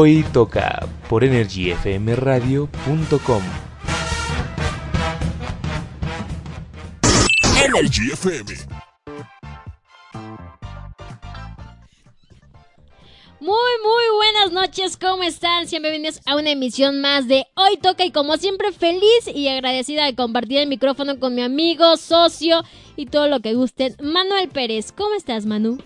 Hoy 0.00 0.24
toca 0.32 0.86
por 1.08 1.24
energyfmradio.com. 1.24 3.42
Energy 7.64 8.12
FM. 8.12 8.54
Muy, 13.40 13.50
muy 13.50 14.04
buenas 14.14 14.52
noches, 14.52 14.96
¿cómo 14.96 15.24
están? 15.24 15.66
Siempre 15.66 15.90
bienvenidos 15.90 16.22
a 16.26 16.36
una 16.36 16.50
emisión 16.50 17.00
más 17.00 17.26
de 17.26 17.48
Hoy 17.56 17.76
Toca 17.78 18.04
y 18.04 18.12
como 18.12 18.36
siempre 18.36 18.70
feliz 18.70 19.26
y 19.26 19.48
agradecida 19.48 20.04
de 20.04 20.14
compartir 20.14 20.58
el 20.58 20.68
micrófono 20.68 21.18
con 21.18 21.34
mi 21.34 21.42
amigo, 21.42 21.96
socio 21.96 22.62
y 22.94 23.06
todo 23.06 23.26
lo 23.26 23.40
que 23.40 23.54
gusten, 23.54 23.96
Manuel 24.00 24.48
Pérez. 24.48 24.92
¿Cómo 24.92 25.16
estás, 25.16 25.44
Manu? 25.44 25.78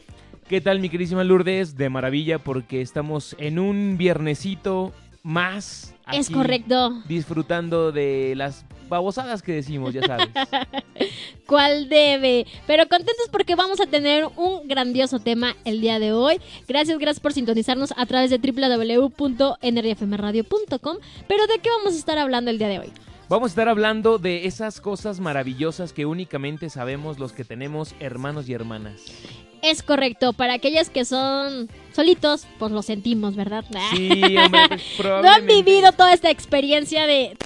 ¿Qué 0.52 0.60
tal 0.60 0.80
mi 0.80 0.90
queridísima 0.90 1.24
Lourdes? 1.24 1.78
De 1.78 1.88
maravilla 1.88 2.38
porque 2.38 2.82
estamos 2.82 3.34
en 3.38 3.58
un 3.58 3.96
viernesito 3.96 4.92
más. 5.22 5.94
Es 6.12 6.28
correcto. 6.28 7.00
Disfrutando 7.08 7.90
de 7.90 8.34
las 8.36 8.66
babosadas 8.86 9.40
que 9.40 9.52
decimos, 9.52 9.94
ya 9.94 10.02
sabes. 10.02 10.28
¿Cuál 11.46 11.88
debe? 11.88 12.46
Pero 12.66 12.86
contentos 12.86 13.30
porque 13.32 13.54
vamos 13.54 13.80
a 13.80 13.86
tener 13.86 14.26
un 14.36 14.68
grandioso 14.68 15.20
tema 15.20 15.56
el 15.64 15.80
día 15.80 15.98
de 15.98 16.12
hoy. 16.12 16.38
Gracias, 16.68 16.98
gracias 16.98 17.20
por 17.20 17.32
sintonizarnos 17.32 17.94
a 17.96 18.04
través 18.04 18.28
de 18.28 18.36
www.nrfmradio.com. 18.36 20.96
Pero 21.28 21.46
¿de 21.46 21.58
qué 21.62 21.70
vamos 21.78 21.94
a 21.94 21.96
estar 21.96 22.18
hablando 22.18 22.50
el 22.50 22.58
día 22.58 22.68
de 22.68 22.78
hoy? 22.78 22.92
Vamos 23.30 23.46
a 23.46 23.52
estar 23.52 23.70
hablando 23.70 24.18
de 24.18 24.46
esas 24.46 24.82
cosas 24.82 25.18
maravillosas 25.18 25.94
que 25.94 26.04
únicamente 26.04 26.68
sabemos 26.68 27.18
los 27.18 27.32
que 27.32 27.44
tenemos 27.44 27.94
hermanos 28.00 28.50
y 28.50 28.52
hermanas. 28.52 29.00
Es 29.62 29.82
correcto, 29.82 30.32
para 30.32 30.54
aquellos 30.54 30.90
que 30.90 31.04
son 31.04 31.68
solitos, 31.92 32.46
pues 32.58 32.72
lo 32.72 32.82
sentimos, 32.82 33.36
¿verdad? 33.36 33.64
Sí, 33.96 34.36
hombre, 34.36 34.60
pues, 34.68 34.80
no 34.98 35.14
han 35.14 35.22
probablemente- 35.22 35.54
vivido 35.62 35.92
toda 35.92 36.12
esta 36.12 36.30
experiencia 36.30 37.06
de... 37.06 37.36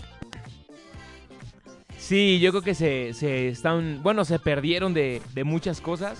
Sí, 1.98 2.38
yo 2.40 2.50
creo 2.52 2.62
que 2.62 2.74
se, 2.74 3.14
se 3.14 3.48
están, 3.48 4.00
bueno, 4.02 4.24
se 4.24 4.38
perdieron 4.38 4.94
de, 4.94 5.20
de 5.34 5.44
muchas 5.44 5.80
cosas. 5.80 6.18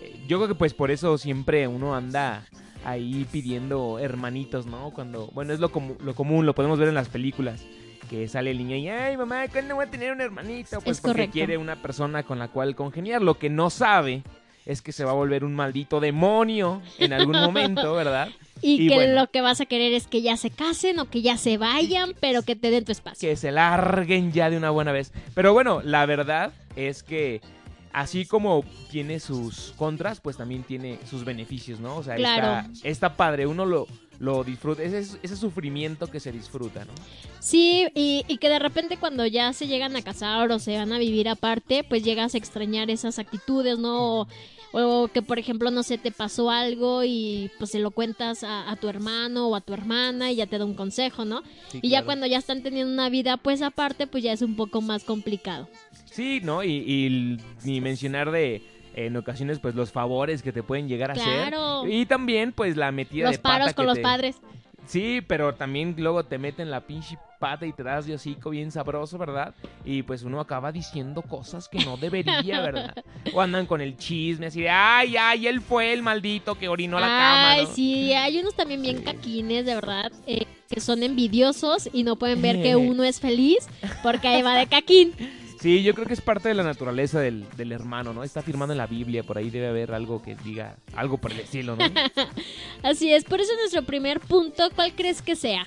Eh, 0.00 0.16
Yo 0.28 0.38
creo 0.38 0.48
que 0.48 0.54
pues 0.54 0.72
por 0.72 0.90
eso 0.92 1.18
siempre 1.18 1.66
uno 1.66 1.96
anda 1.96 2.46
ahí 2.84 3.26
pidiendo 3.32 3.98
hermanitos, 3.98 4.66
¿no? 4.66 4.90
Cuando, 4.92 5.26
bueno, 5.34 5.52
es 5.52 5.58
lo, 5.58 5.72
comu- 5.72 5.98
lo 5.98 6.14
común, 6.14 6.46
lo 6.46 6.54
podemos 6.54 6.78
ver 6.78 6.88
en 6.88 6.94
las 6.94 7.08
películas. 7.08 7.64
Que 8.08 8.28
sale 8.28 8.52
el 8.52 8.58
niño 8.58 8.76
y, 8.76 8.88
ay 8.88 9.16
mamá, 9.16 9.48
¿cuándo 9.48 9.74
voy 9.74 9.86
a 9.86 9.90
tener 9.90 10.12
un 10.12 10.20
hermanito? 10.20 10.80
Pues 10.80 10.98
Es 10.98 11.00
porque 11.00 11.12
correcto. 11.14 11.32
quiere 11.32 11.58
una 11.58 11.74
persona 11.82 12.22
con 12.22 12.38
la 12.38 12.46
cual 12.46 12.76
congeniar. 12.76 13.20
Lo 13.20 13.36
que 13.36 13.50
no 13.50 13.68
sabe 13.68 14.22
es 14.66 14.82
que 14.82 14.92
se 14.92 15.04
va 15.04 15.12
a 15.12 15.14
volver 15.14 15.44
un 15.44 15.54
maldito 15.54 16.00
demonio 16.00 16.82
en 16.98 17.12
algún 17.14 17.36
momento, 17.40 17.94
¿verdad? 17.94 18.28
Y, 18.62 18.86
Y 18.86 18.88
que 18.88 18.94
bueno. 18.94 19.20
lo 19.20 19.26
que 19.30 19.42
vas 19.42 19.60
a 19.60 19.66
querer 19.66 19.92
es 19.92 20.06
que 20.06 20.22
ya 20.22 20.38
se 20.38 20.48
casen 20.48 20.98
o 20.98 21.10
que 21.10 21.20
ya 21.20 21.36
se 21.36 21.58
vayan, 21.58 22.14
pero 22.20 22.40
que 22.40 22.56
te 22.56 22.70
den 22.70 22.86
tu 22.86 22.92
espacio. 22.92 23.28
que 23.28 23.36
se 23.36 23.52
larguen 23.52 24.32
ya 24.32 24.48
de 24.48 24.56
una 24.56 24.70
buena 24.70 24.92
vez. 24.92 25.12
Pero 25.34 25.52
bueno, 25.52 25.82
la 25.84 26.06
verdad 26.06 26.52
es 26.74 27.02
que 27.02 27.42
así 27.92 28.24
como 28.24 28.64
tiene 28.90 29.20
sus 29.20 29.74
contras, 29.76 30.20
pues 30.22 30.38
también 30.38 30.62
tiene 30.62 30.98
sus 31.08 31.22
beneficios, 31.26 31.80
¿no? 31.80 31.96
O 31.96 32.02
sea, 32.02 32.16
Claro. 32.16 32.66
está, 32.72 32.88
está 32.88 33.16
padre, 33.16 33.46
uno 33.46 33.66
lo, 33.66 33.86
lo 34.20 34.42
disfruta, 34.42 34.82
ese, 34.82 35.18
ese 35.22 35.36
sufrimiento 35.36 36.06
que 36.10 36.18
se 36.18 36.32
disfruta, 36.32 36.86
¿no? 36.86 36.92
Sí, 37.40 37.86
y, 37.94 38.24
y 38.26 38.38
que 38.38 38.48
de 38.48 38.58
repente 38.58 38.96
cuando 38.96 39.26
ya 39.26 39.52
se 39.52 39.66
llegan 39.66 39.94
a 39.96 40.02
casar 40.02 40.50
o 40.50 40.58
se 40.58 40.78
van 40.78 40.94
a 40.94 40.98
vivir 40.98 41.28
aparte, 41.28 41.84
pues 41.84 42.02
llegas 42.02 42.34
a 42.34 42.38
extrañar 42.38 42.88
esas 42.90 43.18
actitudes, 43.18 43.78
¿no? 43.78 44.20
O, 44.22 44.28
o 44.78 45.08
que, 45.08 45.22
por 45.22 45.38
ejemplo, 45.38 45.70
no 45.70 45.82
sé, 45.82 45.96
te 45.98 46.10
pasó 46.10 46.50
algo 46.50 47.02
y 47.04 47.50
pues 47.58 47.70
se 47.70 47.78
lo 47.78 47.90
cuentas 47.90 48.44
a, 48.44 48.70
a 48.70 48.76
tu 48.76 48.88
hermano 48.88 49.48
o 49.48 49.56
a 49.56 49.60
tu 49.60 49.72
hermana 49.72 50.30
y 50.30 50.36
ya 50.36 50.46
te 50.46 50.58
da 50.58 50.64
un 50.64 50.74
consejo, 50.74 51.24
¿no? 51.24 51.42
Sí, 51.68 51.78
y 51.82 51.88
ya 51.88 52.04
cuando 52.04 52.26
ya 52.26 52.38
están 52.38 52.62
teniendo 52.62 52.92
una 52.92 53.08
vida 53.08 53.36
pues 53.38 53.62
aparte, 53.62 54.06
pues 54.06 54.22
ya 54.22 54.32
es 54.32 54.42
un 54.42 54.54
poco 54.56 54.82
más 54.82 55.04
complicado. 55.04 55.68
Sí, 56.04 56.40
¿no? 56.42 56.62
Y, 56.64 57.38
ni 57.64 57.80
mencionar 57.80 58.30
de 58.30 58.62
en 58.94 59.16
ocasiones 59.16 59.58
pues 59.58 59.74
los 59.74 59.92
favores 59.92 60.42
que 60.42 60.52
te 60.52 60.62
pueden 60.62 60.88
llegar 60.88 61.10
a 61.10 61.14
Claro. 61.14 61.80
hacer. 61.82 61.92
Y 61.92 62.06
también 62.06 62.52
pues 62.52 62.76
la 62.76 62.90
metida 62.92 63.26
Los 63.26 63.32
de 63.36 63.38
pata 63.38 63.58
paros 63.58 63.74
con 63.74 63.82
que 63.84 63.86
los 63.88 63.96
te- 63.96 64.02
padres. 64.02 64.36
Sí, 64.86 65.20
pero 65.26 65.54
también 65.54 65.94
luego 65.98 66.24
te 66.24 66.38
meten 66.38 66.70
la 66.70 66.80
pinche 66.80 67.18
pata 67.38 67.66
y 67.66 67.72
te 67.72 67.82
das 67.82 68.06
de 68.06 68.14
hocico 68.14 68.50
bien 68.50 68.70
sabroso, 68.70 69.18
¿verdad? 69.18 69.54
Y 69.84 70.02
pues 70.02 70.22
uno 70.22 70.40
acaba 70.40 70.72
diciendo 70.72 71.22
cosas 71.22 71.68
que 71.68 71.78
no 71.80 71.96
debería, 71.96 72.60
¿verdad? 72.62 72.94
O 73.32 73.40
andan 73.40 73.66
con 73.66 73.80
el 73.80 73.96
chisme 73.96 74.46
así 74.46 74.62
de, 74.62 74.70
ay, 74.70 75.16
ay, 75.16 75.46
él 75.48 75.60
fue 75.60 75.92
el 75.92 76.02
maldito 76.02 76.54
que 76.54 76.68
orinó 76.68 76.98
la 77.00 77.08
cama, 77.08 77.50
Ay, 77.50 77.64
¿no? 77.64 77.72
sí, 77.72 78.12
hay 78.12 78.38
unos 78.38 78.54
también 78.54 78.80
bien 78.82 78.98
Sí. 78.98 79.04
caquines, 79.04 79.66
de 79.66 79.74
verdad, 79.74 80.12
eh, 80.26 80.46
que 80.70 80.80
son 80.80 81.02
envidiosos 81.02 81.88
y 81.92 82.02
no 82.04 82.16
pueden 82.16 82.40
ver 82.40 82.62
que 82.62 82.76
uno 82.76 83.02
es 83.04 83.20
feliz 83.20 83.66
porque 84.02 84.28
ahí 84.28 84.42
va 84.42 84.56
de 84.56 84.66
caquín. 84.66 85.12
Sí, 85.66 85.82
yo 85.82 85.94
creo 85.94 86.06
que 86.06 86.14
es 86.14 86.20
parte 86.20 86.48
de 86.48 86.54
la 86.54 86.62
naturaleza 86.62 87.18
del, 87.18 87.44
del 87.56 87.72
hermano, 87.72 88.12
¿no? 88.12 88.22
Está 88.22 88.40
firmando 88.40 88.72
en 88.72 88.78
la 88.78 88.86
Biblia, 88.86 89.24
por 89.24 89.36
ahí 89.36 89.50
debe 89.50 89.66
haber 89.66 89.92
algo 89.94 90.22
que 90.22 90.36
diga 90.36 90.76
algo 90.94 91.18
por 91.18 91.32
el 91.32 91.40
estilo, 91.40 91.74
¿no? 91.74 91.84
Así 92.84 93.12
es, 93.12 93.24
por 93.24 93.40
eso 93.40 93.52
nuestro 93.56 93.82
primer 93.82 94.20
punto, 94.20 94.70
¿cuál 94.76 94.94
crees 94.94 95.22
que 95.22 95.34
sea? 95.34 95.66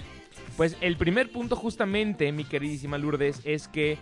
Pues 0.55 0.77
el 0.79 0.95
primer 0.95 1.33
punto 1.33 1.57
justamente, 1.57 2.31
mi 2.31 2.45
queridísima 2.45 2.97
Lourdes, 2.97 3.41
es 3.43 3.67
que 3.67 3.97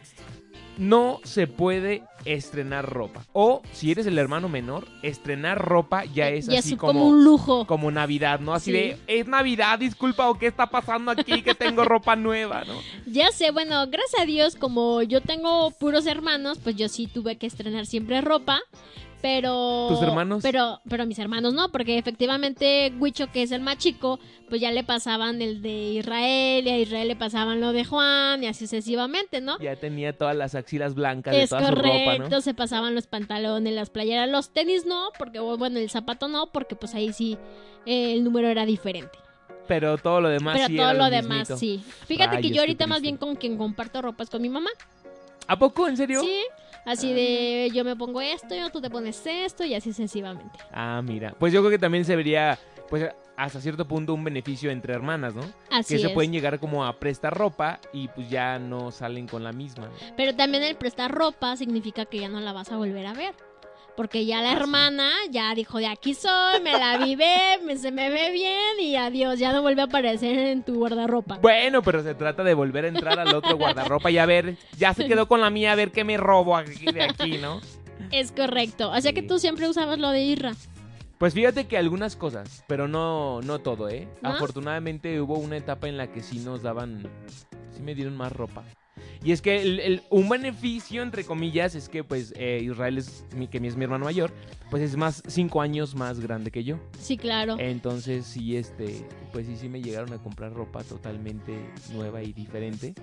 no 0.78 1.20
se 1.24 1.48
puede 1.48 2.04
estrenar 2.34 2.90
ropa. 2.90 3.26
O 3.34 3.62
si 3.72 3.92
eres 3.92 4.06
el 4.08 4.18
hermano 4.18 4.50
menor, 4.50 4.88
estrenar 5.02 5.58
ropa 5.64 6.06
ya 6.06 6.30
es 6.30 6.48
Ya 6.48 6.60
así 6.60 6.74
es 6.74 6.80
como, 6.80 6.94
como 6.94 7.08
un 7.08 7.24
lujo. 7.24 7.66
como 7.68 7.92
Navidad, 7.92 8.40
¿no? 8.40 8.54
Así 8.54 8.72
Sí. 8.72 8.78
de, 8.78 8.98
es 9.08 9.28
Navidad, 9.28 9.80
disculpa, 9.80 10.30
o 10.30 10.38
qué 10.38 10.48
está 10.48 10.68
pasando 10.68 11.12
aquí, 11.12 11.42
que 11.42 11.56
tengo 11.56 11.84
ropa 11.86 12.16
nueva, 12.16 12.64
¿no? 12.66 12.74
Ya 13.06 13.32
sé, 13.32 13.52
bueno, 13.52 13.86
gracias 13.88 14.22
a 14.22 14.26
Dios, 14.26 14.56
como 14.56 15.02
yo 15.02 15.22
tengo 15.22 15.72
puros 15.72 16.06
hermanos, 16.08 16.60
pues 16.64 16.76
yo 16.76 16.90
sí 16.90 17.08
tuve 17.08 17.38
que 17.38 17.48
estrenar 17.48 17.86
siempre 17.86 18.22
ropa. 18.22 18.60
Pero. 19.22 19.88
¿Tus 19.90 20.02
hermanos? 20.02 20.44
Pero, 20.44 20.80
pero 20.88 21.06
mis 21.06 21.18
hermanos 21.20 21.54
no, 21.54 21.70
porque 21.72 21.98
efectivamente 21.98 22.94
Huicho, 23.00 23.32
que 23.32 23.44
es 23.44 23.52
el 23.52 23.62
más 23.62 23.78
chico, 23.78 24.20
pues 24.48 24.62
ya 24.62 24.72
le 24.72 24.84
pasaban 24.84 25.42
el 25.42 25.62
de 25.62 25.94
Israel, 25.94 26.68
y 26.68 26.70
a 26.70 26.78
Israel 26.78 27.08
le 27.08 27.16
pasaban 27.16 27.60
lo 27.60 27.74
de 27.74 27.84
Juan, 27.84 28.44
y 28.44 28.48
así 28.48 28.66
sucesivamente, 28.68 29.42
¿no? 29.42 29.58
Ya 29.60 29.76
tenía 29.76 30.16
todas 30.18 30.36
las 30.36 30.54
axilas 30.56 30.94
blancas 30.94 31.34
de 31.34 31.44
Es 31.44 31.50
toda 31.50 31.62
correcto, 31.70 31.90
su 31.90 32.22
ropa, 32.24 32.30
¿no? 32.30 32.42
se 32.42 32.54
pasaban 32.54 32.94
los 32.96 33.08
pantalones, 33.08 33.74
las 33.74 33.90
playeras, 33.90 34.30
los 34.30 34.52
tenis 34.54 34.86
no, 34.86 35.10
porque 35.18 35.40
bueno, 35.40 35.80
el 35.80 35.90
zapato 35.90 36.28
no, 36.28 36.52
porque 36.52 36.76
pues 36.76 36.94
ahí 36.94 37.12
sí 37.12 37.38
eh, 37.86 38.14
el 38.14 38.24
número 38.24 38.48
era 38.50 38.66
diferente. 38.66 39.18
Pero 39.68 39.98
todo 39.98 40.22
lo 40.22 40.30
demás 40.30 40.56
Pero 40.56 40.68
sí 40.68 40.78
todo 40.78 40.90
era 40.92 40.98
lo 40.98 41.10
demás 41.10 41.50
mismito. 41.50 41.58
sí. 41.58 41.84
Fíjate 42.06 42.40
que 42.40 42.52
yo 42.52 42.62
ahorita 42.62 42.88
más 42.88 43.02
bien 43.02 43.18
con 43.18 43.36
quien 43.36 43.58
comparto 43.58 44.02
ropa 44.02 44.24
es 44.24 44.30
con 44.30 44.42
mi 44.42 44.48
mamá. 44.50 44.70
¿A 45.48 45.58
poco? 45.60 45.88
¿En 45.88 45.98
serio? 45.98 46.22
Sí, 46.22 46.40
así 46.88 47.14
de 47.14 47.70
yo 47.74 47.84
me 47.84 47.96
pongo 47.96 48.22
esto, 48.22 48.56
yo 48.56 48.70
tú 48.70 48.82
te 48.82 48.90
pones 48.90 49.22
esto 49.26 49.64
y 49.64 49.76
así 49.76 49.92
sucesivamente. 49.92 50.58
Ah, 50.72 51.02
mira. 51.04 51.36
Pues 51.38 51.54
yo 51.54 51.62
creo 51.62 51.72
que 51.72 51.80
también 51.80 52.06
se 52.06 52.16
vería, 52.16 52.58
pues 52.90 53.10
hasta 53.36 53.62
cierto 53.62 53.88
punto, 53.88 54.16
un 54.16 54.24
beneficio 54.24 54.72
entre 54.72 54.94
hermanas, 54.96 55.36
¿no? 55.36 55.44
Así 55.70 55.94
que 55.94 56.00
se 56.02 56.08
es. 56.08 56.14
pueden 56.14 56.32
llegar 56.32 56.60
como 56.60 56.86
a 56.86 57.00
prestar 57.00 57.38
ropa 57.38 57.80
y 57.94 58.08
pues 58.08 58.30
ya 58.30 58.58
no 58.58 58.92
salen 58.92 59.28
con 59.28 59.44
la 59.44 59.52
misma. 59.52 59.86
¿no? 59.86 59.94
Pero 60.18 60.36
también 60.36 60.64
el 60.64 60.76
prestar 60.76 61.12
ropa 61.12 61.56
significa 61.56 62.06
que 62.06 62.20
ya 62.20 62.30
no 62.30 62.40
la 62.40 62.52
vas 62.52 62.72
a 62.72 62.78
volver 62.78 63.06
a 63.06 63.14
ver. 63.14 63.36
Porque 63.98 64.26
ya 64.26 64.42
la 64.42 64.52
Ah, 64.52 64.56
hermana 64.58 65.10
ya 65.32 65.54
dijo 65.56 65.80
de 65.80 65.88
aquí 65.88 66.14
soy, 66.14 66.62
me 66.62 66.72
la 66.74 67.00
vive, 67.00 67.60
me, 67.66 67.76
se 67.78 67.92
me 67.92 68.10
ve 68.12 68.32
bien 68.32 68.80
y 68.80 68.96
adiós, 68.96 69.40
ya 69.40 69.52
no 69.52 69.62
vuelve 69.64 69.82
a 69.82 69.86
aparecer 69.86 70.38
en 70.38 70.64
tu 70.64 70.76
guardarropa. 70.76 71.40
Bueno, 71.42 71.82
pero 71.82 72.04
se 72.04 72.14
trata 72.14 72.44
de 72.44 72.54
volver 72.54 72.86
a 72.86 72.90
entrar 72.90 73.20
al 73.20 73.34
otro 73.34 73.58
guardarropa 73.58 74.12
y 74.12 74.20
a 74.20 74.26
ver, 74.28 74.56
ya 74.78 74.94
se 74.94 75.08
quedó 75.08 75.28
con 75.28 75.42
la 75.42 75.50
mía, 75.50 75.72
a 75.72 75.76
ver 75.76 75.92
qué 75.92 76.04
me 76.04 76.16
robo 76.16 76.56
aquí, 76.56 76.86
de 76.86 77.02
aquí, 77.04 77.40
¿no? 77.40 77.60
Es 78.12 78.32
correcto. 78.32 78.92
O 78.92 79.02
sea 79.02 79.12
que 79.14 79.24
tú 79.24 79.40
siempre 79.40 79.68
usabas 79.68 79.98
lo 79.98 80.12
de 80.12 80.22
Irra. 80.22 80.54
Pues 81.18 81.34
fíjate 81.34 81.66
que 81.66 81.80
algunas 81.80 82.16
cosas, 82.16 82.64
pero 82.68 82.88
no, 82.88 83.42
no 83.42 83.58
todo, 83.60 83.90
¿eh? 83.90 84.08
¿No? 84.22 84.30
Afortunadamente 84.30 85.20
hubo 85.20 85.40
una 85.40 85.58
etapa 85.58 85.88
en 85.90 85.98
la 85.98 86.12
que 86.12 86.22
sí 86.22 86.38
nos 86.38 86.62
daban, 86.62 87.02
sí 87.72 87.82
me 87.82 87.96
dieron 87.96 88.16
más 88.16 88.32
ropa. 88.32 88.64
Y 89.24 89.32
es 89.32 89.42
que 89.42 89.62
el- 89.62 89.80
el- 89.80 90.02
un 90.10 90.30
beneficio, 90.30 91.02
entre 91.02 91.24
comillas, 91.24 91.76
es 91.76 91.90
que 91.90 92.04
pues 92.04 92.34
eh, 92.38 92.62
Israel 92.64 92.98
es 92.98 93.26
mi, 93.36 93.48
que 93.48 93.58
es 93.58 93.76
mi 93.76 93.84
hermano 93.84 94.06
mayor, 94.06 94.32
pues 94.70 94.84
es 94.84 94.96
más, 94.98 95.24
cinco 95.28 95.62
años 95.62 95.96
más 95.96 96.20
grande 96.20 96.52
que 96.52 96.64
yo. 96.64 96.78
Sí, 97.00 97.18
claro. 97.18 97.56
Entonces 97.60 98.26
sí, 98.26 98.56
este, 98.58 99.06
pues 99.32 99.48
sí, 99.48 99.56
sí 99.58 99.70
me 99.70 99.82
llegaron 99.82 100.12
a 100.14 100.18
comprar 100.18 100.54
ropa 100.54 100.84
totalmente 100.84 101.54
nueva 101.94 102.22
y 102.24 102.34
diferente. 102.34 102.94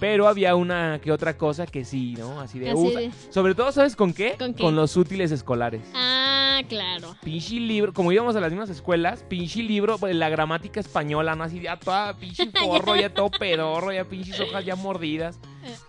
Pero 0.00 0.26
había 0.26 0.54
una 0.56 0.98
que 1.02 1.12
otra 1.12 1.36
cosa 1.36 1.66
que 1.66 1.84
sí, 1.84 2.14
¿no? 2.18 2.40
Así 2.40 2.58
de... 2.58 2.70
Así 2.70 2.80
usa- 2.80 3.00
de- 3.00 3.10
Sobre 3.30 3.54
todo, 3.54 3.70
¿sabes 3.70 3.94
con 3.94 4.12
qué? 4.14 4.34
¿Con 4.38 4.54
qué? 4.54 4.70
los 4.72 4.96
útiles 4.96 5.30
escolares. 5.30 5.82
Ah, 5.94 6.62
claro. 6.68 7.14
Pinche 7.22 7.54
libro, 7.60 7.92
como 7.92 8.10
íbamos 8.10 8.34
a 8.34 8.40
las 8.40 8.50
mismas 8.50 8.70
escuelas, 8.70 9.22
pinche 9.28 9.62
libro, 9.62 9.98
pues, 9.98 10.16
la 10.16 10.28
gramática 10.30 10.80
española, 10.80 11.34
¿no? 11.36 11.44
Así 11.44 11.60
ya 11.60 11.78
toda 11.78 12.16
pinche 12.18 12.50
forro, 12.58 12.96
ya 12.96 13.12
todo 13.12 13.30
pedorro, 13.30 13.92
ya 13.92 14.04
pinches 14.04 14.40
hojas 14.40 14.64
ya 14.64 14.74
mordidas. 14.74 15.38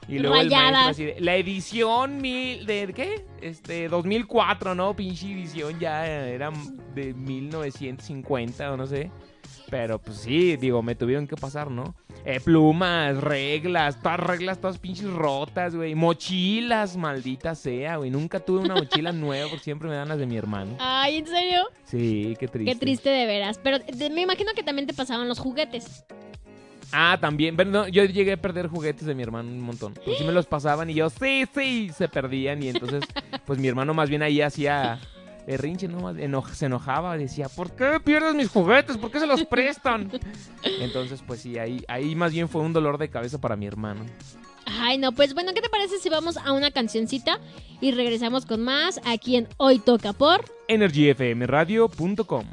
Y 0.10 0.20
luego 0.20 0.36
el 0.36 0.50
maestro 0.50 0.90
así 0.90 1.06
de, 1.06 1.16
la 1.22 1.36
edición 1.38 2.18
mil, 2.22 2.66
de 2.66 2.92
¿qué? 2.94 3.26
Este, 3.42 3.88
2004, 3.88 4.76
¿no? 4.76 4.94
Pinche 4.94 5.32
edición 5.32 5.80
ya 5.80 6.06
era 6.06 6.52
de 6.94 7.14
1950 7.14 8.72
o 8.74 8.78
no 8.78 8.86
sé. 8.88 9.10
Pero 9.72 10.00
pues 10.00 10.18
sí, 10.18 10.58
digo, 10.58 10.84
me 10.84 10.96
tuvieron 10.96 11.28
que 11.28 11.38
pasar, 11.38 11.72
¿no? 11.72 11.96
Eh, 12.26 12.42
plumas, 12.42 13.16
reglas, 13.18 14.02
todas 14.02 14.20
reglas, 14.20 14.60
todas 14.60 14.78
pinches 14.78 15.10
rotas, 15.10 15.74
güey. 15.74 15.96
Mochilas, 15.96 16.98
maldita 16.98 17.56
sea, 17.56 17.96
güey. 17.96 18.10
Nunca 18.12 18.42
tuve 18.42 18.60
una 18.60 18.76
mochila 18.76 19.12
nueva 19.14 19.48
porque 19.50 19.64
siempre 19.64 19.88
me 19.88 19.96
dan 19.96 20.10
las 20.10 20.20
de 20.20 20.26
mi 20.26 20.36
hermano. 20.36 20.76
Ay, 20.78 21.20
¿en 21.20 21.26
serio? 21.26 21.62
Sí, 21.86 22.36
qué 22.38 22.50
triste. 22.50 22.74
Qué 22.74 22.80
triste 22.80 23.10
de 23.10 23.26
veras. 23.26 23.62
Pero 23.64 23.78
me 24.12 24.22
imagino 24.22 24.52
que 24.54 24.62
también 24.62 24.88
te 24.88 24.94
pasaban 24.94 25.30
los 25.30 25.40
juguetes. 25.40 26.04
Ah, 26.92 27.18
también. 27.22 27.56
Pero 27.56 27.72
no, 27.72 27.88
yo 27.88 28.04
llegué 28.04 28.34
a 28.34 28.38
perder 28.38 28.68
juguetes 28.68 29.06
de 29.06 29.16
mi 29.16 29.24
hermano 29.24 29.50
un 29.50 29.62
montón. 29.62 29.94
Porque 29.94 30.16
sí 30.18 30.26
me 30.26 30.34
los 30.34 30.48
pasaban 30.48 30.90
y 30.90 30.96
yo, 30.96 31.10
sí, 31.10 31.46
sí, 31.56 31.92
se 31.96 32.10
perdían. 32.10 32.62
Y 32.62 32.68
entonces, 32.68 33.06
pues 33.46 33.58
mi 33.58 33.70
hermano 33.70 33.94
más 33.94 34.10
bien 34.10 34.22
ahí 34.22 34.42
hacía 34.42 35.00
berrinche, 35.48 35.88
¿no? 35.88 36.10
Eno- 36.12 36.46
se 36.54 36.66
enojaba, 36.68 37.18
decía, 37.18 37.48
¿por 37.50 37.72
qué 37.76 38.00
pierdes 38.04 38.36
mis 38.36 38.50
juguetes? 38.50 38.98
¿Por 38.98 39.12
qué 39.12 39.20
se 39.20 39.28
los 39.28 39.44
prestan? 39.46 40.12
Entonces, 40.80 41.24
pues 41.26 41.42
sí, 41.42 41.58
ahí, 41.58 41.84
ahí 41.88 42.16
más 42.16 42.32
bien 42.32 42.48
fue 42.50 42.62
un 42.62 42.74
dolor 42.74 42.98
de 42.98 43.10
cabeza 43.10 43.40
para 43.40 43.56
mi 43.56 43.66
hermano. 43.68 44.06
Ay, 44.66 44.98
no, 44.98 45.12
pues 45.12 45.34
bueno, 45.34 45.54
¿qué 45.54 45.62
te 45.62 45.70
parece 45.70 45.98
si 46.00 46.10
vamos 46.10 46.38
a 46.38 46.52
una 46.54 46.72
cancioncita 46.72 47.40
y 47.82 47.92
regresamos 47.92 48.46
con 48.46 48.62
más 48.64 49.02
aquí 49.06 49.36
en 49.36 49.48
Hoy 49.58 49.80
Toca 49.80 50.14
por... 50.14 50.46
EnergyFMradio.com 50.68 52.46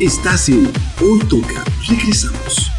Estás 0.00 0.48
en 0.48 0.72
Hoy 1.02 1.18
Toca. 1.28 1.64
Regresamos. 1.88 2.70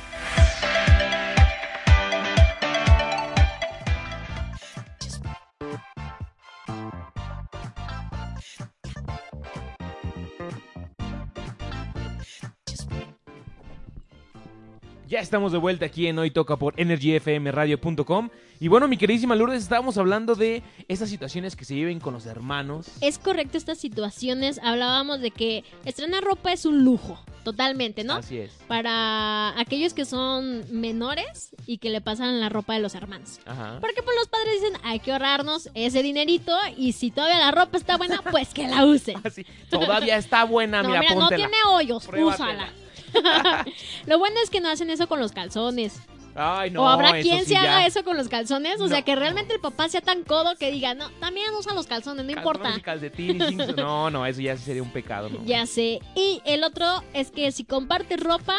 Ya 15.16 15.22
estamos 15.22 15.50
de 15.50 15.56
vuelta 15.56 15.86
aquí 15.86 16.08
en 16.08 16.18
Hoy 16.18 16.30
Toca 16.30 16.58
por 16.58 16.78
energyfmradio.com. 16.78 18.28
Y 18.60 18.68
bueno, 18.68 18.86
mi 18.86 18.98
queridísima 18.98 19.34
Lourdes, 19.34 19.62
estábamos 19.62 19.96
hablando 19.96 20.34
de 20.34 20.62
esas 20.88 21.08
situaciones 21.08 21.56
que 21.56 21.64
se 21.64 21.72
viven 21.72 22.00
con 22.00 22.12
los 22.12 22.26
hermanos. 22.26 22.88
Es 23.00 23.18
correcto 23.18 23.56
estas 23.56 23.78
situaciones. 23.78 24.60
Hablábamos 24.62 25.22
de 25.22 25.30
que 25.30 25.64
estrenar 25.86 26.22
ropa 26.22 26.52
es 26.52 26.66
un 26.66 26.84
lujo, 26.84 27.18
totalmente, 27.44 28.04
¿no? 28.04 28.16
Así 28.16 28.36
es. 28.36 28.52
Para 28.68 29.58
aquellos 29.58 29.94
que 29.94 30.04
son 30.04 30.66
menores 30.70 31.56
y 31.66 31.78
que 31.78 31.88
le 31.88 32.02
pasan 32.02 32.38
la 32.38 32.50
ropa 32.50 32.74
de 32.74 32.80
los 32.80 32.94
hermanos. 32.94 33.40
Ajá. 33.46 33.78
Porque 33.80 34.02
pues 34.02 34.14
los 34.18 34.28
padres 34.28 34.60
dicen, 34.60 34.76
hay 34.84 35.00
que 35.00 35.12
ahorrarnos 35.12 35.70
ese 35.72 36.02
dinerito 36.02 36.54
y 36.76 36.92
si 36.92 37.10
todavía 37.10 37.38
la 37.38 37.52
ropa 37.52 37.78
está 37.78 37.96
buena, 37.96 38.20
pues 38.20 38.52
que 38.52 38.68
la 38.68 38.84
usen. 38.84 39.16
Así, 39.24 39.46
todavía 39.70 40.18
está 40.18 40.44
buena, 40.44 40.82
No, 40.82 40.90
mira, 40.90 41.00
mira, 41.00 41.14
no 41.14 41.28
tiene 41.30 41.56
hoyos, 41.70 42.06
Pruébatela. 42.06 42.34
úsala. 42.52 42.85
Lo 44.06 44.18
bueno 44.18 44.36
es 44.42 44.50
que 44.50 44.60
no 44.60 44.68
hacen 44.68 44.90
eso 44.90 45.06
con 45.08 45.20
los 45.20 45.32
calzones. 45.32 46.00
Ay, 46.38 46.70
no, 46.70 46.82
o 46.82 46.86
habrá 46.86 47.12
quien 47.22 47.40
sí 47.40 47.46
se 47.46 47.56
haga 47.56 47.80
ya. 47.80 47.86
eso 47.86 48.04
con 48.04 48.16
los 48.18 48.28
calzones. 48.28 48.78
O 48.82 48.88
sea, 48.88 49.00
que 49.00 49.16
realmente 49.16 49.54
el 49.54 49.60
papá 49.60 49.88
sea 49.88 50.02
tan 50.02 50.22
codo 50.22 50.54
que 50.56 50.70
diga, 50.70 50.94
no, 50.94 51.08
también 51.12 51.46
usa 51.58 51.72
los 51.72 51.86
calzones, 51.86 52.26
no 52.26 52.30
importa. 52.32 52.74
Y 53.16 53.34
No, 53.76 54.10
no, 54.10 54.26
eso 54.26 54.42
ya 54.42 54.56
sería 54.58 54.82
un 54.82 54.90
pecado, 54.90 55.30
¿no? 55.30 55.42
Ya 55.46 55.64
sé. 55.64 56.00
Y 56.14 56.42
el 56.44 56.62
otro 56.62 57.02
es 57.14 57.30
que 57.30 57.50
si 57.52 57.64
compartes 57.64 58.20
ropa, 58.20 58.56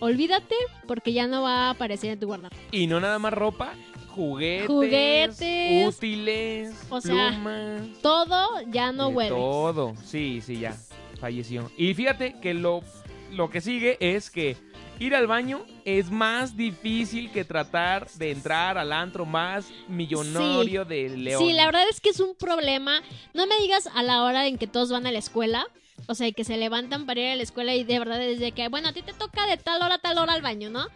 olvídate 0.00 0.54
porque 0.88 1.12
ya 1.12 1.26
no 1.26 1.42
va 1.42 1.66
a 1.66 1.70
aparecer 1.70 2.12
en 2.12 2.18
tu 2.20 2.26
guardarropa. 2.28 2.62
Y 2.70 2.86
no 2.86 2.98
nada 2.98 3.18
más 3.18 3.34
ropa, 3.34 3.74
juguetes, 4.08 4.66
Juguetes. 4.68 5.86
útiles, 5.96 6.74
O 6.88 7.00
sea, 7.02 7.28
plumas. 7.30 7.82
Todo 8.00 8.48
ya 8.68 8.90
no 8.92 9.08
huele. 9.08 9.30
Todo, 9.30 9.94
sí, 10.02 10.40
sí, 10.40 10.58
ya. 10.58 10.74
Falleció. 11.20 11.70
Y 11.76 11.94
fíjate 11.94 12.40
que 12.40 12.54
lo, 12.54 12.82
lo 13.32 13.50
que 13.50 13.60
sigue 13.60 13.96
es 14.00 14.30
que 14.30 14.56
ir 14.98 15.14
al 15.14 15.26
baño 15.26 15.64
es 15.84 16.10
más 16.10 16.56
difícil 16.56 17.30
que 17.32 17.44
tratar 17.44 18.08
de 18.12 18.30
entrar 18.30 18.78
al 18.78 18.92
antro 18.92 19.26
más 19.26 19.66
millonario 19.88 20.84
de 20.84 21.08
León. 21.10 21.42
Sí, 21.42 21.52
la 21.52 21.66
verdad 21.66 21.88
es 21.90 22.00
que 22.00 22.10
es 22.10 22.20
un 22.20 22.34
problema. 22.34 23.02
No 23.34 23.46
me 23.46 23.58
digas 23.58 23.88
a 23.94 24.02
la 24.02 24.22
hora 24.22 24.46
en 24.46 24.58
que 24.58 24.66
todos 24.66 24.90
van 24.92 25.06
a 25.06 25.12
la 25.12 25.18
escuela. 25.18 25.66
O 26.08 26.14
sea, 26.16 26.30
que 26.32 26.42
se 26.44 26.56
levantan 26.56 27.06
para 27.06 27.20
ir 27.20 27.26
a 27.28 27.36
la 27.36 27.42
escuela 27.44 27.74
y 27.76 27.84
de 27.84 27.98
verdad 28.00 28.18
desde 28.18 28.50
que, 28.52 28.68
bueno, 28.68 28.88
a 28.88 28.92
ti 28.92 29.02
te 29.02 29.12
toca 29.12 29.46
de 29.46 29.56
tal 29.56 29.80
hora 29.82 29.94
a 29.96 29.98
tal 29.98 30.18
hora 30.18 30.32
al 30.32 30.42
baño, 30.42 30.68
¿no? 30.68 30.86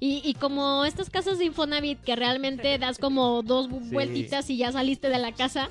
Y, 0.00 0.22
y 0.24 0.34
como 0.34 0.84
estas 0.86 1.10
casas 1.10 1.38
de 1.38 1.44
Infonavit 1.44 2.00
que 2.02 2.16
realmente 2.16 2.78
das 2.78 2.98
como 2.98 3.42
dos 3.42 3.68
vu- 3.68 3.82
Sí. 3.82 3.90
vueltitas 3.92 4.48
y 4.50 4.56
ya 4.56 4.72
saliste 4.72 5.08
de 5.10 5.18
la 5.18 5.32
casa, 5.32 5.68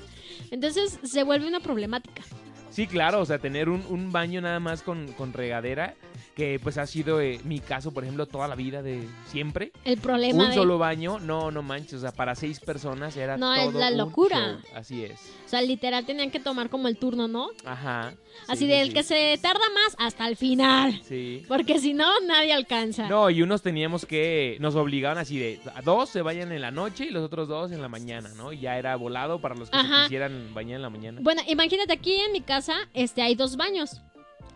entonces 0.52 0.98
se 1.02 1.22
vuelve 1.24 1.46
una 1.48 1.58
problemática. 1.60 2.22
Sí, 2.70 2.86
claro, 2.86 3.20
o 3.20 3.24
sea, 3.26 3.38
tener 3.38 3.68
un, 3.68 3.84
un 3.88 4.12
baño 4.12 4.40
nada 4.40 4.60
más 4.60 4.82
con, 4.82 5.12
con 5.12 5.32
regadera, 5.32 5.94
que 6.34 6.58
pues 6.62 6.78
ha 6.78 6.86
sido 6.86 7.20
eh, 7.20 7.40
mi 7.44 7.60
caso, 7.60 7.92
por 7.92 8.02
ejemplo, 8.02 8.26
toda 8.26 8.48
la 8.48 8.54
vida 8.54 8.82
de 8.82 9.06
siempre. 9.26 9.72
El 9.84 9.98
problema 9.98 10.44
Un 10.44 10.48
de... 10.50 10.54
solo 10.54 10.78
baño, 10.78 11.18
no, 11.20 11.50
no 11.50 11.62
manches, 11.62 11.94
o 11.94 12.00
sea, 12.00 12.12
para 12.12 12.34
seis 12.34 12.60
personas 12.60 13.16
era 13.16 13.36
No, 13.36 13.54
es 13.54 13.72
la 13.72 13.90
locura. 13.90 14.60
show. 14.62 14.70
Así 14.74 15.04
es. 15.04 15.20
O 15.46 15.48
sea, 15.48 15.62
literal 15.62 16.04
tenían 16.04 16.30
que 16.30 16.40
tomar 16.40 16.68
como 16.70 16.88
el 16.88 16.96
turno, 16.96 17.28
¿no? 17.28 17.48
Ajá. 17.64 18.14
Así 18.48 18.64
sí, 18.64 18.66
del 18.66 18.88
sí, 18.88 18.94
que 18.94 19.02
se 19.04 19.38
tarda 19.40 19.60
más 19.74 19.96
hasta 19.98 20.26
el 20.26 20.36
final. 20.36 21.00
Sí. 21.04 21.44
Porque 21.46 21.78
si 21.78 21.94
no, 21.94 22.08
nadie 22.26 22.52
alcanza. 22.52 23.08
No, 23.08 23.30
y 23.30 23.42
unos 23.42 23.62
teníamos 23.62 24.04
que, 24.04 24.56
nos 24.60 24.74
obligaban 24.74 25.18
así 25.18 25.38
de, 25.38 25.60
a 25.74 25.82
dos 25.82 26.08
se 26.08 26.22
vayan 26.22 26.50
en 26.50 26.60
la 26.60 26.70
noche 26.70 27.06
y 27.06 27.10
los 27.10 27.22
otros 27.22 27.46
dos 27.48 27.70
en 27.70 27.80
la 27.80 27.88
mañana, 27.88 28.30
¿no? 28.36 28.52
Y 28.52 28.60
ya 28.60 28.76
era 28.78 28.96
volado 28.96 29.40
para 29.40 29.54
los 29.54 29.70
que 29.70 29.78
se 29.78 30.02
quisieran 30.02 30.52
bañar 30.52 30.76
en 30.76 30.82
la 30.82 30.90
mañana. 30.90 31.20
Bueno, 31.22 31.42
imagínate, 31.46 31.92
aquí 31.92 32.14
en 32.14 32.32
mi 32.32 32.40
casa 32.40 32.74
este, 32.92 33.22
hay 33.22 33.34
dos 33.36 33.56
baños. 33.56 34.00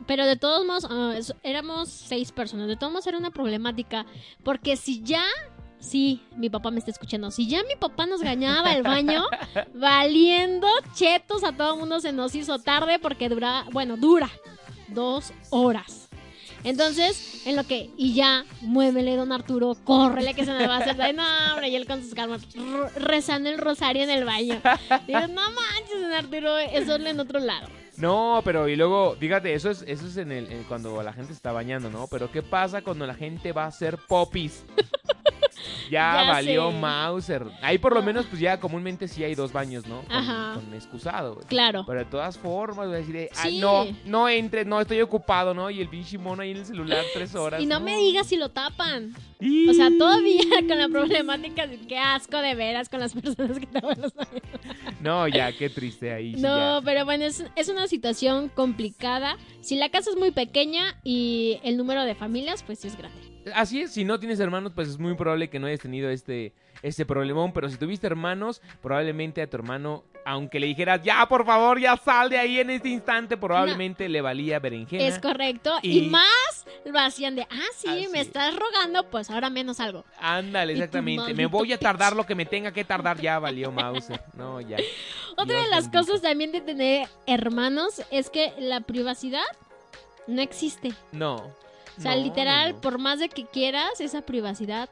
Pero 0.07 0.27
de 0.27 0.37
todos 0.37 0.65
modos, 0.65 0.87
ah, 0.91 1.15
éramos 1.43 1.89
seis 1.89 2.33
personas. 2.33 2.69
De 2.69 2.77
todos 2.77 2.93
modos 2.93 3.07
era 3.07 3.19
una 3.19 3.31
problemática. 3.31 4.07
Porque 4.43 4.77
si 4.77 5.03
ya, 5.03 5.25
sí, 5.79 6.23
mi 6.37 6.51
papá 6.51 6.71
me 6.71 6.79
está 6.79 6.91
escuchando. 6.91 7.31
Si 7.31 7.49
ya 7.49 7.63
mi 7.65 7.77
papá 7.77 8.07
nos 8.07 8.23
gañaba 8.23 8.73
el 8.75 8.83
baño, 8.83 9.25
valiendo 9.75 10.69
chetos 10.95 11.45
a 11.45 11.53
todo 11.53 11.77
mundo 11.77 12.01
se 12.01 12.13
nos 12.13 12.35
hizo 12.35 12.59
tarde 12.59 12.99
porque 12.99 13.29
dura, 13.29 13.65
bueno, 13.73 13.97
dura 13.97 14.31
dos 14.89 15.33
horas. 15.51 16.09
Entonces, 16.65 17.47
en 17.47 17.57
lo 17.57 17.65
que, 17.65 17.91
y 17.97 18.15
ya, 18.15 18.45
muévele, 18.63 19.17
don 19.17 19.33
Arturo, 19.33 19.77
córrele 19.85 20.35
que 20.35 20.45
se 20.45 20.53
me 20.53 20.67
va 20.67 20.77
a 20.77 20.79
hacer. 20.79 21.15
No, 21.15 21.23
hombre, 21.53 21.69
y 21.69 21.77
él 21.77 21.87
con 21.87 22.03
sus 22.03 22.15
calmas, 22.15 22.43
rezando 22.97 23.49
el 23.49 23.59
rosario 23.59 24.03
en 24.03 24.11
el 24.11 24.25
baño. 24.25 24.61
Digo, 25.07 25.21
no 25.21 25.43
manches, 25.51 26.01
don 26.01 26.13
Arturo, 26.13 26.59
eso 26.59 26.97
es 26.97 27.07
en 27.07 27.21
otro 27.21 27.39
lado. 27.39 27.69
No, 27.99 28.43
pero 28.45 28.69
y 28.69 28.77
luego, 28.77 29.17
fíjate, 29.17 29.55
eso 29.55 29.71
es, 29.71 29.83
eso 29.87 30.07
es 30.07 30.17
en 30.17 30.31
el, 30.31 30.53
en 30.53 30.63
cuando 30.65 31.03
la 31.03 31.13
gente 31.13 31.33
está 31.33 31.51
bañando, 31.51 31.91
¿no? 31.91 32.07
Pero 32.07 32.31
¿qué 32.31 32.43
pasa 32.43 32.83
cuando 32.83 33.07
la 33.07 33.15
gente 33.15 33.53
va 33.53 33.65
a 33.65 33.69
hacer 33.69 33.99
popis? 33.99 34.65
Ya, 35.91 36.23
Ya 36.25 36.31
valió 36.31 36.71
sé. 36.71 36.77
Mauser. 36.79 37.47
Ahí 37.63 37.79
por 37.79 37.95
lo 37.95 38.03
menos, 38.03 38.27
pues 38.27 38.41
ya 38.41 38.59
comúnmente 38.61 39.09
sí 39.09 39.25
hay 39.25 39.35
dos 39.35 39.53
baños, 39.53 39.87
¿no? 39.87 40.03
Con, 40.03 40.17
Ajá. 40.17 40.53
con 40.55 40.75
excusado, 40.75 41.35
güey. 41.35 41.47
Claro. 41.47 41.85
Pero 41.87 41.99
de 42.01 42.05
todas 42.07 42.39
formas, 42.39 42.87
voy 42.87 42.97
a 42.97 42.99
decir, 42.99 43.15
de, 43.15 43.31
"Ay, 43.37 43.53
Sí. 43.53 43.59
no, 43.59 43.87
no 44.05 44.29
entres, 44.29 44.67
no, 44.67 44.81
estoy 44.81 45.01
ocupado, 45.01 45.55
¿no? 45.55 45.71
Y 45.71 45.81
el 45.81 45.89
pinche 45.89 46.19
mono 46.19 46.43
ahí 46.43 46.51
en 46.53 46.59
el 46.59 46.67
celular 46.67 47.05
tres 47.15 47.35
horas. 47.35 47.61
Y 47.63 47.67
no 47.67 47.81
me 47.81 47.97
digas 47.97 48.27
si 48.27 48.37
lo 48.37 48.51
tapan. 48.51 49.15
Y- 49.41 49.69
O 49.69 49.73
sea, 49.75 49.89
todavía 49.97 50.41
con 50.69 50.79
la 50.79 50.89
problemática 50.89 51.67
de 51.67 51.79
qué 51.81 51.97
asco 51.99 52.39
de 52.39 52.55
veras 52.55 52.89
con 52.89 53.01
las 53.01 53.13
personas 53.15 53.59
que 53.59 53.67
tapan 53.67 54.01
los 54.01 54.13
baños. 54.15 54.43
No, 55.01 55.29
ya, 55.29 55.53
qué 55.53 55.71
triste 55.71 56.13
ahí. 56.13 56.33
No, 56.37 56.81
pero 56.85 57.05
bueno, 57.05 57.25
es, 57.25 57.45
es 57.55 57.69
una 57.69 57.87
situación 57.87 58.49
complicada. 58.49 59.37
Si 59.61 59.77
la 59.77 59.91
casa 59.91 60.11
es 60.11 60.17
muy 60.17 60.33
pequeña 60.33 60.97
y 61.05 61.61
el 61.63 61.77
número 61.77 62.03
de 62.05 62.15
familias, 62.15 62.63
pues 62.65 62.81
sí 62.81 62.89
es 62.89 62.97
grande. 62.97 63.19
Así 63.55 63.81
es, 63.83 63.93
si 63.93 64.05
no 64.05 64.19
tienes 64.19 64.41
hermanos, 64.41 64.73
pues 64.75 64.89
es 64.89 64.99
muy 64.99 65.15
probable 65.15 65.49
que 65.49 65.59
no 65.59 65.67
hayas 65.67 65.81
tenido 65.81 66.11
este, 66.11 66.53
este 66.83 67.07
problemón. 67.07 67.53
Pero 67.53 67.69
si 67.69 67.77
tuviste 67.77 68.07
hermanos, 68.07 68.61
probablemente 68.83 69.41
a 69.43 69.49
tu 69.49 69.57
hermano, 69.57 70.05
aunque 70.27 70.61
le 70.61 70.67
dijeras, 70.67 71.03
ya, 71.03 71.27
por 71.27 71.47
favor, 71.47 71.81
ya 71.81 71.97
sal 71.97 72.29
de 72.29 72.39
ahí 72.39 72.59
en 72.61 72.69
este 72.71 72.91
instante, 72.91 73.37
probablemente 73.39 74.09
le 74.09 74.21
valía 74.21 74.59
berenjena. 74.59 75.05
Es 75.05 75.19
correcto. 75.19 75.73
Y, 75.83 75.99
Y- 76.07 76.11
más 76.11 76.67
lo 76.85 76.99
hacían 76.99 77.37
de, 77.37 77.43
ah, 77.43 77.63
sí, 77.75 77.89
Así 77.89 78.09
me 78.09 78.21
es. 78.21 78.27
estás 78.27 78.55
rogando, 78.55 79.09
pues 79.09 79.31
ahora 79.31 79.49
menos 79.49 79.81
algo. 79.81 80.05
Ándale, 80.21 80.75
exactamente. 80.75 81.33
Me 81.33 81.47
voy 81.47 81.73
a 81.73 81.79
tardar 81.79 82.15
lo 82.15 82.27
que 82.27 82.35
me 82.35 82.45
tenga 82.45 82.73
que 82.73 82.85
tardar, 82.85 83.19
ya 83.23 83.39
valió 83.39 83.73
Mauser. 83.73 84.21
No, 84.35 84.61
ya. 84.61 84.77
Otra 85.33 85.45
Dios 85.55 85.65
de 85.65 85.71
las 85.71 85.85
bendito. 85.91 85.99
cosas 86.07 86.21
también 86.23 86.53
de 86.53 86.61
tener 86.61 87.09
hermanos 87.27 88.03
es 88.11 88.29
que 88.29 88.53
la 88.59 88.81
privacidad 88.83 89.45
no 90.27 90.43
existe. 90.43 90.93
No. 91.13 91.55
O 91.99 92.01
sea, 92.01 92.15
No, 92.15 92.23
literal, 92.23 92.75
no, 92.75 92.81
por 92.81 92.99
más 92.99 93.19
de 93.19 93.29
que 93.29 93.45
quieras, 93.45 94.01
esa 94.01 94.23
privacidad 94.23 94.89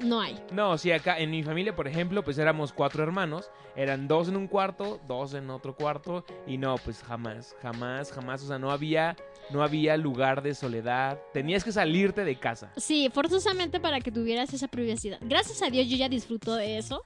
no 0.00 0.20
hay. 0.20 0.36
No, 0.52 0.76
sí, 0.76 0.92
acá 0.92 1.18
en 1.18 1.30
mi 1.30 1.42
familia, 1.42 1.74
por 1.74 1.88
ejemplo, 1.88 2.22
pues 2.22 2.38
éramos 2.38 2.72
cuatro 2.72 3.02
hermanos. 3.02 3.50
Eran 3.74 4.08
dos 4.08 4.28
en 4.28 4.36
un 4.36 4.46
cuarto, 4.46 5.00
dos 5.06 5.34
en 5.34 5.50
otro 5.50 5.74
cuarto. 5.74 6.24
Y 6.46 6.58
no, 6.58 6.76
pues 6.76 7.02
jamás, 7.02 7.54
jamás, 7.62 8.12
jamás. 8.12 8.42
O 8.42 8.46
sea, 8.46 8.58
no 8.58 8.70
había, 8.70 9.16
no 9.50 9.62
había 9.62 9.96
lugar 9.96 10.42
de 10.42 10.54
soledad. 10.54 11.18
Tenías 11.32 11.64
que 11.64 11.72
salirte 11.72 12.24
de 12.24 12.36
casa. 12.36 12.72
Sí, 12.76 13.10
forzosamente 13.12 13.80
para 13.80 14.00
que 14.00 14.10
tuvieras 14.10 14.52
esa 14.52 14.68
privacidad. 14.68 15.18
Gracias 15.22 15.62
a 15.62 15.70
Dios 15.70 15.88
yo 15.88 15.96
ya 15.96 16.08
disfruto 16.08 16.54
de 16.54 16.78
eso. 16.78 17.04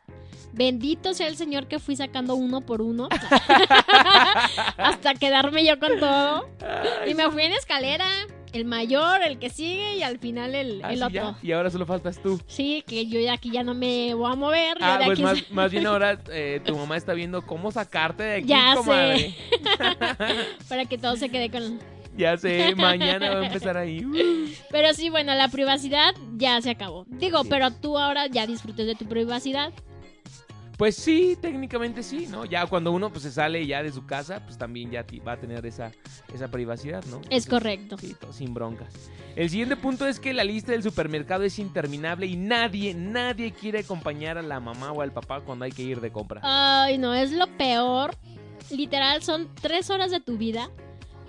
Bendito 0.53 1.15
sea 1.15 1.29
el 1.29 1.37
Señor 1.37 1.67
que 1.69 1.79
fui 1.79 1.97
sacando 1.97 2.35
uno 2.35 2.61
por 2.61 2.83
uno. 2.83 3.09
hasta 4.77 5.15
quedarme 5.15 5.65
yo 5.65 5.79
con 5.79 5.99
todo. 5.99 6.49
Y 7.07 7.15
me 7.15 7.31
fui 7.31 7.45
en 7.45 7.53
escalera. 7.53 8.09
El 8.53 8.65
mayor, 8.65 9.23
el 9.23 9.39
que 9.39 9.49
sigue 9.51 9.97
y 9.97 10.03
al 10.03 10.19
final 10.19 10.55
el, 10.55 10.81
Ah, 10.85 10.91
el 10.93 10.99
sí, 10.99 11.03
otro. 11.05 11.15
ya. 11.15 11.37
Y 11.43 11.53
ahora 11.53 11.71
solo 11.71 11.87
faltas 11.87 12.21
tú. 12.23 12.41
Sí, 12.47 12.83
que 12.87 13.07
yo 13.07 13.21
ya 13.21 13.35
aquí 13.35 13.51
ya 13.51 13.63
no 13.63 13.75
me 13.75 14.13
voy 14.15 14.31
a 14.33 14.35
mover. 14.35 14.77
Ah, 14.81 14.99
de 14.99 15.05
pues 15.05 15.19
aquí 15.19 15.23
más, 15.23 15.51
más 15.51 15.71
bien 15.71 15.87
ahora 15.87 16.19
eh, 16.33 16.61
tu 16.65 16.77
mamá 16.77 16.97
está 16.97 17.15
viendo 17.15 17.43
cómo 17.43 17.71
sacarte 17.71 18.23
de 18.23 18.35
aquí, 18.39 18.47
Ya 18.47 18.75
comadre. 18.77 19.35
para 20.69 20.85
que 20.87 20.99
todo 20.99 21.17
se 21.17 21.29
quede 21.29 21.51
con... 21.51 21.79
Ya 22.17 22.37
sé, 22.37 22.75
mañana 22.77 23.31
va 23.35 23.41
a 23.41 23.47
empezar 23.47 23.77
ahí. 23.77 24.05
Pero 24.71 24.93
sí, 24.95 25.11
bueno, 25.11 25.33
la 25.35 25.49
privacidad 25.49 26.15
ya 26.37 26.61
se 26.61 26.71
acabó. 26.71 27.05
Digo, 27.09 27.43
Sí. 27.45 27.49
pero 27.49 27.71
tú 27.71 27.99
ahora 27.99 28.27
ya 28.27 28.47
disfrutes 28.47 28.87
de 28.87 28.95
tu 28.97 29.07
privacidad. 29.07 29.73
Pues 30.81 30.97
sí, 30.97 31.37
técnicamente 31.38 32.03
sí, 32.03 32.27
¿no? 32.27 32.47
Ya 32.47 32.64
cuando 32.64 32.90
uno 32.90 33.11
pues 33.11 33.25
se 33.25 33.31
sale 33.31 33.66
ya 33.66 33.83
de 33.83 33.93
su 33.93 34.07
casa, 34.07 34.43
pues 34.47 34.57
también 34.57 34.90
ya 34.90 35.05
va 35.29 35.33
a 35.33 35.37
tener 35.37 35.66
esa, 35.66 35.93
esa 36.33 36.49
privacidad, 36.49 37.05
¿no? 37.05 37.21
Es 37.29 37.45
correcto. 37.45 37.99
Sí, 37.99 38.16
todo 38.19 38.33
sin 38.33 38.55
broncas. 38.55 38.88
El 39.37 39.51
siguiente 39.51 39.77
punto 39.77 40.07
es 40.07 40.19
que 40.19 40.33
la 40.33 40.43
lista 40.43 40.73
del 40.73 40.83
supermercado 40.83 41.45
es 41.45 41.59
interminable 41.59 42.25
y 42.25 42.37
nadie, 42.37 42.95
nadie 42.95 43.53
quiere 43.53 43.81
acompañar 43.81 44.38
a 44.38 44.43
la 44.43 44.59
mamá 44.59 44.90
o 44.93 45.03
al 45.03 45.12
papá 45.12 45.43
cuando 45.43 45.66
hay 45.66 45.71
que 45.71 45.83
ir 45.83 46.01
de 46.01 46.11
compra. 46.11 46.40
Ay, 46.43 46.97
no, 46.97 47.12
es 47.12 47.33
lo 47.33 47.47
peor. 47.59 48.16
Literal, 48.71 49.23
son 49.23 49.51
tres 49.61 49.90
horas 49.90 50.11
de 50.11 50.21
tu 50.21 50.38
vida 50.38 50.71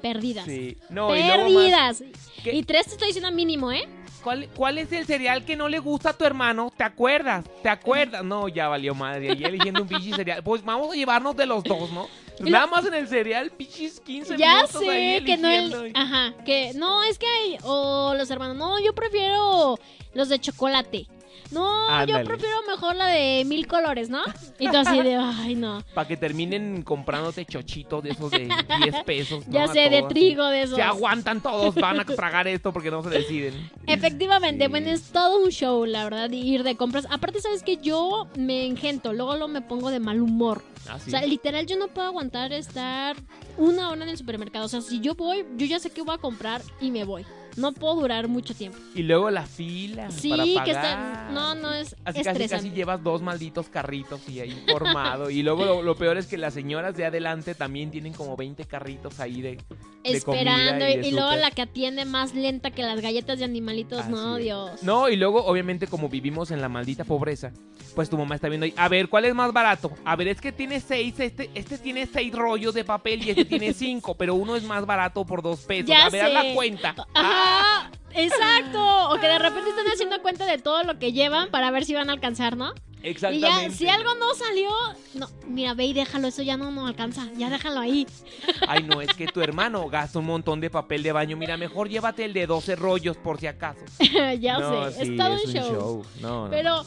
perdidas. 0.02 0.46
Sí. 0.46 0.78
No, 0.90 1.14
y 1.14 1.22
luego 1.24 1.50
más, 1.50 2.00
perdidas. 2.00 2.04
Y 2.46 2.64
tres 2.64 2.86
te 2.86 2.92
estoy 2.94 3.08
diciendo 3.08 3.34
mínimo, 3.34 3.70
¿eh? 3.70 3.84
¿Cuál, 4.22 4.50
¿Cuál 4.56 4.78
es 4.78 4.92
el 4.92 5.06
cereal 5.06 5.44
que 5.46 5.56
no 5.56 5.68
le 5.68 5.80
gusta 5.80 6.12
a 6.12 6.14
tu 6.14 6.26
hermano? 6.26 6.72
¿Te 6.76 6.84
acuerdas? 6.84 7.46
¿Te 7.62 7.70
acuerdas? 7.70 8.24
No, 8.24 8.48
ya 8.48 8.68
valió 8.68 8.96
madre. 8.96 9.36
Y 9.38 9.44
eligiendo 9.44 9.82
un 9.82 9.88
pichi 9.88 10.14
cereal. 10.14 10.44
Pues 10.44 10.64
vamos 10.64 10.94
a 10.94 10.96
llevarnos 10.96 11.36
de 11.36 11.46
los 11.46 11.64
dos, 11.64 11.92
¿no? 11.92 12.08
Nada 12.40 12.68
más 12.68 12.86
en 12.86 12.94
el 12.94 13.08
cereal, 13.08 13.52
pichis 13.52 14.00
15 14.00 14.38
Ya 14.38 14.56
minutos 14.56 14.76
ahí 14.82 15.20
sé 15.20 15.24
que 15.26 15.38
no 15.38 15.50
el, 15.50 15.92
ajá, 15.96 16.34
que 16.44 16.72
no 16.74 17.04
es 17.04 17.20
que 17.20 17.28
hay 17.28 17.58
o 17.64 18.14
los 18.16 18.32
hermanos, 18.32 18.58
no, 18.58 18.80
yo 18.80 18.96
prefiero 18.96 19.78
los 20.14 20.30
de 20.30 20.40
chocolate. 20.40 21.08
No, 21.52 21.90
Ándale. 21.90 22.24
yo 22.24 22.28
prefiero 22.28 22.56
mejor 22.68 22.96
la 22.96 23.08
de 23.08 23.44
mil 23.46 23.68
colores, 23.68 24.10
¿no? 24.10 24.22
Y 24.60 24.70
tú 24.70 24.78
así 24.78 25.02
de, 25.02 25.16
ay, 25.16 25.56
no. 25.56 25.82
Para 25.94 26.08
que 26.08 26.18
terminen 26.18 26.82
comprándote 26.84 27.46
chochitos 27.46 28.04
de 28.04 28.12
esos 28.12 28.32
de 28.32 28.50
10 28.84 29.04
pesos. 29.06 29.48
¿no? 29.48 29.54
Ya 29.54 29.68
sé, 29.68 29.90
de 29.90 30.04
trigo 30.04 30.46
de 30.48 30.64
esos. 30.64 30.76
Se 30.76 30.82
aguantan 30.82 31.42
todos, 31.42 31.76
van 31.76 32.00
a 32.00 32.06
tragar 32.06 32.48
esto 32.48 32.72
porque 32.72 32.90
no 32.92 33.04
se 33.04 33.10
deciden. 33.10 33.70
Efectivamente, 33.88 34.66
Sí. 34.66 34.70
bueno, 34.70 34.90
es 34.90 35.12
todo 35.12 35.44
un 35.44 35.50
show, 35.50 35.86
la 35.86 36.04
verdad, 36.04 36.30
ir 36.32 36.64
de 36.64 36.76
compras. 36.76 37.06
Aparte, 37.10 37.42
¿sabes 37.42 37.64
que 37.64 37.78
Yo 37.78 38.28
me 38.38 38.66
engento, 38.66 39.12
luego, 39.14 39.32
luego 39.34 39.48
me 39.48 39.62
pongo 39.62 39.90
de 39.92 40.00
mal 40.00 40.22
humor. 40.22 40.64
Así. 40.90 41.10
O 41.10 41.12
sea, 41.12 41.26
literal, 41.26 41.66
yo 41.66 41.78
no 41.78 41.88
puedo 41.88 42.08
aguantar 42.08 42.54
estar 42.54 43.16
una 43.58 43.90
hora 43.90 44.04
en 44.04 44.10
el 44.10 44.18
supermercado. 44.18 44.66
O 44.66 44.70
sea, 44.70 44.82
si 44.82 45.00
yo 45.00 45.16
voy, 45.16 45.46
yo 45.58 45.66
ya 45.66 45.80
sé 45.80 45.90
que 45.90 46.02
voy 46.02 46.16
a 46.16 46.18
comprar 46.18 46.62
y 46.80 46.92
me 46.92 47.04
voy. 47.04 47.26
No 47.58 47.72
puedo 47.72 47.96
durar 47.96 48.28
mucho 48.28 48.54
tiempo. 48.54 48.78
Y 48.96 49.04
luego 49.04 49.30
la 49.30 49.46
fila. 49.46 50.10
Sí, 50.12 50.30
para 50.30 50.44
que 50.44 50.54
pagar. 50.56 50.70
está... 50.76 51.30
No, 51.32 51.56
no, 51.56 51.74
es 51.74 51.96
Así 52.06 52.20
casi, 52.20 52.20
estresante. 52.20 52.50
casi 52.50 52.70
llevas 52.72 53.04
dos 53.04 53.22
malditos 53.22 53.68
carritos 53.70 54.28
y 54.30 54.40
ahí 54.40 54.64
formado. 54.70 55.30
y 55.30 55.44
luego 55.44 55.66
lo, 55.66 55.82
lo 55.82 55.96
peor 55.96 56.18
es 56.18 56.28
que 56.28 56.38
las 56.38 56.54
señoras 56.54 56.96
de 56.96 57.06
adelante 57.06 57.56
también 57.56 57.92
tienen 57.92 58.14
como 58.14 58.36
20 58.36 58.66
carritos 58.66 59.20
ahí 59.20 59.42
de. 59.42 59.58
Esperando. 60.04 60.88
y 60.88 60.92
Y, 60.94 60.98
de 60.98 61.08
y 61.08 61.12
luego 61.12 61.36
la 61.36 61.52
que 61.52 61.62
atiende 61.62 62.06
más 62.06 62.34
lenta 62.34 62.72
que 62.72 62.84
las 62.84 63.02
galletas 63.02 63.40
de 63.40 63.46
animalitos. 63.46 64.00
Así 64.00 64.12
no, 64.12 64.38
es. 64.38 64.44
Dios. 64.44 64.84
No, 64.84 65.10
y 65.10 65.16
luego, 65.16 65.46
obviamente, 65.46 65.88
como 65.88 66.10
vivimos 66.10 66.52
en 66.52 66.62
la 66.62 66.70
maldita 66.70 67.04
pobreza, 67.04 67.52
pues 67.96 68.10
tu 68.10 68.18
mamá 68.18 68.36
está 68.36 68.50
viendo 68.50 68.66
ahí. 68.66 68.74
A 68.78 68.88
ver, 68.88 69.10
¿cuál 69.10 69.26
es 69.26 69.36
más 69.36 69.52
barato? 69.54 69.92
A 70.06 70.16
ver, 70.16 70.30
es 70.30 70.42
que 70.42 70.52
tiene 70.52 70.80
seis, 70.80 71.20
este, 71.20 71.50
este 71.54 71.78
tiene 71.78 72.06
seis 72.08 72.34
rollos 72.34 72.74
de 72.74 72.84
papel 72.84 73.24
y 73.26 73.30
este 73.32 73.46
tiene 73.46 73.74
cinco, 73.76 74.16
pero 74.16 74.36
uno 74.36 74.56
es 74.56 74.64
más 74.64 74.86
barato 74.86 75.26
por 75.26 75.42
dos 75.42 75.62
pesos. 75.62 75.88
Ya 75.88 76.06
a 76.06 76.10
ver, 76.10 76.26
haz 76.26 76.34
la 76.34 76.54
cuenta. 76.54 76.96
Ajá, 77.42 77.92
exacto. 78.14 79.10
O 79.10 79.20
que 79.20 79.28
de 79.28 79.40
repente 79.40 79.70
están 79.70 79.88
haciendo 79.88 80.22
cuenta 80.22 80.46
de 80.46 80.58
todo 80.58 80.84
lo 80.84 81.00
que 81.00 81.12
llevan 81.14 81.50
para 81.50 81.72
ver 81.72 81.86
si 81.86 81.94
van 81.94 82.10
a 82.10 82.14
alcanzar, 82.14 82.56
¿no? 82.58 82.74
Y 83.04 83.08
exactamente. 83.10 83.70
ya, 83.70 83.76
si 83.76 83.90
algo 83.90 84.14
no 84.16 84.34
salió, 84.36 84.70
no, 85.16 85.28
mira, 85.48 85.74
ve 85.74 85.86
y 85.86 85.94
déjalo, 85.94 86.28
eso 86.28 86.44
ya 86.44 86.56
no 86.56 86.70
nos 86.70 86.88
alcanza, 86.88 87.28
ya 87.36 87.50
déjalo 87.50 87.80
ahí. 87.80 88.06
Ay, 88.68 88.84
no, 88.84 89.02
es 89.02 89.12
que 89.16 89.26
tu 89.26 89.42
hermano 89.42 89.90
gasta 89.90 90.20
un 90.20 90.26
montón 90.26 90.62
de 90.62 90.70
papel 90.70 91.02
de 91.02 91.12
baño. 91.12 91.36
Mira, 91.36 91.58
mejor 91.58 91.90
llévate 91.90 92.26
el 92.26 92.34
de 92.34 92.46
12 92.46 92.76
rollos 92.76 93.18
por 93.18 93.40
si 93.40 93.48
acaso. 93.48 93.82
ya 94.40 94.60
No, 94.60 94.92
sé, 94.92 95.04
sí, 95.06 95.12
es 95.12 95.18
todo 95.18 95.36
es 95.36 95.46
un 95.46 95.52
show. 95.54 96.06
No, 96.22 96.44
no. 96.46 96.50
Pero 96.52 96.86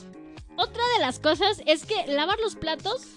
otra 0.56 0.82
de 0.96 1.00
las 1.00 1.18
cosas 1.18 1.60
es 1.66 1.84
que 1.84 2.06
lavar 2.06 2.38
los 2.38 2.54
platos 2.54 3.08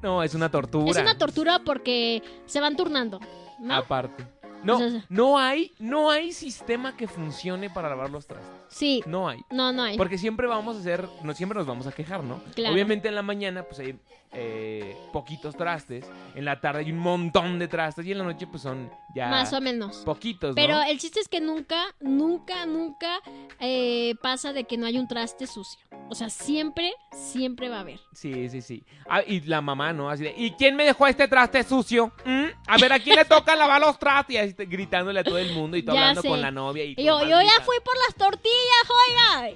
No, 0.00 0.22
es 0.22 0.32
una 0.36 0.50
tortura. 0.52 0.88
es 0.92 0.96
una 0.96 1.18
tortura 1.18 1.58
porque 1.64 2.22
se 2.46 2.60
van 2.60 2.76
turnando, 2.76 3.18
¿no? 3.58 3.74
Aparte. 3.74 4.24
No, 4.64 4.78
no 5.08 5.38
hay, 5.38 5.72
no 5.78 6.10
hay 6.10 6.32
sistema 6.32 6.96
que 6.96 7.06
funcione 7.06 7.70
para 7.70 7.88
lavar 7.88 8.10
los 8.10 8.26
trastes. 8.26 8.63
Sí, 8.68 9.02
No 9.06 9.28
hay. 9.28 9.40
no, 9.50 9.72
no 9.72 9.82
hay. 9.84 9.96
Porque 9.96 10.18
siempre 10.18 10.46
vamos 10.46 10.76
a 10.76 10.80
hacer, 10.80 11.08
no 11.22 11.32
siempre 11.34 11.56
nos 11.58 11.66
vamos 11.66 11.86
a 11.86 11.92
quejar, 11.92 12.22
¿no? 12.24 12.40
Claro. 12.54 12.74
Obviamente 12.74 13.08
en 13.08 13.14
la 13.14 13.22
mañana 13.22 13.62
pues 13.62 13.78
hay 13.80 13.98
eh, 14.36 14.96
poquitos 15.12 15.54
trastes, 15.56 16.04
en 16.34 16.44
la 16.44 16.60
tarde 16.60 16.80
hay 16.80 16.90
un 16.90 16.98
montón 16.98 17.58
de 17.60 17.68
trastes 17.68 18.04
y 18.04 18.10
en 18.12 18.18
la 18.18 18.24
noche 18.24 18.48
pues 18.48 18.62
son 18.62 18.90
ya 19.14 19.28
Más 19.28 19.52
o 19.52 19.60
menos. 19.60 19.98
poquitos, 19.98 20.50
¿no? 20.50 20.54
Pero 20.56 20.80
el 20.82 20.98
chiste 20.98 21.20
es 21.20 21.28
que 21.28 21.40
nunca, 21.40 21.84
nunca, 22.00 22.66
nunca 22.66 23.20
eh, 23.60 24.14
pasa 24.22 24.52
de 24.52 24.64
que 24.64 24.76
no 24.76 24.86
hay 24.86 24.98
un 24.98 25.06
traste 25.06 25.46
sucio. 25.46 25.78
O 26.10 26.14
sea, 26.16 26.28
siempre, 26.28 26.92
siempre 27.12 27.68
va 27.68 27.76
a 27.78 27.80
haber. 27.80 28.00
Sí, 28.12 28.48
sí, 28.50 28.60
sí. 28.60 28.84
Ah, 29.08 29.22
y 29.24 29.40
la 29.42 29.60
mamá, 29.60 29.92
¿no? 29.92 30.10
Así 30.10 30.24
de, 30.24 30.34
¿y 30.36 30.50
quién 30.52 30.74
me 30.76 30.84
dejó 30.84 31.06
este 31.06 31.28
traste 31.28 31.62
sucio? 31.62 32.12
¿Mm? 32.24 32.44
A 32.66 32.76
ver, 32.78 32.92
¿a 32.92 32.98
quién 32.98 33.16
le 33.16 33.24
toca 33.24 33.54
lavar 33.54 33.80
los 33.80 33.98
trastes? 33.98 34.34
Y 34.34 34.38
así 34.38 34.54
gritándole 34.66 35.20
a 35.20 35.24
todo 35.24 35.38
el 35.38 35.52
mundo 35.54 35.76
y 35.76 35.84
Ya 35.84 35.92
hablando 35.92 36.22
sé. 36.22 36.28
con 36.28 36.40
la 36.40 36.50
novia. 36.50 36.84
Y, 36.84 36.90
Y 36.90 36.94
tú 36.96 37.02
yo, 37.02 37.20
yo 37.20 37.40
ya 37.40 37.62
fui 37.64 37.76
por 37.84 37.94
las 38.06 38.16
tortillas, 38.16 38.53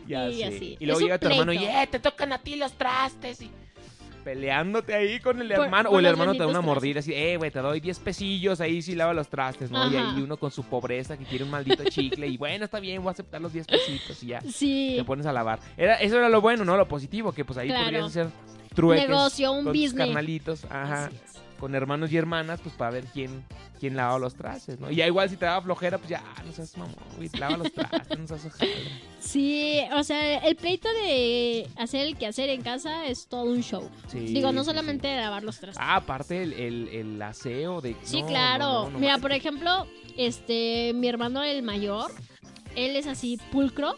Ya 0.07 0.29
y 0.29 0.43
así. 0.43 0.77
Y 0.81 0.87
luego 0.87 1.01
llega 1.01 1.19
tu 1.19 1.29
hermano 1.29 1.53
y. 1.53 1.65
¡eh! 1.65 1.89
Te 1.91 1.99
tocan 1.99 2.33
a 2.33 2.39
ti 2.39 2.57
los 2.57 2.73
trastes. 2.73 3.41
Y 3.43 3.51
peleándote 4.25 4.95
ahí 4.95 5.21
con 5.21 5.41
el 5.41 5.51
hermano. 5.51 5.89
por 5.89 5.97
o 5.97 6.01
el 6.01 6.07
hermano 6.07 6.33
te 6.33 6.41
da 6.41 6.47
una 6.49 6.61
mordida 6.61 7.01
así, 7.01 7.15
eh, 7.15 7.37
güey, 7.39 7.51
te 7.51 7.61
doy 7.61 7.81
10 7.81 7.99
pesillos, 8.01 8.61
ahí 8.61 8.83
sí 8.83 8.95
lava 8.95 9.15
los 9.15 9.29
trastes, 9.29 9.71
¿no? 9.71 9.91
Y 9.91 9.97
ahí 9.97 10.21
uno 10.21 10.37
con 10.37 10.51
su 10.51 10.65
pobreza 10.65 11.17
que 11.17 11.25
quiere 11.25 11.45
un 11.45 11.51
maldito 11.51 11.83
chicle. 11.85 12.27
y 12.27 12.37
bueno, 12.37 12.67
está 12.67 12.79
bien, 12.79 13.01
voy 13.03 13.09
a 13.09 13.13
aceptar 13.13 13.41
los 13.41 13.53
10 13.55 13.67
pesitos 13.67 14.23
y 14.23 14.27
ya. 14.27 14.41
Sí. 14.43 14.95
Te 14.99 15.05
pones 15.05 15.25
a 15.25 15.33
lavar. 15.33 15.61
Era, 15.79 15.95
eso 15.95 16.19
era 16.19 16.29
lo 16.29 16.41
bueno, 16.43 16.65
¿no? 16.65 16.77
Lo 16.77 16.87
positivo, 16.87 17.33
que 17.33 17.45
pues 17.45 17.59
ahí 17.59 17.69
Claro. 17.69 17.85
podrías 17.85 18.05
hacer 18.07 18.27
trueques. 18.75 19.09
Negocio, 19.09 19.53
un 19.53 19.65
con 19.65 19.73
tus 19.73 19.83
business. 19.83 20.07
carnalitos, 20.07 20.65
ajá. 20.67 21.07
Así 21.07 21.17
es. 21.25 21.38
Con 21.59 21.75
hermanos 21.75 22.13
y 22.13 22.17
hermanas, 22.17 22.61
pues 22.63 22.75
para 22.75 22.93
ver 22.93 23.05
quién, 23.13 23.45
quién 23.81 23.97
lava 23.97 24.19
los 24.19 24.35
trastes, 24.35 24.79
¿no? 24.79 24.91
Y 24.91 24.97
ya 24.97 25.07
igual 25.07 25.29
si 25.29 25.37
te 25.37 25.45
daba 25.45 25.63
flojera, 25.63 25.99
pues 25.99 26.11
ya, 26.11 26.23
no 26.45 26.53
seas 26.53 26.77
mamón, 26.77 26.95
güey, 27.17 27.29
lava 27.39 27.57
los 27.57 27.73
trastes, 27.73 28.19
no 28.19 28.27
seas 28.27 28.47
ojada. 28.47 28.71
Sí, 29.21 29.81
o 29.95 30.05
sea, 30.05 30.39
el 30.39 30.57
pleito 30.57 30.89
de 30.93 31.69
hacer 31.77 32.07
el 32.07 32.17
quehacer 32.17 32.49
en 32.51 32.63
casa 32.63 33.07
es 33.07 33.27
todo 33.27 33.45
un 33.45 33.63
show. 33.63 33.89
Sí, 34.07 34.21
Digo, 34.21 34.53
no 34.53 34.63
sí, 34.63 34.67
solamente 34.71 35.09
de 35.09 35.17
lavar 35.17 35.43
los 35.43 35.59
trastes. 35.59 35.83
Ah, 35.85 35.97
aparte 35.97 36.43
el, 36.43 36.53
el, 36.53 36.89
el 36.89 37.23
aseo 37.23 37.81
de... 37.81 37.97
sí, 38.03 38.23
no, 38.23 38.29
claro. 38.29 38.65
no, 38.65 38.85
no, 38.85 38.91
no 38.91 38.99
Mira, 39.01 39.19
por 39.19 39.33
ejemplo, 39.33 39.87
este, 40.17 40.93
mi 40.95 41.09
hermano 41.09 41.43
el 41.43 41.63
mayor, 41.63 42.11
él 42.77 42.97
es 42.97 43.07
así 43.07 43.39
pulcro 43.51 43.97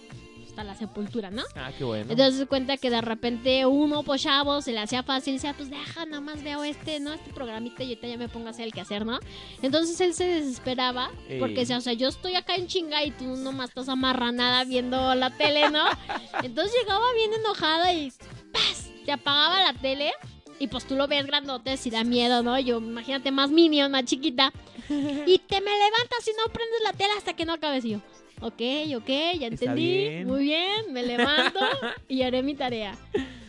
hasta 0.61 0.65
la 0.65 0.75
sepultura, 0.75 1.31
¿no? 1.31 1.43
Ah, 1.55 1.71
qué 1.77 1.85
bueno. 1.85 2.11
Entonces 2.11 2.39
se 2.39 2.47
cuenta 2.47 2.77
que 2.77 2.91
de 2.91 3.01
repente 3.01 3.67
uno, 3.67 4.03
pues 4.03 4.23
chavo, 4.23 4.61
se 4.61 4.73
le 4.73 4.81
hacía 4.81 5.03
fácil, 5.03 5.35
decía, 5.35 5.55
pues 5.55 5.71
deja, 5.71 6.05
nada 6.07 6.21
más 6.21 6.43
veo 6.43 6.65
este, 6.65 7.01
¿no? 7.01 7.13
Este 7.13 7.33
programita 7.33 7.83
y 7.83 7.89
ahorita 7.89 8.07
ya 8.07 8.17
me 8.17 8.29
pongo 8.29 8.49
a 8.49 8.51
hacer 8.51 8.67
el 8.67 8.73
quehacer, 8.73 9.07
¿no? 9.07 9.19
Entonces 9.63 10.01
él 10.01 10.15
se 10.15 10.25
desesperaba 10.25 11.11
porque 11.39 11.61
decía, 11.61 11.79
o 11.79 11.81
sea, 11.81 11.93
yo 11.93 12.09
estoy 12.09 12.35
acá 12.35 12.55
en 12.57 12.67
chinga 12.67 13.05
y 13.05 13.11
tú 13.11 13.37
nomás 13.37 13.71
estás 13.71 13.89
amarranada 13.89 14.65
viendo 14.65 15.15
la 15.15 15.31
tele, 15.31 15.71
¿no? 15.71 15.85
Entonces 16.43 16.75
llegaba 16.81 17.05
bien 17.15 17.33
enojada 17.35 17.93
y 17.93 18.13
¡paz! 18.53 18.91
te 19.05 19.13
apagaba 19.13 19.63
la 19.63 19.73
tele 19.75 20.13
y 20.59 20.69
pues 20.69 20.87
tú 20.87 20.95
lo 20.95 21.09
ves 21.09 21.27
grandote 21.27 21.77
si 21.77 21.91
da 21.91 22.05
miedo, 22.05 22.43
¿no? 22.43 22.59
Yo, 22.61 22.79
imagínate, 22.79 23.31
más 23.31 23.51
minion, 23.51 23.91
más 23.91 24.05
chiquita. 24.05 24.53
Y 24.91 25.39
te 25.39 25.61
me 25.61 25.71
levantas 25.71 26.27
y 26.27 26.33
no 26.33 26.53
prendes 26.53 26.81
la 26.83 26.93
tele 26.93 27.13
hasta 27.17 27.35
que 27.35 27.45
no 27.45 27.53
acabes 27.53 27.85
Y 27.85 27.91
yo. 27.91 28.01
Ok, 28.41 28.63
ok, 28.97 29.09
ya 29.39 29.47
entendí. 29.47 30.09
bien. 30.09 30.27
Muy 30.27 30.45
bien, 30.45 30.93
me 30.93 31.03
levanto 31.03 31.61
y 32.09 32.23
haré 32.23 32.43
mi 32.43 32.55
tarea. 32.55 32.97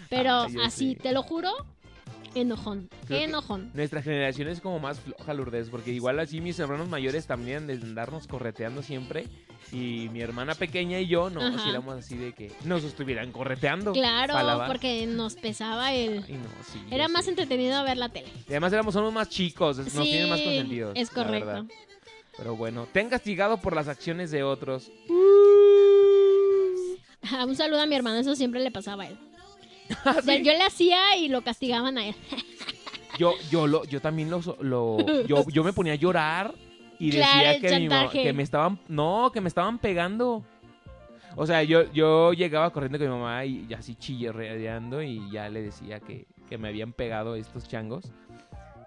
Pero 0.10 0.47
yo 0.49 0.62
así, 0.62 0.95
te 0.95 1.13
lo 1.13 1.23
juro, 1.23 1.54
Enojón, 2.34 2.89
Creo 3.08 3.21
enojón. 3.23 3.71
Nuestra 3.73 4.01
generación 4.01 4.47
es 4.47 4.62
como 4.62 4.80
más 4.80 4.99
floja, 4.99 5.34
Lourdes, 5.34 5.69
porque 5.69 5.91
igual 5.91 6.19
así 6.19 6.39
mis 6.39 6.58
hermanos 6.60 6.88
mayores 6.88 7.27
también 7.27 7.67
de 7.67 7.73
andarnos 7.73 8.27
correteando 8.27 8.82
siempre. 8.84 9.25
Y 9.71 10.10
mi 10.12 10.21
hermana 10.21 10.56
pequeña 10.56 10.99
y 10.99 11.08
yo, 11.08 11.30
no, 11.30 11.58
si 11.60 11.69
éramos 11.69 11.95
así 11.95 12.17
de 12.17 12.34
que 12.34 12.51
nos 12.65 12.84
estuvieran 12.84 13.32
correteando. 13.32 13.93
Claro, 13.93 14.65
porque 14.67 15.06
nos 15.06 15.36
pesaba 15.36 15.93
el... 15.93 16.25
Y 16.27 16.34
no, 16.34 16.49
sí, 16.65 16.82
Era 16.89 17.08
más 17.08 17.27
entretenido 17.27 17.82
ver 17.84 17.97
la 17.97 18.10
tele. 18.10 18.27
Y 18.47 18.51
además 18.51 18.73
éramos, 18.73 18.93
somos 18.93 19.13
más 19.13 19.30
chicos, 19.30 19.77
nos 19.77 20.04
tienen 20.04 20.30
más 20.30 20.41
consentidos. 20.41 20.93
es 20.95 21.10
correcto. 21.10 21.67
Pero 22.41 22.56
bueno, 22.56 22.88
te 22.91 22.99
han 22.99 23.08
castigado 23.10 23.58
por 23.58 23.75
las 23.75 23.88
acciones 23.88 24.32
de 24.32 24.41
otros. 24.41 24.91
Ah, 27.32 27.45
Un 27.45 27.56
saludo 27.56 27.82
a 27.82 27.86
mi 27.86 27.93
hermano, 27.95 28.17
eso 28.17 28.36
siempre 28.36 28.60
le 28.62 28.71
pasaba 28.71 29.04
a 29.04 29.08
él. 29.10 29.17
Ah, 30.06 30.15
O 30.17 30.21
sea, 30.23 30.38
yo 30.38 30.54
le 30.54 30.63
hacía 30.63 31.17
y 31.17 31.27
lo 31.27 31.41
castigaban 31.43 31.97
a 31.97 32.08
él. 32.08 32.15
Yo, 33.19 33.34
yo, 33.51 33.67
lo, 33.67 33.84
yo 33.84 33.99
también 34.01 34.30
lo, 34.32 34.39
lo 34.62 34.97
yo, 35.27 35.45
yo 35.49 35.63
me 35.65 35.73
ponía 35.73 35.93
a 35.93 35.97
llorar 35.97 36.56
y 36.97 37.12
Claro, 37.12 37.49
decía 37.51 37.60
que, 37.69 37.77
mi 37.80 37.89
mamá- 37.89 38.10
que 38.10 38.32
me 38.34 38.41
estaban, 38.41 38.80
no, 38.88 39.30
que 39.34 39.41
me 39.41 39.49
estaban 39.49 39.77
pegando. 39.77 40.43
O 41.36 41.45
sea, 41.45 41.62
yo, 41.62 41.91
yo 41.91 42.32
llegaba 42.34 42.71
corriendo 42.71 42.97
con 42.97 43.08
mi 43.10 43.13
mamá 43.13 43.43
y, 43.45 43.67
y 43.69 43.73
así 43.73 43.95
chillerreando 43.95 45.04
y 45.04 45.30
ya 45.30 45.49
le 45.49 45.62
decía 45.62 45.99
que, 45.99 46.25
que 46.49 46.58
me 46.58 46.69
habían 46.69 46.93
pegado 46.93 47.36
estos 47.36 47.67
changos. 47.67 48.06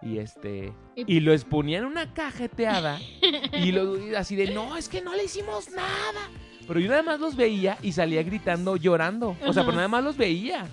Y 0.05 0.19
este, 0.19 0.73
Y- 0.97 1.17
y 1.17 1.21
lo 1.21 1.33
exponía 1.33 1.79
en 1.79 1.87
una 1.87 2.12
cajeteada 2.12 3.01
y 3.53 4.14
así 4.14 4.37
de, 4.37 4.51
no, 4.53 4.77
es 4.77 4.88
que 4.88 5.01
no 5.01 5.14
le 5.14 5.25
hicimos 5.25 5.71
nada. 5.71 6.31
Pero 6.67 6.81
yo 6.81 6.88
nada 6.90 7.03
más 7.03 7.21
los 7.21 7.37
veía 7.37 7.79
y 7.83 7.93
salía 7.93 8.23
gritando, 8.23 8.77
llorando. 8.77 9.37
O 9.47 9.53
sea, 9.53 9.62
Ajá. 9.62 9.64
pero 9.67 9.77
nada 9.77 9.88
más 9.88 10.05
los 10.05 10.17
veía. 10.17 10.67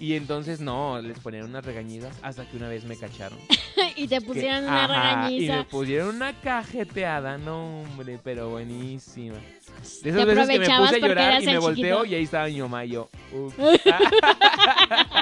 Y 0.00 0.14
entonces 0.14 0.60
no, 0.60 1.00
les 1.00 1.16
ponían 1.20 1.44
unas 1.44 1.64
regañidas 1.64 2.16
hasta 2.22 2.44
que 2.48 2.56
una 2.56 2.68
vez 2.68 2.84
me 2.84 2.96
cacharon. 2.96 3.38
y 3.96 4.08
te 4.08 4.18
Que- 4.18 4.20
pusieron 4.26 4.64
una 4.64 4.84
ajá, 4.84 5.30
Y 5.30 5.34
me 5.34 5.46
regañiza. 5.46 5.68
pusieron 5.70 6.16
una 6.16 6.32
cajeteada, 6.40 7.38
no 7.38 7.82
hombre, 7.82 8.18
pero 8.22 8.50
buenísima. 8.50 9.36
De 10.02 10.10
esas 10.10 10.26
veces 10.26 10.48
que 10.48 10.58
me 10.58 10.66
puse 10.78 10.96
a 10.96 10.98
llorar 10.98 11.42
y 11.42 11.46
me 11.46 11.58
volteo 11.58 12.04
y 12.04 12.14
ahí 12.16 12.24
estaba 12.24 12.46
mi 12.46 12.60
mamá 12.60 12.84
y 12.84 12.90
yo. 12.90 13.08
ups. 13.32 13.54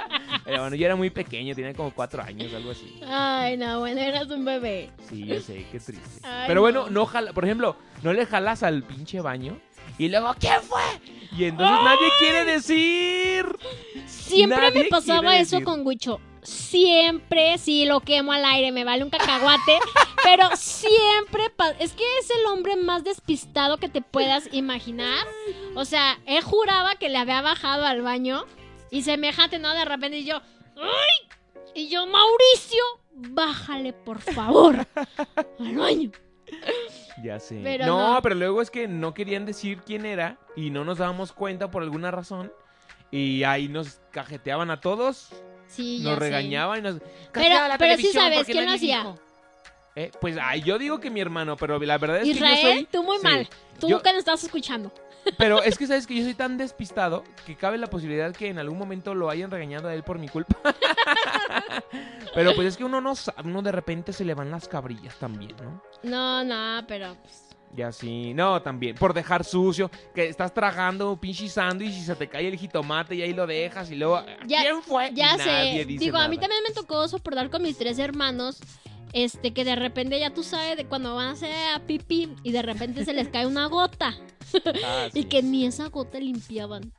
Pero 0.50 0.62
bueno, 0.62 0.76
yo 0.76 0.86
era 0.86 0.96
muy 0.96 1.10
pequeño, 1.10 1.54
tenía 1.54 1.74
como 1.74 1.92
cuatro 1.92 2.22
años, 2.22 2.52
algo 2.52 2.72
así. 2.72 3.00
Ay, 3.06 3.56
no, 3.56 3.78
bueno, 3.78 4.00
eras 4.00 4.28
un 4.30 4.44
bebé. 4.44 4.90
Sí, 5.08 5.24
yo 5.24 5.40
sé, 5.40 5.64
qué 5.70 5.78
triste. 5.78 6.20
Ay, 6.24 6.44
Pero 6.48 6.60
bueno, 6.60 6.86
no. 6.86 6.90
no 6.90 7.06
jala, 7.06 7.32
por 7.32 7.44
ejemplo, 7.44 7.76
no 8.02 8.12
le 8.12 8.26
jalas 8.26 8.64
al 8.64 8.82
pinche 8.82 9.20
baño 9.20 9.56
y 9.96 10.08
luego, 10.08 10.34
¿quién 10.40 10.60
fue? 10.62 10.82
Y 11.36 11.44
entonces 11.44 11.76
nadie 11.84 12.08
quiere 12.18 12.44
decir. 12.44 13.46
Siempre 14.06 14.58
Nadie 14.58 14.84
me 14.84 14.88
pasaba 14.88 15.36
eso 15.36 15.56
decir. 15.56 15.64
con 15.64 15.86
Huicho. 15.86 16.20
Siempre, 16.42 17.56
sí, 17.58 17.84
lo 17.84 18.00
quemo 18.00 18.32
al 18.32 18.44
aire, 18.44 18.72
me 18.72 18.82
vale 18.82 19.04
un 19.04 19.10
cacahuate. 19.10 19.78
pero 20.24 20.48
siempre, 20.56 21.44
es 21.78 21.92
que 21.92 22.02
es 22.18 22.30
el 22.30 22.46
hombre 22.46 22.76
más 22.76 23.04
despistado 23.04 23.76
que 23.76 23.88
te 23.88 24.00
puedas 24.00 24.48
imaginar. 24.52 25.26
O 25.76 25.84
sea, 25.84 26.18
él 26.26 26.42
juraba 26.42 26.96
que 26.96 27.08
le 27.08 27.18
había 27.18 27.40
bajado 27.42 27.84
al 27.84 28.02
baño 28.02 28.46
y 28.90 29.02
semejante, 29.02 29.58
¿no? 29.58 29.72
De 29.74 29.84
repente 29.84 30.18
y 30.18 30.24
yo, 30.24 30.40
¡ay! 30.76 31.28
Y 31.74 31.88
yo, 31.88 32.06
Mauricio, 32.06 32.82
bájale, 33.12 33.92
por 33.92 34.20
favor, 34.20 34.86
al 35.60 35.76
baño. 35.76 36.10
Ya 37.22 37.38
sé. 37.38 37.60
Pero 37.62 37.86
no, 37.86 38.14
no. 38.14 38.22
pero 38.22 38.34
luego 38.34 38.60
es 38.62 38.70
que 38.70 38.88
no 38.88 39.14
querían 39.14 39.46
decir 39.46 39.82
quién 39.86 40.04
era 40.04 40.38
y 40.56 40.70
no 40.70 40.84
nos 40.84 40.98
dábamos 40.98 41.32
cuenta 41.32 41.70
por 41.70 41.82
alguna 41.82 42.10
razón. 42.10 42.52
Y 43.12 43.44
ahí 43.44 43.68
nos 43.68 44.00
cajeteaban 44.10 44.70
a 44.70 44.80
todos, 44.80 45.28
Sí, 45.68 45.98
ya 46.02 46.10
nos 46.10 46.14
sé. 46.18 46.24
regañaban 46.24 46.78
y 46.78 46.82
nos... 46.82 46.98
Pero, 46.98 47.30
"Castigada 47.32 47.68
la 47.68 47.78
pero 47.78 47.96
sí 47.96 48.06
sabes 48.12 48.44
quién 48.46 48.66
lo 48.66 48.72
hacía. 48.72 48.98
dijo". 48.98 49.18
Eh, 49.96 50.10
pues 50.20 50.36
ay, 50.40 50.62
yo 50.62 50.78
digo 50.78 51.00
que 51.00 51.10
mi 51.10 51.20
hermano, 51.20 51.56
pero 51.56 51.78
la 51.78 51.98
verdad 51.98 52.18
es 52.18 52.22
que 52.24 52.28
yo 52.30 52.34
Israel, 52.36 52.76
soy... 52.78 52.88
tú 52.90 53.02
muy 53.02 53.18
sí. 53.18 53.24
mal. 53.24 53.48
Tú 53.78 53.88
Yo- 53.88 54.00
nos 54.04 54.14
estás 54.14 54.44
escuchando. 54.44 54.92
Pero 55.36 55.62
es 55.62 55.76
que 55.76 55.86
sabes 55.88 56.06
que 56.06 56.14
yo 56.14 56.22
soy 56.24 56.34
tan 56.34 56.56
despistado 56.56 57.24
que 57.44 57.56
cabe 57.56 57.76
la 57.78 57.88
posibilidad 57.88 58.32
que 58.34 58.48
en 58.48 58.58
algún 58.58 58.78
momento 58.78 59.14
lo 59.14 59.28
hayan 59.30 59.50
regañado 59.50 59.88
a 59.88 59.94
él 59.94 60.02
por 60.02 60.18
mi 60.18 60.28
culpa. 60.28 60.56
pero 62.34 62.54
pues 62.54 62.68
es 62.68 62.76
que 62.76 62.84
uno 62.84 63.00
no 63.00 63.14
sabe, 63.14 63.42
uno 63.44 63.62
de 63.62 63.72
repente 63.72 64.12
se 64.12 64.24
le 64.24 64.34
van 64.34 64.50
las 64.50 64.68
cabrillas 64.68 65.16
también, 65.16 65.54
¿no? 65.62 65.82
No, 66.02 66.44
no, 66.44 66.86
pero 66.86 67.16
pues, 67.22 67.48
Y 67.76 67.82
así, 67.82 68.32
no, 68.34 68.62
también, 68.62 68.94
por 68.96 69.12
dejar 69.12 69.44
sucio, 69.44 69.90
que 70.14 70.28
estás 70.28 70.54
tragando 70.54 71.12
un 71.12 71.18
pinche 71.18 71.48
sándwich 71.48 71.90
y 71.98 72.02
se 72.02 72.14
te 72.14 72.28
cae 72.28 72.48
el 72.48 72.56
jitomate 72.56 73.14
y 73.16 73.22
ahí 73.22 73.32
lo 73.32 73.46
dejas 73.46 73.90
y 73.90 73.96
luego, 73.96 74.24
Ya- 74.46 74.62
¿quién 74.62 74.82
fue? 74.82 75.10
Ya 75.14 75.36
nadie 75.36 75.80
sé. 75.80 75.84
dice 75.84 76.04
Digo, 76.04 76.18
a 76.18 76.28
mí 76.28 76.38
también 76.38 76.62
me 76.66 76.72
tocó 76.72 77.06
soportar 77.08 77.50
con 77.50 77.62
mis 77.62 77.76
tres 77.76 77.98
hermanos. 77.98 78.60
Este, 79.12 79.52
que 79.52 79.64
de 79.64 79.74
repente 79.76 80.18
ya 80.20 80.32
tú 80.32 80.42
sabes 80.42 80.76
de 80.76 80.86
cuando 80.86 81.14
van 81.16 81.28
a 81.28 81.32
hacer 81.32 81.52
a 81.74 81.80
pipí 81.80 82.32
y 82.44 82.52
de 82.52 82.62
repente 82.62 83.04
se 83.04 83.12
les 83.12 83.28
cae 83.28 83.46
una 83.46 83.66
gota 83.66 84.14
Ah, 84.84 85.08
y 85.12 85.24
que 85.24 85.42
ni 85.42 85.66
esa 85.66 85.88
gota 85.88 86.18
limpiaban. 86.18 86.92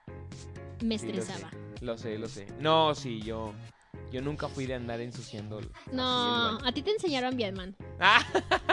Me 0.84 0.98
sí, 0.98 1.08
lo 1.08 1.14
sé, 1.14 1.20
estresaba. 1.22 1.52
Lo 1.82 1.98
sé, 1.98 2.18
lo 2.18 2.28
sé. 2.28 2.48
No, 2.60 2.94
sí, 2.96 3.22
yo, 3.22 3.54
yo 4.12 4.22
nunca 4.22 4.48
fui 4.48 4.66
de 4.66 4.74
andar 4.76 5.00
ensuciando. 5.00 5.62
No, 5.92 6.58
a 6.64 6.72
ti 6.74 6.82
te 6.82 6.92
enseñaron 6.92 7.36
bien, 7.38 7.56
man. 7.56 7.76
Ah, 8.00 8.22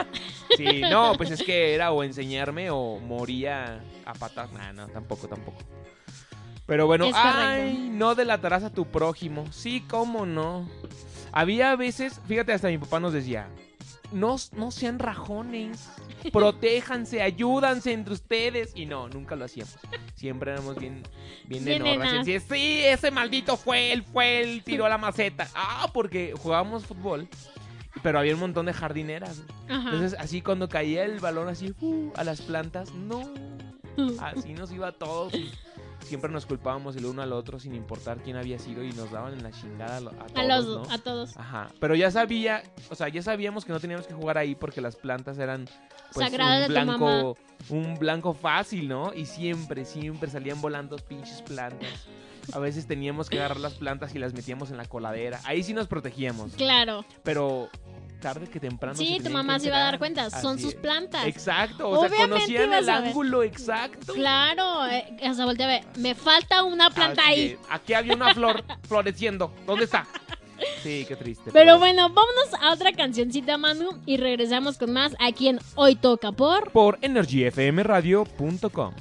sí, 0.57 0.81
no, 0.81 1.13
pues 1.15 1.31
es 1.31 1.43
que 1.43 1.73
era 1.73 1.91
o 1.91 2.03
enseñarme 2.03 2.69
o 2.71 2.99
moría 2.99 3.83
a 4.05 4.13
patas. 4.13 4.51
Nah, 4.53 4.73
no, 4.73 4.87
tampoco, 4.87 5.27
tampoco. 5.27 5.57
Pero 6.65 6.85
bueno, 6.85 7.05
Es 7.05 7.15
correcto. 7.15 7.41
ay, 7.41 7.89
no 7.91 8.15
delatarás 8.15 8.63
a 8.63 8.71
tu 8.71 8.85
prójimo. 8.85 9.45
Sí, 9.51 9.81
cómo 9.89 10.25
no. 10.25 10.69
Había 11.31 11.75
veces, 11.75 12.19
fíjate, 12.27 12.53
hasta 12.53 12.67
mi 12.67 12.77
papá 12.77 12.99
nos 12.99 13.13
decía, 13.13 13.47
no, 14.11 14.37
no 14.53 14.71
sean 14.71 14.99
rajones, 14.99 15.89
protéjanse, 16.31 17.21
ayúdanse 17.21 17.93
entre 17.93 18.13
ustedes. 18.13 18.71
Y 18.75 18.85
no, 18.85 19.07
nunca 19.09 19.35
lo 19.35 19.45
hacíamos. 19.45 19.77
Siempre 20.15 20.51
éramos 20.51 20.77
bien, 20.77 21.03
bien, 21.45 21.63
Bien 21.63 21.99
decía, 21.99 22.39
sí, 22.39 22.81
ese 22.83 23.11
maldito 23.11 23.57
fue 23.57 23.91
él, 23.91 24.03
fue 24.03 24.41
él, 24.41 24.63
tiró 24.63 24.87
la 24.89 24.97
maceta. 24.97 25.47
Ah, 25.55 25.89
porque 25.93 26.33
jugábamos 26.37 26.85
fútbol. 26.85 27.27
Pero 28.03 28.19
había 28.19 28.33
un 28.33 28.39
montón 28.39 28.65
de 28.65 28.73
jardineras. 28.73 29.43
Ajá. 29.67 29.89
Entonces, 29.89 30.17
así 30.19 30.41
cuando 30.41 30.69
caía 30.69 31.03
el 31.03 31.19
balón 31.19 31.47
así 31.47 31.73
uh, 31.81 32.11
a 32.15 32.23
las 32.23 32.41
plantas, 32.41 32.93
no. 32.93 33.33
Así 34.19 34.53
nos 34.53 34.71
iba 34.71 34.87
a 34.87 34.91
todos. 34.93 35.33
Siempre 36.09 36.31
nos 36.31 36.45
culpábamos 36.45 36.95
el 36.95 37.05
uno 37.05 37.21
al 37.21 37.31
otro 37.31 37.59
sin 37.59 37.73
importar 37.73 38.21
quién 38.21 38.35
había 38.35 38.59
sido 38.59 38.83
y 38.83 38.91
nos 38.91 39.11
daban 39.11 39.33
en 39.33 39.43
la 39.43 39.51
chingada 39.51 39.97
a, 39.97 40.01
todos, 40.01 40.35
a 40.35 40.43
los 40.43 40.65
¿no? 40.65 40.93
a 40.93 40.97
todos. 40.97 41.37
Ajá. 41.37 41.69
Pero 41.79 41.95
ya 41.95 42.11
sabía, 42.11 42.63
o 42.89 42.95
sea, 42.95 43.07
ya 43.09 43.21
sabíamos 43.21 43.63
que 43.63 43.71
no 43.71 43.79
teníamos 43.79 44.07
que 44.07 44.13
jugar 44.13 44.37
ahí 44.37 44.55
porque 44.55 44.81
las 44.81 44.95
plantas 44.95 45.37
eran 45.37 45.69
pues, 46.13 46.31
un 46.31 46.67
blanco, 46.67 47.37
un 47.69 47.95
blanco 47.97 48.33
fácil, 48.33 48.87
¿no? 48.87 49.13
Y 49.13 49.25
siempre, 49.25 49.85
siempre 49.85 50.29
salían 50.29 50.59
volando 50.59 50.97
pinches 50.97 51.41
plantas. 51.43 52.07
A 52.53 52.59
veces 52.59 52.87
teníamos 52.87 53.29
que 53.29 53.37
agarrar 53.37 53.59
las 53.59 53.75
plantas 53.75 54.15
y 54.15 54.19
las 54.19 54.33
metíamos 54.33 54.71
en 54.71 54.77
la 54.77 54.85
coladera. 54.85 55.39
Ahí 55.45 55.61
sí 55.63 55.73
nos 55.73 55.87
protegíamos. 55.87 56.53
Claro. 56.53 57.05
Pero 57.23 57.69
tarde 58.19 58.47
que 58.47 58.59
temprano. 58.59 58.95
se 58.95 59.03
Sí, 59.05 59.19
tu 59.23 59.29
mamá 59.29 59.59
se 59.59 59.67
iba 59.67 59.77
a 59.77 59.83
dar 59.83 59.99
cuenta. 59.99 60.29
Son 60.29 60.59
sus 60.59 60.73
es. 60.73 60.79
plantas. 60.79 61.25
Exacto, 61.25 61.89
o 61.89 61.99
sea, 61.99 62.07
Obviamente 62.07 62.33
conocían 62.35 62.63
ibas 62.65 62.81
el 62.83 62.89
ángulo 62.89 63.43
exacto. 63.43 64.13
Claro. 64.13 64.85
eh, 64.87 65.17
hasta 65.25 65.45
voltea 65.45 65.65
a 65.65 65.69
ver. 65.69 65.83
Me 65.97 66.15
falta 66.15 66.63
una 66.63 66.89
planta 66.89 67.21
Así 67.23 67.31
ahí. 67.31 67.45
es. 67.51 67.59
Aquí 67.69 67.93
había 67.93 68.13
una 68.13 68.33
flor 68.33 68.63
floreciendo. 68.87 69.53
¿Dónde 69.65 69.85
está? 69.85 70.05
Sí, 70.83 71.05
qué 71.07 71.15
triste. 71.15 71.51
Pero 71.53 71.79
bueno, 71.79 72.09
vámonos 72.09 72.53
a 72.61 72.73
otra 72.73 72.91
cancioncita, 72.91 73.57
Manu, 73.57 73.91
y 74.05 74.17
regresamos 74.17 74.77
con 74.77 74.91
más 74.91 75.15
aquí 75.19 75.47
en 75.47 75.59
Hoy 75.75 75.95
Toca 75.95 76.33
por... 76.33 76.71
Por 76.71 76.97
energyfmradio.com. 77.01 78.93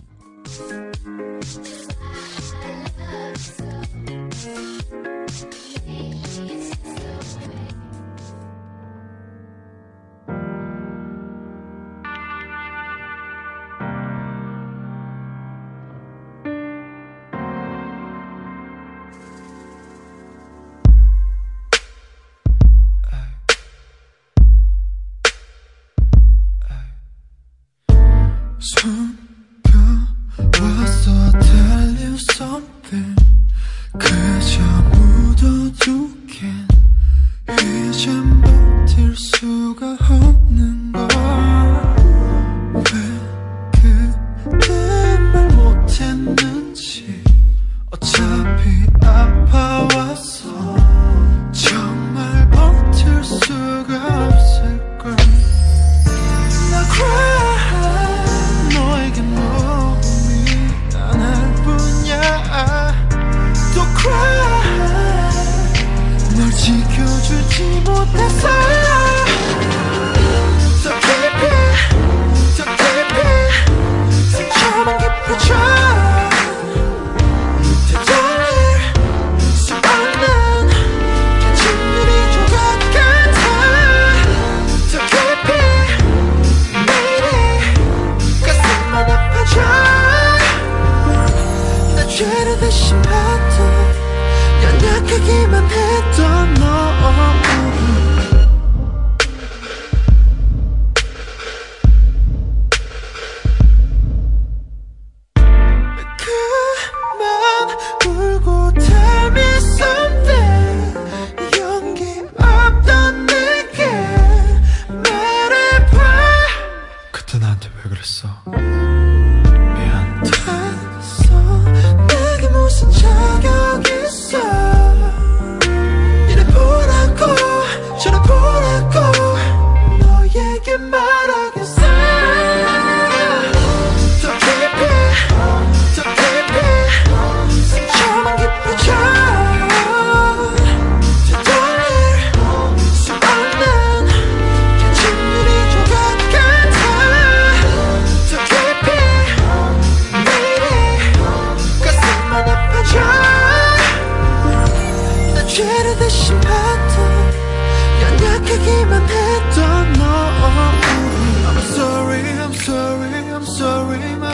So. 28.60 28.97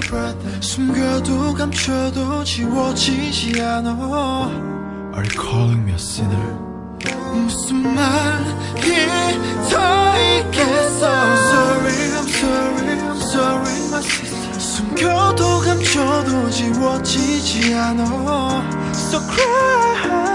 Brother 0.09 0.61
숨겨도 0.61 1.55
감춰도 1.55 2.45
지워지지 2.45 3.61
않아 3.61 3.91
Are 5.15 5.23
you 5.23 5.31
calling 5.31 5.83
me 5.85 5.93
a 5.93 5.99
sinner? 5.99 6.59
무슨 7.33 7.95
말이 7.95 9.07
더 9.71 9.79
있겠어 10.39 11.07
I'm 11.07 11.37
sorry 11.51 11.99
I'm 12.15 12.29
sorry 12.29 12.99
I'm 13.01 13.21
sorry 13.21 13.77
my 13.91 14.01
sister 14.03 14.61
숨겨도 14.61 15.61
감춰도 15.61 16.51
지워지지 16.51 17.75
않아 17.75 18.63
So 18.93 19.21
cry 19.21 20.34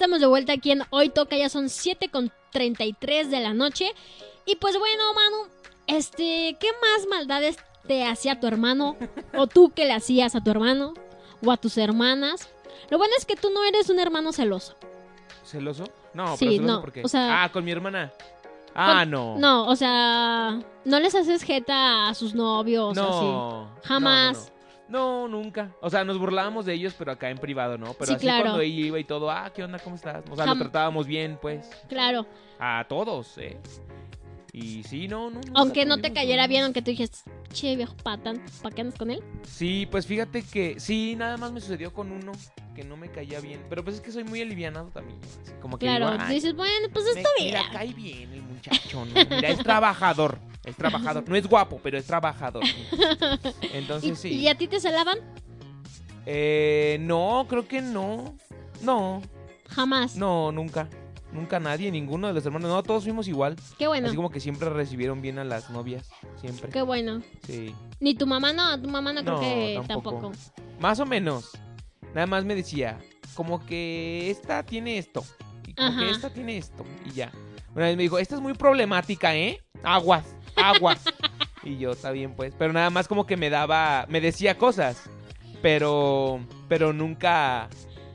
Estamos 0.00 0.20
de 0.20 0.26
vuelta 0.26 0.54
aquí 0.54 0.70
en 0.70 0.82
Hoy 0.88 1.10
Toca, 1.10 1.36
ya 1.36 1.50
son 1.50 1.68
7 1.68 2.08
con 2.08 2.32
33 2.52 3.30
de 3.30 3.40
la 3.40 3.52
noche. 3.52 3.90
Y 4.46 4.56
pues 4.56 4.78
bueno, 4.78 5.12
Manu, 5.12 5.52
este, 5.86 6.56
¿qué 6.58 6.68
más 6.80 7.06
maldades 7.06 7.58
te 7.86 8.06
hacía 8.06 8.40
tu 8.40 8.46
hermano? 8.46 8.96
¿O 9.36 9.46
tú 9.46 9.72
que 9.76 9.84
le 9.84 9.92
hacías 9.92 10.34
a 10.34 10.42
tu 10.42 10.50
hermano? 10.50 10.94
¿O 11.44 11.52
a 11.52 11.58
tus 11.58 11.76
hermanas? 11.76 12.48
Lo 12.88 12.96
bueno 12.96 13.12
es 13.18 13.26
que 13.26 13.36
tú 13.36 13.50
no 13.50 13.62
eres 13.62 13.90
un 13.90 14.00
hermano 14.00 14.32
celoso. 14.32 14.74
¿Celoso? 15.44 15.84
No, 16.14 16.34
Sí, 16.38 16.46
pero 16.46 16.52
celoso 16.52 16.72
no, 16.76 16.80
¿por 16.80 16.92
qué? 16.92 17.02
o 17.04 17.08
sea- 17.08 17.44
ah, 17.44 17.52
con 17.52 17.62
mi 17.62 17.70
hermana. 17.70 18.10
Ah, 18.74 19.04
no. 19.04 19.36
No, 19.36 19.66
o 19.66 19.76
sea, 19.76 20.58
no 20.86 20.98
les 21.00 21.14
haces 21.14 21.42
jeta 21.42 22.08
a 22.08 22.14
sus 22.14 22.34
novios 22.34 22.96
no, 22.96 23.02
así. 23.02 23.26
no, 23.26 23.68
Jamás. 23.84 24.38
No, 24.38 24.44
no, 24.44 24.59
no. 24.90 25.28
Nunca. 25.28 25.70
O 25.80 25.88
sea, 25.90 26.04
nos 26.04 26.18
burlábamos 26.18 26.66
de 26.66 26.74
ellos, 26.74 26.94
pero 26.98 27.12
acá 27.12 27.30
en 27.30 27.38
privado, 27.38 27.78
¿no? 27.78 27.94
Pero 27.94 28.06
Sí, 28.06 28.12
así 28.14 28.26
claro. 28.26 28.42
cuando 28.44 28.62
iba 28.62 28.98
y 28.98 29.04
todo, 29.04 29.30
ah, 29.30 29.50
¿qué 29.54 29.62
onda? 29.64 29.78
¿Cómo 29.78 29.96
estás? 29.96 30.22
O 30.30 30.36
sea, 30.36 30.44
Jam- 30.46 30.54
lo 30.54 30.58
tratábamos 30.64 31.06
bien, 31.06 31.38
pues. 31.40 31.68
Claro. 31.88 32.26
A 32.58 32.84
todos, 32.88 33.38
¿eh? 33.38 33.56
Y 34.52 34.82
sí, 34.82 35.06
no, 35.06 35.30
no. 35.30 35.36
nunca 35.40 35.52
Aunque 35.54 35.84
no 35.86 35.98
te 35.98 36.12
cayera 36.12 36.48
bien, 36.48 36.64
aunque 36.64 36.82
tú 36.82 36.90
dijes, 36.90 37.22
che, 37.52 37.76
viejo 37.76 37.94
patán, 38.02 38.42
¿para 38.62 38.74
qué 38.74 38.80
andas 38.80 38.98
con 38.98 39.10
él? 39.12 39.22
Sí, 39.44 39.86
pues 39.88 40.06
fíjate 40.06 40.42
que 40.42 40.80
sí, 40.80 41.14
nada 41.16 41.36
más 41.36 41.52
me 41.52 41.60
sucedió 41.60 41.92
con 41.94 42.10
uno 42.10 42.32
que 42.74 42.82
no 42.82 42.96
me 42.96 43.10
caía 43.12 43.38
bien. 43.38 43.64
Pero 43.68 43.84
pues 43.84 43.96
es 43.96 44.02
que 44.02 44.10
soy 44.10 44.24
muy 44.24 44.40
alivianado 44.42 44.88
también. 44.88 45.20
así 45.22 45.52
como 45.60 45.78
que 45.78 45.86
Claro, 45.86 46.10
digo, 46.10 46.24
"Ay, 46.26 46.34
dices, 46.34 46.54
bueno, 46.56 46.88
pues 46.92 47.06
está 47.06 47.28
mira, 47.38 47.60
bien. 47.60 47.72
cae 47.72 47.92
bien 47.94 48.32
el 48.32 48.42
muchacho, 48.42 49.04
¿no? 49.04 49.14
Mira, 49.14 49.48
es 49.50 49.58
trabajador. 49.58 50.38
Es 50.70 50.76
trabajador. 50.76 51.28
No 51.28 51.36
es 51.36 51.46
guapo, 51.46 51.80
pero 51.82 51.98
es 51.98 52.06
trabajador. 52.06 52.62
¿Y, 53.62 53.76
Entonces 53.76 54.18
sí. 54.18 54.30
¿Y 54.40 54.48
a 54.48 54.56
ti 54.56 54.66
te 54.68 54.80
celaban? 54.80 55.18
Eh, 56.26 56.98
no, 57.00 57.46
creo 57.48 57.66
que 57.66 57.80
no. 57.82 58.36
No, 58.82 59.20
Jamás. 59.68 60.16
no, 60.16 60.52
nunca. 60.52 60.88
Nunca 61.32 61.60
nadie, 61.60 61.90
ninguno 61.92 62.26
de 62.26 62.32
los 62.34 62.44
hermanos. 62.44 62.68
No, 62.70 62.82
todos 62.82 63.04
fuimos 63.04 63.28
igual. 63.28 63.54
Qué 63.78 63.86
bueno, 63.86 64.08
Así 64.08 64.16
como 64.16 64.30
que 64.30 64.40
siempre 64.40 64.68
recibieron 64.68 65.22
bien 65.22 65.38
a 65.38 65.44
las 65.44 65.70
novias. 65.70 66.10
Siempre. 66.40 66.70
qué 66.70 66.82
bueno. 66.82 67.22
Sí. 67.46 67.72
Ni 68.00 68.14
tu 68.14 68.26
mamá 68.26 68.52
no, 68.52 68.80
tu 68.80 68.88
mamá 68.88 69.12
no 69.12 69.22
creo 69.22 69.34
No, 69.34 69.40
que 69.40 69.80
tampoco. 69.86 70.10
tampoco. 70.10 70.32
Más 70.80 70.98
o 70.98 71.06
menos. 71.06 71.50
Nada 72.14 72.26
más 72.26 72.44
me 72.44 72.56
decía, 72.56 72.98
como 73.34 73.64
que 73.64 74.28
esta 74.30 74.64
tiene 74.64 74.98
esto. 74.98 75.24
Y 75.66 75.74
como 75.74 75.88
Ajá. 75.88 76.00
que 76.00 76.10
esta 76.10 76.30
tiene 76.30 76.56
esto. 76.56 76.84
Y 77.06 77.12
ya. 77.12 77.30
Una 77.76 77.84
vez 77.86 77.96
me 77.96 78.02
dijo, 78.02 78.18
esta 78.18 78.34
es 78.34 78.40
muy 78.40 78.54
problemática, 78.54 79.36
¿eh? 79.36 79.60
Aguas, 79.84 80.24
aguas. 80.62 81.02
y 81.62 81.78
yo, 81.78 81.92
está 81.92 82.10
bien, 82.10 82.34
pues. 82.34 82.54
Pero 82.58 82.72
nada 82.72 82.90
más 82.90 83.08
como 83.08 83.26
que 83.26 83.36
me 83.36 83.50
daba, 83.50 84.06
me 84.08 84.20
decía 84.20 84.56
cosas. 84.58 85.08
Pero, 85.62 86.40
pero 86.68 86.92
nunca, 86.92 87.68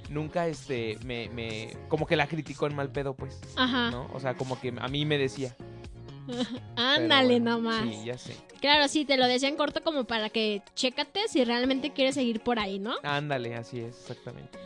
nunca, 0.09 0.47
este, 0.47 0.97
me, 1.05 1.29
me, 1.29 1.77
como 1.89 2.07
que 2.07 2.15
la 2.15 2.27
criticó 2.27 2.67
en 2.67 2.75
mal 2.75 2.91
pedo, 2.91 3.15
pues. 3.15 3.39
Ajá. 3.55 3.91
¿No? 3.91 4.09
O 4.13 4.19
sea, 4.19 4.35
como 4.35 4.59
que 4.59 4.73
a 4.77 4.87
mí 4.87 5.05
me 5.05 5.17
decía. 5.17 5.55
Ándale 6.75 7.39
bueno, 7.39 7.57
nomás. 7.57 7.83
Sí, 7.83 8.05
ya 8.05 8.17
sé. 8.17 8.35
Claro, 8.59 8.87
sí, 8.87 9.05
te 9.05 9.17
lo 9.17 9.27
decía 9.27 9.47
en 9.47 9.57
corto 9.57 9.83
como 9.83 10.05
para 10.05 10.29
que 10.29 10.63
chécate 10.73 11.27
si 11.27 11.43
realmente 11.43 11.93
quieres 11.93 12.15
seguir 12.15 12.41
por 12.41 12.57
ahí, 12.57 12.79
¿no? 12.79 12.95
Ándale, 13.03 13.55
así 13.55 13.79
es, 13.79 13.99
exactamente. 13.99 14.57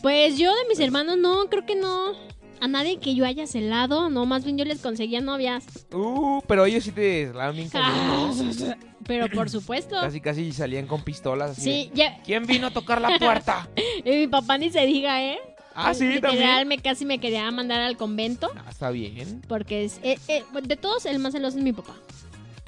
Pues 0.00 0.38
yo 0.38 0.54
de 0.54 0.66
mis 0.68 0.80
hermanos 0.80 1.18
no, 1.18 1.48
creo 1.50 1.66
que 1.66 1.76
no. 1.76 2.14
A 2.62 2.68
nadie 2.68 3.00
que 3.00 3.16
yo 3.16 3.24
haya 3.26 3.48
celado, 3.48 4.08
no, 4.08 4.24
más 4.24 4.44
bien 4.44 4.56
yo 4.56 4.64
les 4.64 4.80
conseguía 4.80 5.20
novias. 5.20 5.64
Uh, 5.92 6.40
pero 6.46 6.64
ellos 6.64 6.84
sí 6.84 6.92
te 6.92 7.26
daban 7.32 7.56
bien 7.56 7.68
¿no? 7.74 8.32
Pero 9.04 9.28
por 9.28 9.50
supuesto. 9.50 9.96
Casi, 10.00 10.20
casi 10.20 10.52
salían 10.52 10.86
con 10.86 11.02
pistolas. 11.02 11.50
Así 11.50 11.62
Sí, 11.62 11.90
de, 11.90 11.96
ya, 11.96 12.22
¿Quién 12.22 12.46
vino 12.46 12.68
a 12.68 12.70
tocar 12.70 13.00
la 13.00 13.18
puerta? 13.18 13.68
y 14.04 14.10
mi 14.10 14.28
papá 14.28 14.58
ni 14.58 14.70
se 14.70 14.86
diga, 14.86 15.20
¿eh? 15.24 15.40
ah, 15.74 15.92
sí, 15.92 16.06
Literal, 16.06 16.38
también. 16.38 16.68
me 16.68 16.78
casi 16.78 17.04
me 17.04 17.18
quería 17.18 17.50
mandar 17.50 17.80
al 17.80 17.96
convento. 17.96 18.48
Ah, 18.54 18.70
está 18.70 18.90
bien. 18.90 19.42
Porque 19.48 19.82
es, 19.82 19.98
eh, 20.04 20.20
eh, 20.28 20.44
de 20.62 20.76
todos, 20.76 21.04
el 21.06 21.18
más 21.18 21.32
celoso 21.32 21.58
es 21.58 21.64
mi 21.64 21.72
papá. 21.72 21.96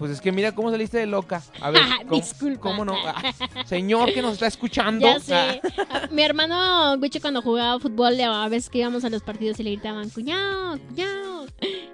Pues 0.05 0.13
es 0.13 0.21
que 0.21 0.33
mira 0.33 0.53
cómo 0.53 0.71
saliste 0.71 0.99
de 0.99 1.07
loca. 1.07 1.43
A 1.63 1.71
ver, 1.71 1.81
¿cómo, 2.07 2.21
Disculpa. 2.21 2.61
cómo 2.61 2.85
no? 2.85 2.93
Ah, 3.07 3.33
señor 3.65 4.13
que 4.13 4.21
nos 4.21 4.35
está 4.35 4.47
escuchando. 4.47 5.01
Ya 5.07 5.19
sé. 5.19 5.63
Ah, 5.89 6.09
Mi 6.11 6.21
hermano 6.23 6.99
Guiche 6.99 7.23
cuando 7.23 7.41
jugaba 7.41 7.81
fútbol, 7.81 8.21
a 8.21 8.47
veces 8.51 8.69
que 8.69 8.81
íbamos 8.81 9.03
a 9.07 9.09
los 9.09 9.23
partidos 9.23 9.59
y 9.61 9.63
le 9.63 9.71
gritaban, 9.71 10.11
cuñado, 10.11 10.79
cuñado. 10.89 11.47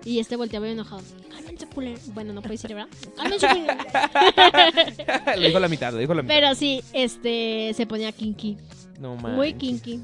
Y 0.05 0.19
este 0.19 0.35
volteaba 0.35 0.65
bien 0.67 0.77
enojado. 0.81 1.03
Cálmense, 1.33 1.69
culero. 1.69 2.01
Bueno, 2.07 2.33
no 2.33 2.43
puede 2.43 2.55
decir, 2.55 2.75
¿verdad? 2.75 2.89
Cálmense, 3.17 3.47
culero. 3.47 3.75
Ah, 5.27 5.37
le 5.37 5.47
dijo 5.47 5.61
la 5.61 5.69
mitad, 5.69 5.93
le 5.93 6.01
dijo 6.01 6.13
la 6.13 6.23
mitad. 6.23 6.35
Pero 6.35 6.55
sí, 6.57 6.83
este, 6.93 7.73
se 7.77 7.87
ponía 7.87 8.11
kinky. 8.11 8.57
no 8.99 9.15
Muy 9.15 9.53
manches, 9.53 9.55
kinky. 9.61 10.01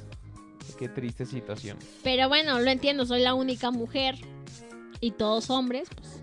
Qué 0.79 0.89
triste 0.89 1.27
situación. 1.27 1.77
Pero 2.05 2.29
bueno, 2.29 2.61
lo 2.61 2.71
entiendo, 2.71 3.05
soy 3.05 3.23
la 3.23 3.35
única 3.35 3.73
mujer 3.73 4.15
y 5.01 5.11
todos 5.11 5.51
hombres, 5.51 5.89
pues, 5.93 6.23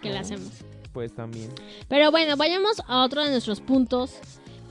¿qué 0.00 0.08
le 0.10 0.18
Ah. 0.18 0.22
hacemos? 0.22 0.50
Pues 0.96 1.14
también. 1.14 1.50
Pero 1.88 2.10
bueno, 2.10 2.38
vayamos 2.38 2.80
a 2.88 3.04
otro 3.04 3.22
de 3.22 3.28
nuestros 3.30 3.60
puntos 3.60 4.14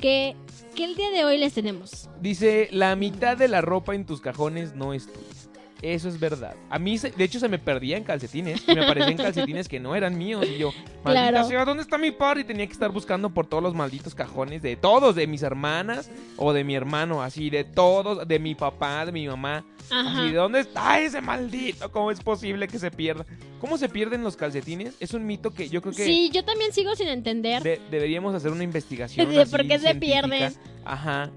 que, 0.01 0.35
que 0.73 0.85
el 0.85 0.95
día 0.95 1.11
de 1.11 1.23
hoy 1.23 1.37
les 1.37 1.53
tenemos. 1.53 2.09
Dice, 2.19 2.67
la 2.71 2.95
mitad 2.95 3.37
de 3.37 3.47
la 3.47 3.61
ropa 3.61 3.93
en 3.93 4.07
tus 4.07 4.21
cajones 4.21 4.73
no 4.73 4.95
es 4.95 5.05
tuya. 5.05 5.44
Eso 5.81 6.07
es 6.09 6.19
verdad. 6.19 6.55
A 6.69 6.79
mí, 6.79 6.97
se- 6.97 7.11
de 7.11 7.23
hecho, 7.23 7.39
se 7.39 7.47
me 7.49 7.59
perdían 7.59 8.03
calcetines. 8.03 8.63
y 8.67 8.73
Me 8.73 8.83
aparecían 8.85 9.17
calcetines 9.17 9.67
que 9.67 9.79
no 9.79 9.95
eran 9.95 10.17
míos. 10.17 10.45
Y 10.47 10.57
yo, 10.57 10.71
maldita 11.03 11.29
Claro. 11.31 11.47
sea, 11.47 11.65
¿dónde 11.65 11.83
está 11.83 11.97
mi 11.97 12.11
par? 12.11 12.37
Y 12.39 12.43
tenía 12.43 12.65
que 12.65 12.73
estar 12.73 12.91
buscando 12.91 13.29
por 13.29 13.45
todos 13.45 13.61
los 13.61 13.75
malditos 13.75 14.15
cajones 14.15 14.61
de 14.61 14.75
todos, 14.77 15.15
de 15.15 15.27
mis 15.27 15.43
hermanas 15.43 16.09
o 16.37 16.53
de 16.53 16.63
mi 16.63 16.75
hermano, 16.75 17.21
así, 17.21 17.49
de 17.49 17.63
todos, 17.65 18.27
de 18.27 18.39
mi 18.39 18.55
papá, 18.55 19.05
de 19.05 19.11
mi 19.11 19.27
mamá. 19.27 19.63
Ajá. 19.91 20.11
Así, 20.23 20.31
¿de 20.31 20.37
dónde 20.37 20.61
está 20.61 20.99
ese 20.99 21.21
maldito? 21.21 21.91
¿Cómo 21.91 22.09
es 22.09 22.19
posible 22.21 22.67
que 22.67 22.79
se 22.79 22.89
pierda? 22.89 23.25
¿Cómo 23.59 23.77
se 23.77 23.87
pierden 23.89 24.23
los 24.23 24.35
calcetines? 24.35 24.95
Es 24.99 25.13
un 25.13 25.25
mito 25.27 25.53
que 25.53 25.69
yo 25.69 25.81
creo 25.81 25.93
que 25.93 26.05
Sí, 26.05 26.31
yo 26.33 26.43
también 26.43 26.73
sigo 26.73 26.95
sin 26.95 27.07
entender. 27.09 27.61
de- 27.61 27.79
deberíamos 27.91 28.33
hacer 28.33 28.51
una 28.51 28.63
investigación. 28.63 29.27
De 29.35 29.45
por 29.45 29.67
qué 29.67 29.77
se 29.77 29.93
pierden. 29.95 30.53
Ajá. 30.83 31.29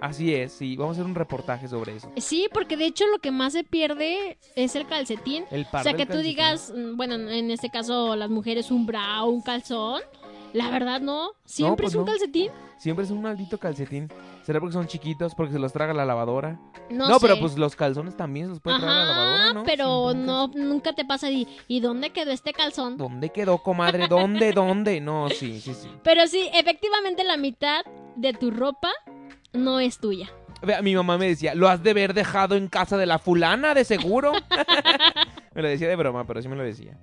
Así 0.00 0.34
es, 0.34 0.52
sí. 0.52 0.76
Vamos 0.76 0.96
a 0.96 1.00
hacer 1.00 1.06
un 1.08 1.14
reportaje 1.14 1.68
sobre 1.68 1.96
eso. 1.96 2.10
Sí, 2.16 2.48
porque 2.52 2.76
de 2.76 2.86
hecho 2.86 3.06
lo 3.06 3.18
que 3.20 3.30
más 3.30 3.52
se 3.54 3.64
pierde 3.64 4.38
es 4.54 4.76
el 4.76 4.86
calcetín. 4.86 5.44
El 5.50 5.64
par 5.66 5.80
O 5.80 5.84
sea, 5.84 5.94
que 5.94 6.04
tú 6.06 6.18
digas, 6.18 6.72
mm, 6.76 6.96
bueno, 6.96 7.14
en 7.14 7.50
este 7.50 7.70
caso 7.70 8.14
las 8.16 8.28
mujeres 8.30 8.70
un 8.70 8.86
bra 8.86 9.22
o 9.24 9.30
un 9.30 9.40
calzón. 9.40 10.02
La 10.52 10.70
verdad 10.70 11.00
no, 11.00 11.30
siempre 11.44 11.84
pues 11.84 11.94
es 11.94 11.96
un 11.96 12.04
no. 12.04 12.12
calcetín. 12.12 12.50
Siempre 12.78 13.04
es 13.04 13.10
un 13.10 13.22
maldito 13.22 13.58
calcetín. 13.58 14.08
¿Será 14.42 14.60
porque 14.60 14.74
son 14.74 14.86
chiquitos? 14.86 15.34
¿Porque 15.34 15.52
se 15.52 15.58
los 15.58 15.72
traga 15.72 15.94
la 15.94 16.04
lavadora? 16.04 16.60
No, 16.90 17.08
No, 17.08 17.18
pero 17.18 17.40
pues 17.40 17.56
los 17.58 17.74
calzones 17.74 18.16
también 18.16 18.46
se 18.46 18.50
los 18.50 18.60
puede 18.60 18.78
tragar 18.78 18.96
la 18.98 19.04
lavadora, 19.04 19.52
¿no? 19.52 19.62
pero 19.64 20.10
Sin 20.12 20.26
no, 20.26 20.48
broncas. 20.48 20.62
nunca 20.68 20.92
te 20.92 21.04
pasa 21.04 21.28
y, 21.30 21.48
¿y 21.66 21.80
dónde 21.80 22.10
quedó 22.10 22.30
este 22.30 22.52
calzón? 22.52 22.96
¿Dónde 22.98 23.30
quedó, 23.30 23.58
comadre? 23.58 24.06
¿Dónde? 24.06 24.52
¿Dónde? 24.52 25.00
No, 25.00 25.28
sí, 25.30 25.60
sí, 25.60 25.72
sí. 25.74 25.88
Pero 26.04 26.26
sí, 26.28 26.48
efectivamente 26.52 27.24
la 27.24 27.36
mitad 27.38 27.84
de 28.16 28.32
tu 28.34 28.50
ropa 28.52 28.90
no 29.54 29.80
es 29.80 29.98
tuya. 29.98 30.30
Vea, 30.62 30.82
Mi 30.82 30.94
mamá 30.94 31.18
me 31.18 31.28
decía, 31.28 31.54
lo 31.54 31.68
has 31.68 31.82
de 31.82 31.90
haber 31.90 32.14
dejado 32.14 32.56
en 32.56 32.68
casa 32.68 32.96
de 32.96 33.06
la 33.06 33.18
fulana, 33.18 33.74
de 33.74 33.84
seguro. 33.84 34.32
me 35.54 35.62
lo 35.62 35.68
decía 35.68 35.88
de 35.88 35.96
broma, 35.96 36.26
pero 36.26 36.40
sí 36.40 36.48
me 36.48 36.56
lo 36.56 36.62
decía. 36.62 36.98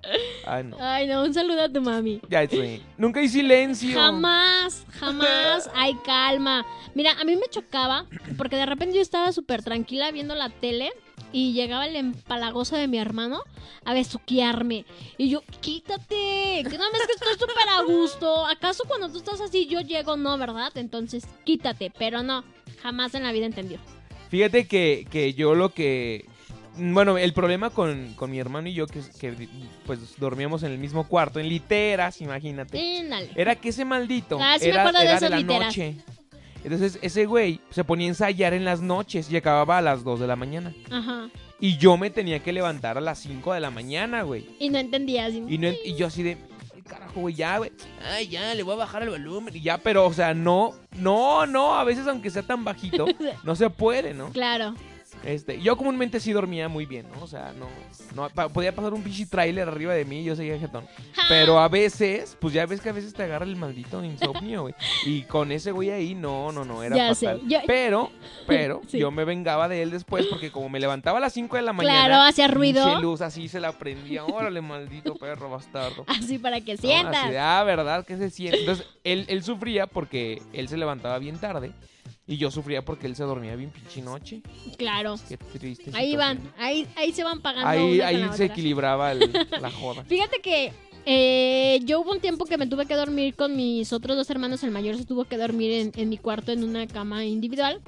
Ay, 0.46 0.64
no. 0.64 0.76
Ay, 0.80 1.06
no, 1.06 1.22
un 1.22 1.32
saludo 1.32 1.62
a 1.62 1.68
tu 1.68 1.80
mami. 1.80 2.20
Ya 2.28 2.42
estoy. 2.42 2.82
Nunca 2.96 3.20
hay 3.20 3.28
silencio. 3.28 3.98
Jamás, 3.98 4.84
jamás 4.98 5.70
hay 5.76 5.94
calma. 6.04 6.66
Mira, 6.94 7.12
a 7.20 7.24
mí 7.24 7.36
me 7.36 7.46
chocaba 7.50 8.06
porque 8.36 8.56
de 8.56 8.66
repente 8.66 8.96
yo 8.96 9.00
estaba 9.02 9.30
súper 9.32 9.62
tranquila 9.62 10.10
viendo 10.10 10.34
la 10.34 10.50
tele 10.50 10.90
y 11.32 11.52
llegaba 11.52 11.86
el 11.86 11.96
empalagoso 11.96 12.76
de 12.76 12.88
mi 12.88 12.98
hermano 12.98 13.40
a 13.84 13.94
besuquearme. 13.94 14.84
Y 15.18 15.30
yo, 15.30 15.42
quítate, 15.60 16.62
que 16.68 16.78
no 16.78 16.84
ves 16.92 17.06
que 17.06 17.12
estoy 17.12 17.34
súper 17.38 17.68
a 17.70 17.82
gusto. 17.82 18.46
¿Acaso 18.46 18.84
cuando 18.86 19.08
tú 19.10 19.18
estás 19.18 19.40
así 19.40 19.66
yo 19.66 19.80
llego? 19.80 20.16
No, 20.16 20.36
¿verdad? 20.38 20.72
Entonces, 20.76 21.24
quítate, 21.44 21.90
pero 21.98 22.22
no, 22.22 22.44
jamás 22.82 23.14
en 23.14 23.22
la 23.24 23.32
vida 23.32 23.46
entendió. 23.46 23.78
Fíjate 24.30 24.66
que, 24.66 25.06
que 25.10 25.34
yo 25.34 25.54
lo 25.54 25.70
que... 25.74 26.26
Bueno, 26.74 27.18
el 27.18 27.34
problema 27.34 27.68
con, 27.68 28.14
con 28.14 28.30
mi 28.30 28.38
hermano 28.38 28.66
y 28.68 28.72
yo, 28.72 28.86
que, 28.86 29.00
que 29.20 29.46
pues 29.84 30.18
dormíamos 30.18 30.62
en 30.62 30.72
el 30.72 30.78
mismo 30.78 31.06
cuarto, 31.06 31.38
en 31.38 31.48
literas, 31.50 32.22
imagínate. 32.22 32.78
Era 33.36 33.56
que 33.56 33.68
ese 33.68 33.84
maldito 33.84 34.38
Ah, 34.40 34.56
sí 34.58 34.64
me 34.66 34.70
era, 34.70 34.80
acuerdo 34.88 35.00
de 35.00 35.04
era 35.14 35.28
la 35.28 35.36
literas. 35.36 35.66
noche. 35.66 35.96
Entonces 36.64 36.98
ese 37.02 37.26
güey 37.26 37.60
se 37.70 37.84
ponía 37.84 38.06
a 38.06 38.08
ensayar 38.10 38.54
en 38.54 38.64
las 38.64 38.80
noches 38.80 39.30
y 39.30 39.36
acababa 39.36 39.78
a 39.78 39.82
las 39.82 40.04
2 40.04 40.20
de 40.20 40.26
la 40.26 40.36
mañana. 40.36 40.72
Ajá. 40.90 41.28
Y 41.60 41.76
yo 41.76 41.96
me 41.96 42.10
tenía 42.10 42.40
que 42.42 42.52
levantar 42.52 42.98
a 42.98 43.00
las 43.00 43.18
5 43.20 43.52
de 43.54 43.60
la 43.60 43.70
mañana, 43.70 44.22
güey. 44.22 44.48
Y 44.58 44.68
no 44.70 44.78
entendías. 44.78 45.32
Y, 45.32 45.58
no, 45.58 45.68
y 45.84 45.94
yo 45.94 46.06
así 46.08 46.22
de, 46.22 46.36
"Ay, 46.74 46.82
carajo, 46.82 47.20
güey, 47.20 47.34
ya, 47.34 47.58
güey. 47.58 47.70
Ay, 48.10 48.28
ya, 48.28 48.54
le 48.54 48.62
voy 48.62 48.74
a 48.74 48.78
bajar 48.78 49.02
el 49.02 49.10
volumen. 49.10 49.54
Y 49.56 49.60
ya, 49.60 49.78
pero, 49.78 50.06
o 50.06 50.12
sea, 50.12 50.34
no, 50.34 50.74
no, 50.96 51.46
no, 51.46 51.74
a 51.76 51.84
veces 51.84 52.06
aunque 52.08 52.30
sea 52.30 52.42
tan 52.42 52.64
bajito, 52.64 53.06
no 53.44 53.54
se 53.54 53.70
puede, 53.70 54.12
¿no? 54.14 54.30
Claro. 54.30 54.74
Este, 55.24 55.60
yo 55.60 55.76
comúnmente 55.76 56.18
sí 56.18 56.32
dormía 56.32 56.68
muy 56.68 56.84
bien, 56.84 57.06
¿no? 57.14 57.22
O 57.22 57.26
sea, 57.28 57.52
no, 57.56 57.68
no 58.14 58.28
pa- 58.30 58.48
podía 58.48 58.74
pasar 58.74 58.92
un 58.92 59.02
pinche 59.02 59.24
trailer 59.26 59.68
arriba 59.68 59.94
de 59.94 60.04
mí 60.04 60.20
y 60.20 60.24
yo 60.24 60.34
seguía 60.34 60.58
jetón. 60.58 60.84
Pero 61.28 61.60
a 61.60 61.68
veces, 61.68 62.36
pues 62.40 62.52
ya 62.52 62.66
ves 62.66 62.80
que 62.80 62.88
a 62.88 62.92
veces 62.92 63.14
te 63.14 63.22
agarra 63.22 63.44
el 63.44 63.54
maldito 63.56 64.02
insomnio, 64.04 64.62
güey. 64.62 64.74
Y 65.06 65.22
con 65.22 65.52
ese 65.52 65.70
güey 65.70 65.90
ahí, 65.90 66.14
no, 66.16 66.50
no, 66.50 66.64
no, 66.64 66.82
era 66.82 66.96
Ya 66.96 67.14
fatal. 67.14 67.40
sé, 67.40 67.46
yo- 67.48 67.58
Pero, 67.66 68.10
pero, 68.46 68.80
Sí. 68.88 68.98
yo 68.98 69.10
me 69.12 69.24
vengaba 69.24 69.68
de 69.68 69.82
él 69.82 69.90
después 69.92 70.26
porque 70.26 70.50
como 70.50 70.68
me 70.68 70.80
levantaba 70.80 71.18
a 71.18 71.20
las 71.20 71.32
5 71.32 71.54
de 71.56 71.62
la 71.62 71.72
mañana. 71.72 72.06
Claro, 72.06 72.22
hacía 72.22 72.48
ruido. 72.48 73.00
luz 73.00 73.20
así 73.20 73.48
se 73.48 73.60
la 73.60 73.72
prendía. 73.72 74.24
Órale, 74.26 74.60
maldito 74.60 75.14
perro 75.14 75.50
bastardo. 75.50 76.04
Así 76.08 76.38
para 76.38 76.60
que 76.60 76.74
No, 76.74 76.80
sientas. 76.80 77.24
así 77.26 77.36
ah, 77.38 77.62
¿verdad? 77.64 78.04
que 78.04 78.16
se 78.16 78.30
siente? 78.30 78.58
Entonces, 78.60 78.86
él, 79.04 79.24
él 79.28 79.42
sufría 79.44 79.86
porque 79.86 80.42
él 80.52 80.68
se 80.68 80.76
levantaba 80.76 81.18
bien 81.18 81.38
tarde. 81.38 81.72
Y 82.26 82.36
yo 82.36 82.50
sufría 82.50 82.84
porque 82.84 83.06
él 83.06 83.16
se 83.16 83.24
dormía 83.24 83.56
bien 83.56 83.70
pinche 83.70 84.00
noche. 84.00 84.42
Claro. 84.78 85.16
Qué 85.28 85.36
triste. 85.36 85.90
Ahí 85.92 86.12
situación. 86.12 86.18
van, 86.18 86.52
ahí, 86.58 86.86
ahí 86.96 87.12
se 87.12 87.24
van 87.24 87.40
pagando. 87.40 87.68
Ahí, 87.68 87.94
una 87.94 87.98
con 87.98 88.06
ahí 88.06 88.16
la 88.16 88.26
se 88.28 88.44
otra. 88.44 88.46
equilibraba 88.54 89.12
el- 89.12 89.48
la 89.60 89.70
joda. 89.70 90.04
Fíjate 90.04 90.40
que 90.40 90.72
eh, 91.04 91.80
yo 91.84 92.00
hubo 92.00 92.12
un 92.12 92.20
tiempo 92.20 92.44
que 92.44 92.56
me 92.56 92.66
tuve 92.66 92.86
que 92.86 92.94
dormir 92.94 93.34
con 93.34 93.56
mis 93.56 93.92
otros 93.92 94.16
dos 94.16 94.30
hermanos. 94.30 94.62
El 94.62 94.70
mayor 94.70 94.96
se 94.96 95.04
tuvo 95.04 95.24
que 95.24 95.36
dormir 95.36 95.72
en, 95.72 95.92
en 95.96 96.08
mi 96.08 96.16
cuarto 96.16 96.52
en 96.52 96.62
una 96.64 96.86
cama 96.86 97.24
individual. 97.24 97.80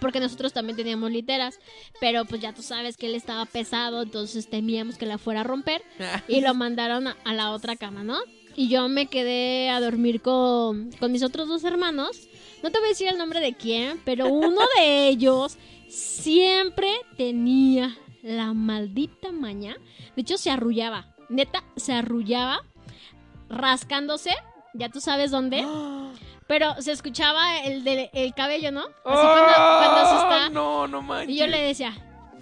Porque 0.00 0.20
nosotros 0.20 0.52
también 0.52 0.76
teníamos 0.76 1.10
literas, 1.10 1.58
pero 2.00 2.26
pues 2.26 2.42
ya 2.42 2.52
tú 2.52 2.62
sabes 2.62 2.98
que 2.98 3.06
él 3.06 3.14
estaba 3.14 3.46
pesado, 3.46 4.02
entonces 4.02 4.46
temíamos 4.50 4.98
que 4.98 5.06
la 5.06 5.16
fuera 5.16 5.40
a 5.40 5.44
romper 5.44 5.80
y 6.28 6.42
lo 6.42 6.52
mandaron 6.52 7.06
a, 7.08 7.16
a 7.24 7.32
la 7.32 7.50
otra 7.50 7.76
cama, 7.76 8.04
¿no? 8.04 8.18
Y 8.54 8.68
yo 8.68 8.88
me 8.90 9.06
quedé 9.06 9.70
a 9.70 9.80
dormir 9.80 10.20
con, 10.20 10.90
con 11.00 11.12
mis 11.12 11.22
otros 11.22 11.48
dos 11.48 11.64
hermanos. 11.64 12.28
No 12.62 12.70
te 12.70 12.78
voy 12.78 12.86
a 12.86 12.90
decir 12.90 13.08
el 13.08 13.18
nombre 13.18 13.40
de 13.40 13.54
quién, 13.54 14.00
pero 14.04 14.26
uno 14.26 14.60
de 14.78 15.08
ellos 15.08 15.58
siempre 15.88 16.88
tenía 17.16 17.96
la 18.22 18.54
maldita 18.54 19.30
maña. 19.32 19.76
De 20.14 20.22
hecho, 20.22 20.38
se 20.38 20.50
arrullaba. 20.50 21.14
Neta, 21.28 21.62
se 21.76 21.92
arrullaba 21.92 22.62
rascándose. 23.48 24.30
Ya 24.74 24.88
tú 24.88 25.00
sabes 25.00 25.30
dónde. 25.30 25.66
Pero 26.48 26.80
se 26.80 26.92
escuchaba 26.92 27.58
el, 27.58 27.82
de, 27.82 28.08
el 28.12 28.32
cabello, 28.32 28.70
¿no? 28.70 28.82
Así 28.82 28.92
cuando, 29.04 29.52
cuando 29.56 30.08
se 30.08 30.14
está. 30.14 30.46
¡Ah! 30.46 30.48
No, 30.48 30.86
no 30.86 31.02
manches. 31.02 31.34
Y 31.34 31.38
yo 31.38 31.48
le 31.48 31.60
decía, 31.60 31.92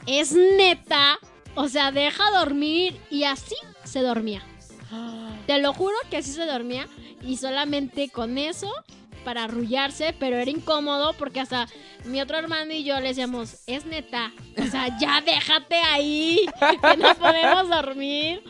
es 0.07 0.33
neta. 0.33 1.19
O 1.55 1.69
sea, 1.69 1.91
deja 1.91 2.31
dormir. 2.33 3.01
Y 3.11 3.25
así 3.25 3.57
se 3.85 4.01
dormía. 4.01 4.43
Te 5.47 5.59
lo 5.59 5.73
juro 5.73 5.97
que 6.11 6.19
así 6.19 6.33
se 6.33 6.45
dormía. 6.45 6.87
Y 7.23 7.39
solamente 7.39 8.11
con 8.11 8.37
eso 8.37 8.71
para 9.25 9.45
arrullarse, 9.45 10.15
pero 10.19 10.37
era 10.37 10.51
incómodo 10.51 11.15
porque 11.15 11.41
hasta 11.41 11.67
mi 12.05 12.21
otro 12.21 12.39
hermano 12.39 12.73
y 12.73 12.85
yo 12.85 13.01
le 13.01 13.09
decíamos, 13.09 13.57
es 13.67 13.87
neta, 13.87 14.33
o 14.59 14.67
sea, 14.67 14.97
ya 14.99 15.21
déjate 15.21 15.77
ahí, 15.77 16.47
que 16.61 16.97
no 16.97 17.15
podemos 17.15 17.69
dormir. 17.69 18.43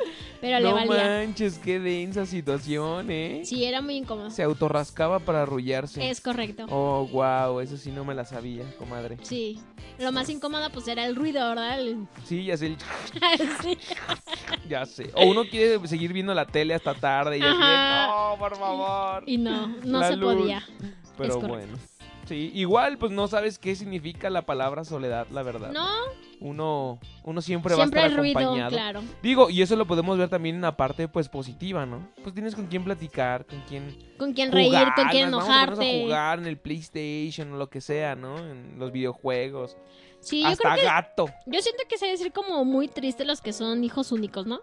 Pero 0.45 0.61
le 0.61 0.69
no 0.69 0.75
valía. 0.75 1.05
manches, 1.05 1.59
qué 1.59 1.81
densa 1.81 2.27
situación, 2.27 3.11
¿eh? 3.11 3.41
Sí, 3.45 3.65
era 3.65 3.81
muy 3.81 3.97
incómodo. 3.97 4.31
Se 4.31 4.43
autorrascaba 4.43 5.19
para 5.21 5.43
arrullarse. 5.43 6.11
Es 6.11 6.21
correcto. 6.21 6.67
Oh, 6.69 7.09
wow, 7.11 7.61
eso 7.61 7.79
sí 7.79 7.91
no 7.91 8.05
me 8.05 8.15
la 8.15 8.27
sabía, 8.27 8.65
comadre. 8.79 9.17
Sí. 9.23 9.59
Lo 9.99 10.13
más 10.13 10.29
incómodo 10.29 10.69
pues 10.71 10.87
era 10.89 11.07
el 11.07 11.17
ruido, 11.17 11.49
¿verdad? 11.49 11.79
El- 11.81 12.07
Sí, 12.27 12.45
ya 12.45 12.57
sé, 12.59 12.67
el- 12.67 12.77
Sí. 13.63 13.79
ya 14.69 14.85
sé. 14.85 15.11
O 15.15 15.25
uno 15.27 15.45
quiere 15.51 15.87
seguir 15.89 16.13
viendo 16.13 16.35
la 16.35 16.45
tele 16.45 16.75
hasta 16.75 16.95
tarde 16.95 17.39
y 17.39 17.43
así 17.43 17.59
no, 17.59 18.37
por 18.39 18.57
favor. 18.57 19.23
Y 19.27 19.39
no, 19.39 19.69
no 19.85 20.01
La 20.01 20.09
se 20.09 20.17
luz. 20.17 20.35
podía. 20.35 20.63
Pero 21.17 21.39
es 21.39 21.47
bueno. 21.49 21.75
Sí, 22.29 22.51
igual 22.55 22.99
pues 22.99 23.13
no 23.13 23.29
sabes 23.29 23.59
qué 23.59 23.75
significa 23.77 24.29
la 24.31 24.43
palabra 24.43 24.85
soledad, 24.85 25.27
la 25.31 25.43
verdad. 25.43 25.73
No, 25.73 25.87
Uno 26.41 26.99
uno 27.25 27.41
siempre, 27.41 27.75
siempre 27.75 28.01
va 28.01 28.05
a 28.05 28.09
estar 28.09 28.19
ruido, 28.21 28.39
acompañado. 28.39 28.71
claro. 28.71 29.03
Digo, 29.23 29.51
y 29.51 29.63
eso 29.63 29.77
lo 29.77 29.87
podemos 29.87 30.19
ver 30.19 30.29
también 30.29 30.57
en 30.57 30.63
la 30.63 30.77
parte 30.77 31.09
pues 31.09 31.29
positiva, 31.29 31.87
¿no? 31.87 32.09
Pues 32.23 32.35
tienes 32.35 32.55
con 32.55 32.67
quién 32.67 32.85
platicar, 32.85 33.47
con 33.47 33.61
quién 33.69 33.97
Con 34.19 34.33
jugar, 34.35 34.53
reír, 34.53 34.89
con 34.97 35.09
quien 35.09 35.31
nos 35.31 35.41
vamos 35.47 35.55
a 35.59 35.63
enojarte. 35.65 36.03
jugar 36.03 36.39
en 36.41 36.47
el 36.47 36.59
PlayStation 36.59 37.53
o 37.53 37.57
lo 37.57 37.71
que 37.71 37.81
sea, 37.81 38.15
¿no? 38.15 38.39
En 38.39 38.79
los 38.79 38.93
videojuegos. 38.93 39.77
Sí, 40.21 40.43
yo 40.43 40.49
Hasta 40.49 40.63
creo 40.63 40.75
que 40.77 40.85
gato. 40.85 41.27
yo 41.47 41.61
siento 41.61 41.83
que 41.89 41.99
se 41.99 42.07
debe 42.07 42.17
decir 42.19 42.33
como 42.33 42.65
muy 42.65 42.89
triste 42.89 43.25
los 43.25 43.41
que 43.41 43.53
son 43.53 43.85
hijos 43.85 44.11
únicos, 44.11 44.47
¿no? 44.47 44.61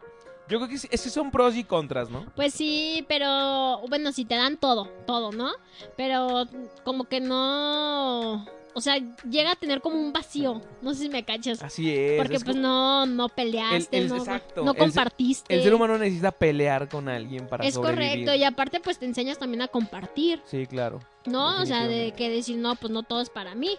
Yo 0.50 0.58
creo 0.58 0.68
que 0.68 0.78
sí, 0.78 0.88
es 0.92 1.02
son 1.02 1.32
pros 1.32 1.56
y 1.56 1.64
contras, 1.64 2.10
¿no? 2.10 2.26
Pues 2.36 2.54
sí, 2.54 3.06
pero 3.08 3.80
bueno, 3.88 4.12
si 4.12 4.26
te 4.26 4.36
dan 4.36 4.58
todo, 4.58 4.88
todo, 5.06 5.32
¿no? 5.32 5.52
Pero 5.96 6.46
como 6.84 7.06
que 7.06 7.22
no, 7.22 8.46
o 8.74 8.82
sea, 8.82 8.96
llega 9.30 9.52
a 9.52 9.56
tener 9.56 9.82
como 9.82 9.98
un 9.98 10.14
vacío, 10.14 10.62
no 10.82 10.94
sé 10.94 11.04
si 11.04 11.10
me 11.10 11.24
cachas. 11.24 11.62
Así 11.62 11.90
es. 11.94 12.18
Porque 12.22 12.36
es 12.38 12.44
pues 12.44 12.56
como- 12.56 12.68
no 12.68 13.06
no 13.06 13.30
peleaste, 13.30 13.98
El- 13.98 14.04
el- 14.06 14.10
no, 14.10 14.18
exacto, 14.18 14.64
no 14.64 14.74
compartiste. 14.74 15.54
El 15.54 15.64
ser 15.64 15.74
humano 15.74 15.98
necesita 15.98 16.32
pelear 16.32 16.88
con 16.90 17.10
alguien 17.10 17.48
para 17.48 17.66
es 17.66 17.74
sobrevivir. 17.74 18.10
correcto 18.26 18.34
y 18.36 18.44
aparte 18.44 18.80
pues 18.80 18.98
te 19.00 19.06
enseñas 19.06 19.38
también 19.38 19.62
a 19.62 19.68
compartir, 19.68 20.42
Sí, 20.46 20.66
claro. 20.68 21.00
¿no? 21.26 21.62
O 21.62 21.66
sea, 21.66 21.88
de 21.88 22.12
que 22.14 22.30
decir, 22.30 22.58
no, 22.58 22.76
pues 22.76 22.92
no 22.92 23.04
todo 23.04 23.22
es 23.22 23.30
para 23.30 23.56
mí, 23.56 23.72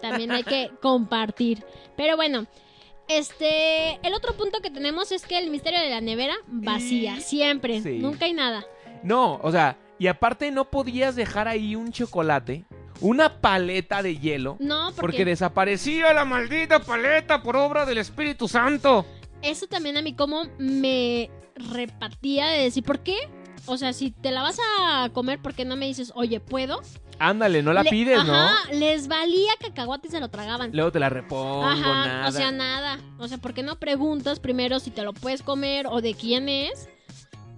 también 0.00 0.30
hay 0.32 0.42
que 0.44 0.70
compartir. 0.82 1.64
Pero 1.96 2.16
bueno, 2.16 2.46
este, 3.08 3.94
el 4.06 4.14
otro 4.14 4.34
punto 4.34 4.60
que 4.60 4.70
tenemos 4.70 5.12
es 5.12 5.24
que 5.26 5.38
el 5.38 5.50
misterio 5.50 5.80
de 5.80 5.90
la 5.90 6.00
nevera 6.00 6.34
vacía, 6.46 7.20
siempre, 7.20 7.80
Sí. 7.82 7.98
nunca 7.98 8.26
hay 8.26 8.32
nada. 8.34 8.64
No, 9.02 9.40
o 9.42 9.50
sea, 9.50 9.78
y 9.98 10.06
aparte 10.08 10.50
no 10.50 10.66
podías 10.70 11.16
dejar 11.16 11.48
ahí 11.48 11.74
un 11.74 11.90
chocolate, 11.92 12.64
una 13.00 13.40
paleta 13.40 14.02
de 14.02 14.18
hielo, 14.18 14.56
No, 14.60 14.86
porque 14.88 15.00
porque 15.00 15.24
desaparecía 15.24 16.12
la 16.12 16.24
maldita 16.24 16.80
paleta 16.80 17.42
por 17.42 17.56
obra 17.56 17.86
del 17.86 17.98
Espíritu 17.98 18.48
Santo. 18.48 19.06
eso 19.42 19.66
también 19.66 19.96
a 19.96 20.02
mí 20.02 20.14
como 20.14 20.44
me 20.58 21.30
repatía 21.72 22.46
de 22.48 22.62
decir, 22.62 22.82
¿por 22.84 23.00
qué? 23.00 23.16
O 23.66 23.76
sea, 23.76 23.92
si 23.92 24.10
te 24.10 24.30
la 24.30 24.42
vas 24.42 24.58
a 24.80 25.10
comer, 25.12 25.40
¿por 25.40 25.54
qué 25.54 25.64
no 25.64 25.76
me 25.76 25.86
dices, 25.86 26.12
oye, 26.14 26.40
¿puedo? 26.40 26.80
Ándale, 27.18 27.62
no 27.62 27.72
la 27.72 27.82
Le- 27.82 27.90
pides, 27.90 28.24
¿no? 28.24 28.32
Ajá, 28.34 28.72
les 28.72 29.08
valía 29.08 29.50
cacahuate 29.60 30.06
y 30.08 30.10
se 30.10 30.20
lo 30.20 30.28
tragaban. 30.30 30.70
Luego 30.72 30.92
te 30.92 31.00
la 31.00 31.08
repongo, 31.08 31.64
Ajá, 31.64 32.06
nada. 32.06 32.28
o 32.28 32.32
sea, 32.32 32.52
nada. 32.52 32.98
O 33.18 33.26
sea, 33.28 33.38
¿por 33.38 33.54
qué 33.54 33.62
no 33.64 33.78
preguntas 33.78 34.38
primero 34.40 34.78
si 34.78 34.90
te 34.90 35.02
lo 35.02 35.12
puedes 35.12 35.42
comer 35.42 35.86
o 35.88 36.00
de 36.00 36.14
quién 36.14 36.48
es? 36.48 36.88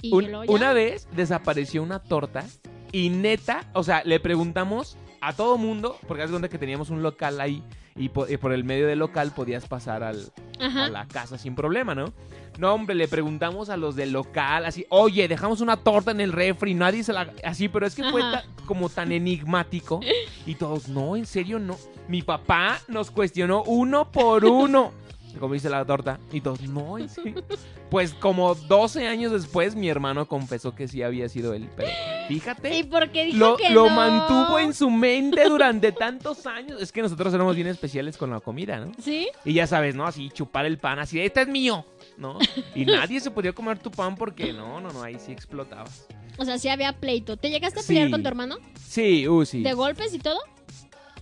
Y 0.03 0.13
Un- 0.15 0.35
una 0.49 0.73
vez 0.73 1.07
desapareció 1.15 1.83
una 1.83 1.99
torta 2.03 2.45
y 2.91 3.11
neta, 3.11 3.67
o 3.75 3.83
sea, 3.85 4.03
le 4.05 4.19
preguntamos 4.19 4.97
a 5.21 5.33
todo 5.35 5.57
mundo, 5.59 5.99
porque 6.09 6.23
haz 6.23 6.31
cuenta 6.31 6.49
que 6.49 6.59
teníamos 6.59 6.91
un 6.91 7.03
local 7.03 7.41
ahí 7.41 7.63
y 7.97 8.09
po- 8.09 8.27
y 8.29 8.37
por, 8.37 8.53
el 8.53 8.65
medio 8.65 8.87
del 8.87 8.99
local 9.01 9.33
podías 9.35 9.67
pasar 9.67 10.03
al, 10.03 10.31
a 10.59 10.89
la 10.89 11.07
casa 11.07 11.37
sin 11.39 11.55
problema, 11.55 11.95
¿no? 11.95 12.13
No, 12.59 12.75
hombre, 12.75 12.95
le 12.95 13.09
preguntamos 13.09 13.71
a 13.71 13.77
los 13.77 13.97
del 13.97 14.13
local, 14.13 14.65
así, 14.65 14.85
oye, 14.91 15.29
dejamos 15.29 15.61
una 15.61 15.77
torta 15.77 16.11
en 16.11 16.21
el 16.21 16.33
refri, 16.33 16.75
nadie 16.75 17.03
se 17.05 17.13
la... 17.13 17.33
Así, 17.45 17.69
pero 17.69 17.87
es 17.87 17.95
que 17.95 18.05
fue 18.11 18.21
ta- 18.23 18.45
como 18.67 18.89
tan 18.89 19.13
enigmático. 19.13 20.01
Y 20.47 20.55
todos, 20.57 20.89
no, 20.89 21.17
en 21.17 21.27
serio, 21.27 21.59
no. 21.59 21.77
Mi 22.09 22.23
papá 22.23 22.79
nos 22.89 23.11
cuestionó 23.11 23.63
uno 23.65 24.11
por 24.11 24.45
uno. 24.45 24.93
Como 25.39 25.55
dice 25.55 25.71
la 25.71 25.85
torta. 25.85 26.19
Y 26.33 26.41
todos, 26.41 26.61
no, 26.63 26.99
en 26.99 27.09
serio. 27.09 27.43
Pues 27.91 28.15
como 28.15 28.55
12 28.55 29.07
años 29.07 29.33
después, 29.33 29.75
mi 29.75 29.89
hermano 29.89 30.27
confesó 30.29 30.75
que 30.75 30.89
sí 30.89 31.03
había 31.03 31.29
sido 31.29 31.55
él. 31.55 31.69
Pero 31.77 31.89
fíjate. 32.29 32.77
¿Y 32.79 32.85
por 32.85 33.11
qué 33.11 33.27
dijo 33.27 33.39
Lo, 33.39 33.57
que 33.57 33.71
lo 33.71 33.89
no? 33.89 33.97
mantuvo 33.97 34.59
en 34.59 34.73
su 34.75 34.91
mente 34.91 35.49
durante 35.49 35.93
tantos 35.93 36.47
años. 36.47 36.81
Es 36.81 36.93
que 36.93 37.03
nosotros 37.03 37.33
éramos 37.35 37.55
bien 37.57 37.69
especiales 37.69 38.17
con 38.17 38.31
la 38.31 38.41
comida, 38.41 38.79
¿no? 38.79 38.93
¿Sí? 39.03 39.29
Y 39.45 39.55
ya 39.55 39.67
sabes, 39.67 39.95
¿no? 39.95 40.07
Así 40.07 40.31
chupar 40.31 40.67
el 40.67 40.79
pan, 40.79 40.99
así, 40.99 41.21
este 41.21 41.43
es 41.43 41.49
mío, 41.49 41.85
¿no? 42.17 42.39
Y 42.75 42.85
nadie 42.87 43.21
se 43.21 43.31
podía 43.31 43.53
comer 43.53 43.79
tu 43.79 43.91
pan 43.91 44.15
porque 44.17 44.53
no, 44.53 44.81
no, 44.81 44.91
no, 44.93 45.03
ahí 45.03 45.17
sí 45.19 45.33
explotabas. 45.33 46.07
O 46.39 46.45
sea, 46.45 46.59
sí 46.59 46.69
había 46.69 46.93
pleito. 46.99 47.37
¿Te 47.37 47.51
llegaste 47.51 47.81
a 47.81 47.83
pelear 47.83 48.07
Sí. 48.07 48.13
con 48.13 48.23
tu 48.23 48.29
hermano? 48.29 48.57
Sí, 48.87 49.29
uh, 49.29 49.45
sí. 49.45 49.63
¿De 49.63 49.73
golpes 49.75 50.15
y 50.15 50.19
todo? 50.19 50.39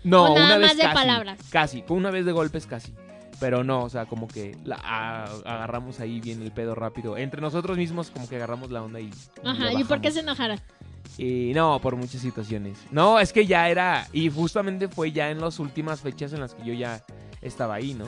No, 0.05 0.33
o 0.33 0.35
nada 0.35 0.47
una 0.47 0.59
vez 0.59 0.69
más 0.69 0.77
de 0.77 0.83
casi, 0.85 0.95
palabras? 0.95 1.39
Casi, 1.51 1.85
una 1.89 2.11
vez 2.11 2.25
de 2.25 2.33
golpes 2.33 2.67
casi. 2.67 2.93
Pero 3.41 3.63
no, 3.63 3.85
o 3.85 3.89
sea, 3.89 4.07
como 4.07 4.27
que 4.27 4.57
la, 4.65 4.77
a- 4.83 5.25
agarramos 5.45 6.01
ahí 6.01 6.21
bien 6.21 6.43
el 6.43 6.51
pedo 6.51 6.75
rápido. 6.75 7.17
Entre 7.17 7.41
nosotros 7.41 7.77
mismos 7.77 8.11
como 8.11 8.29
que 8.29 8.37
agarramos 8.37 8.71
la 8.71 8.83
onda 8.83 9.01
y... 9.01 9.05
y 9.07 9.13
Ajá, 9.49 9.67
le 9.73 9.81
¿y 9.81 9.85
por 9.85 10.01
qué 10.01 10.11
se 10.11 10.21
enojara? 10.21 10.59
Y 11.17 11.53
no, 11.55 11.81
por 11.81 11.97
muchas 11.97 12.21
situaciones. 12.21 12.79
No, 12.91 13.19
es 13.21 13.33
que 13.33 13.47
ya 13.47 13.69
era. 13.69 14.07
Y 14.13 14.29
justamente 14.31 14.89
fue 14.89 15.13
ya 15.13 15.31
en 15.31 15.41
las 15.41 15.59
últimas 15.59 16.01
fechas 16.01 16.33
en 16.33 16.41
las 16.41 16.55
que 16.55 16.65
yo 16.65 16.75
ya 16.75 17.05
estaba 17.41 17.75
ahí, 17.75 17.95
¿no? 17.95 18.07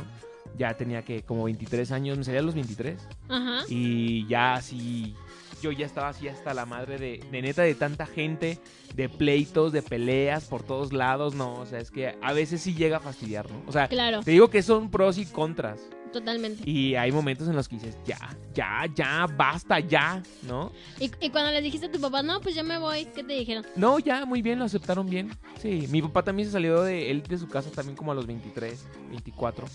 Ya 0.58 0.74
tenía 0.74 1.02
que 1.02 1.22
como 1.22 1.44
23 1.44 1.90
años, 1.92 2.18
me 2.18 2.24
salía 2.24 2.40
a 2.40 2.42
los 2.44 2.54
23. 2.54 2.98
Ajá. 3.28 3.60
Y 3.68 4.26
ya 4.26 4.54
así. 4.54 5.14
Yo 5.60 5.72
ya 5.72 5.86
estaba 5.86 6.08
así 6.08 6.28
hasta 6.28 6.54
la 6.54 6.66
madre 6.66 6.98
de, 6.98 7.24
de 7.30 7.42
neta 7.42 7.62
de 7.62 7.74
tanta 7.74 8.06
gente, 8.06 8.58
de 8.94 9.08
pleitos, 9.08 9.72
de 9.72 9.82
peleas 9.82 10.44
por 10.46 10.62
todos 10.62 10.92
lados. 10.92 11.34
No, 11.34 11.54
o 11.54 11.66
sea, 11.66 11.78
es 11.80 11.90
que 11.90 12.16
a 12.22 12.32
veces 12.32 12.60
sí 12.62 12.74
llega 12.74 12.98
a 12.98 13.00
fastidiar, 13.00 13.50
¿no? 13.50 13.62
O 13.66 13.72
sea, 13.72 13.88
Claro, 13.88 14.20
te 14.22 14.30
digo 14.30 14.48
que 14.50 14.62
son 14.62 14.90
pros 14.90 15.18
y 15.18 15.26
contras. 15.26 15.80
totalmente. 16.12 16.68
Y 16.68 16.96
hay 16.96 17.12
momentos 17.12 17.46
en 17.46 17.54
los 17.54 17.68
que 17.68 17.76
dices, 17.76 17.96
ya, 18.04 18.18
ya, 18.52 18.84
ya, 18.94 19.26
basta, 19.36 19.78
ya, 19.78 20.20
¿no? 20.42 20.72
¿Y, 20.98 21.08
y 21.20 21.30
cuando 21.30 21.52
les 21.52 21.62
dijiste 21.62 21.86
a 21.86 21.92
tu 21.92 22.00
papá, 22.00 22.20
no, 22.22 22.40
pues 22.40 22.54
ya 22.56 22.62
me 22.64 22.78
voy, 22.78 23.04
¿qué 23.14 23.22
te 23.22 23.34
dijeron? 23.34 23.64
No, 23.76 23.98
ya, 24.00 24.24
muy 24.26 24.42
bien, 24.42 24.58
lo 24.58 24.64
aceptaron 24.64 25.08
bien. 25.08 25.30
Sí, 25.60 25.86
mi 25.90 26.02
papá 26.02 26.24
también 26.24 26.46
se 26.48 26.52
salió 26.52 26.82
de 26.82 27.10
él 27.12 27.22
de 27.22 27.38
su 27.38 27.46
casa 27.48 27.70
también 27.70 27.96
como 27.96 28.10
a 28.10 28.14
los 28.16 28.26
23, 28.26 28.84
24. 29.10 29.66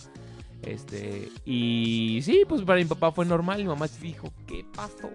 Este, 0.66 1.30
y 1.46 2.20
sí, 2.24 2.44
pues 2.48 2.62
para 2.64 2.80
mi 2.80 2.86
papá 2.86 3.12
fue 3.12 3.26
normal. 3.26 3.60
Mi 3.60 3.66
mamá 3.68 3.88
dijo, 4.02 4.34
¿qué 4.48 4.66
pasó? 4.76 5.10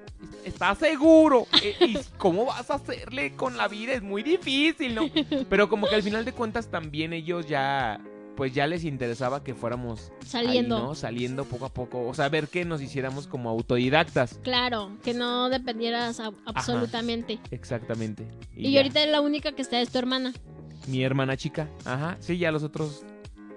¿Estás 0.45 0.79
seguro? 0.79 1.47
Eh, 1.63 1.75
¿Y 1.81 1.99
cómo 2.19 2.47
vas 2.47 2.71
a 2.71 2.75
hacerle 2.75 3.35
con 3.35 3.57
la 3.57 3.69
vida? 3.69 3.93
Es 3.93 4.03
muy 4.03 4.23
difícil, 4.23 4.95
¿no? 4.95 5.03
Pero 5.49 5.69
como 5.69 5.89
que 5.89 5.97
al 5.97 6.03
final 6.03 6.25
de 6.25 6.33
cuentas 6.33 6.69
también 6.69 7.13
ellos 7.13 7.47
ya, 7.49 8.01
pues 8.37 8.55
ya 8.55 8.67
les 8.67 8.85
interesaba 8.85 9.43
que 9.43 9.55
fuéramos 9.55 10.13
ahí, 10.23 10.29
Saliendo. 10.29 10.79
¿no? 10.79 10.95
Saliendo 10.95 11.45
poco 11.45 11.67
a 11.67 11.75
poco. 11.75 12.07
O 12.07 12.15
sea, 12.15 12.29
ver 12.29 12.49
que 12.49 12.65
nos 12.65 12.81
hiciéramos 12.81 13.27
como 13.27 13.51
autodidactas. 13.51 14.39
Claro, 14.43 14.97
que 15.03 15.15
no 15.15 15.49
dependieras 15.51 16.21
a- 16.21 16.31
absolutamente. 16.47 17.39
Exactamente. 17.51 18.27
Y, 18.57 18.71
ya. 18.73 18.81
ahorita 18.81 19.05
la 19.07 19.21
única 19.21 19.53
que 19.53 19.63
está 19.63 19.81
es 19.81 19.91
tu 19.91 19.99
hermana. 19.99 20.33
Mi 20.87 21.03
hermana 21.03 21.37
chica, 21.37 21.69
ajá. 21.85 22.17
Sí, 22.21 22.39
ya 22.39 22.51
los 22.53 22.63
otros 22.63 23.05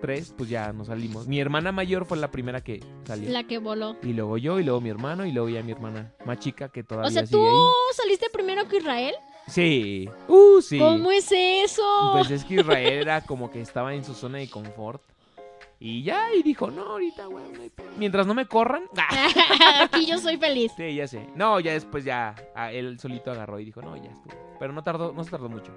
tres, 0.04 0.34
pues 0.38 0.50
ya 0.50 0.74
nos 0.74 0.88
salimos. 0.88 1.28
Mi 1.30 1.40
hermana 1.40 1.72
mayor 1.72 2.06
fue 2.06 2.18
la 2.18 2.30
primera 2.30 2.60
que 2.60 2.84
salió. 3.06 3.30
La 3.30 3.46
que 3.46 3.58
voló. 3.58 3.96
Y 4.04 4.12
luego 4.12 4.38
yo, 4.38 4.60
y 4.60 4.64
luego 4.66 4.82
mi 4.82 4.90
hermano, 4.90 5.26
y 5.26 5.32
luego 5.32 5.48
ya 5.48 5.64
mi 5.64 5.72
hermana 5.72 6.12
más 6.26 6.40
chica 6.40 6.68
que 6.68 6.84
todavía 6.84 7.08
O 7.08 7.12
sea, 7.12 7.26
sigue 7.26 7.40
¿tú 7.40 7.48
ahí. 7.48 7.96
saliste 7.96 8.28
primero 8.30 8.68
que 8.68 8.80
Israel? 8.80 9.16
Sí. 9.48 10.10
Uh, 10.28 10.60
sí. 10.60 10.78
¿Cómo 10.78 11.10
es 11.10 11.32
eso? 11.32 11.82
Pues 12.12 12.32
es 12.32 12.44
que 12.44 12.56
Israel 12.56 12.94
era 12.96 13.22
como 13.22 13.50
que 13.50 13.62
estaba 13.62 13.94
en 13.96 14.04
su 14.04 14.14
zona 14.14 14.40
de 14.40 14.50
confort. 14.50 15.02
Y 15.80 16.04
ya, 16.04 16.34
y 16.34 16.44
dijo, 16.44 16.70
no, 16.70 16.82
ahorita, 16.82 17.28
güey, 17.28 17.46
no 17.54 17.62
hay 17.62 17.72
mientras 17.98 18.28
no 18.28 18.34
me 18.34 18.46
corran. 18.46 18.84
Aquí 19.80 20.06
yo 20.06 20.18
soy 20.18 20.36
feliz. 20.36 20.74
Sí, 20.76 20.96
ya 20.96 21.08
sé. 21.08 21.30
No, 21.34 21.62
ya 21.62 21.72
después 21.72 22.04
ya 22.04 22.36
ah, 22.56 22.74
él 22.74 23.00
solito 23.00 23.32
agarró 23.32 23.58
y 23.58 23.64
dijo, 23.64 23.82
no, 23.82 23.96
ya 23.96 24.12
estuvo. 24.12 24.34
Pero 24.60 24.74
no 24.74 24.84
tardó, 24.84 25.14
no 25.14 25.24
se 25.24 25.32
tardó 25.32 25.48
mucho. 25.48 25.72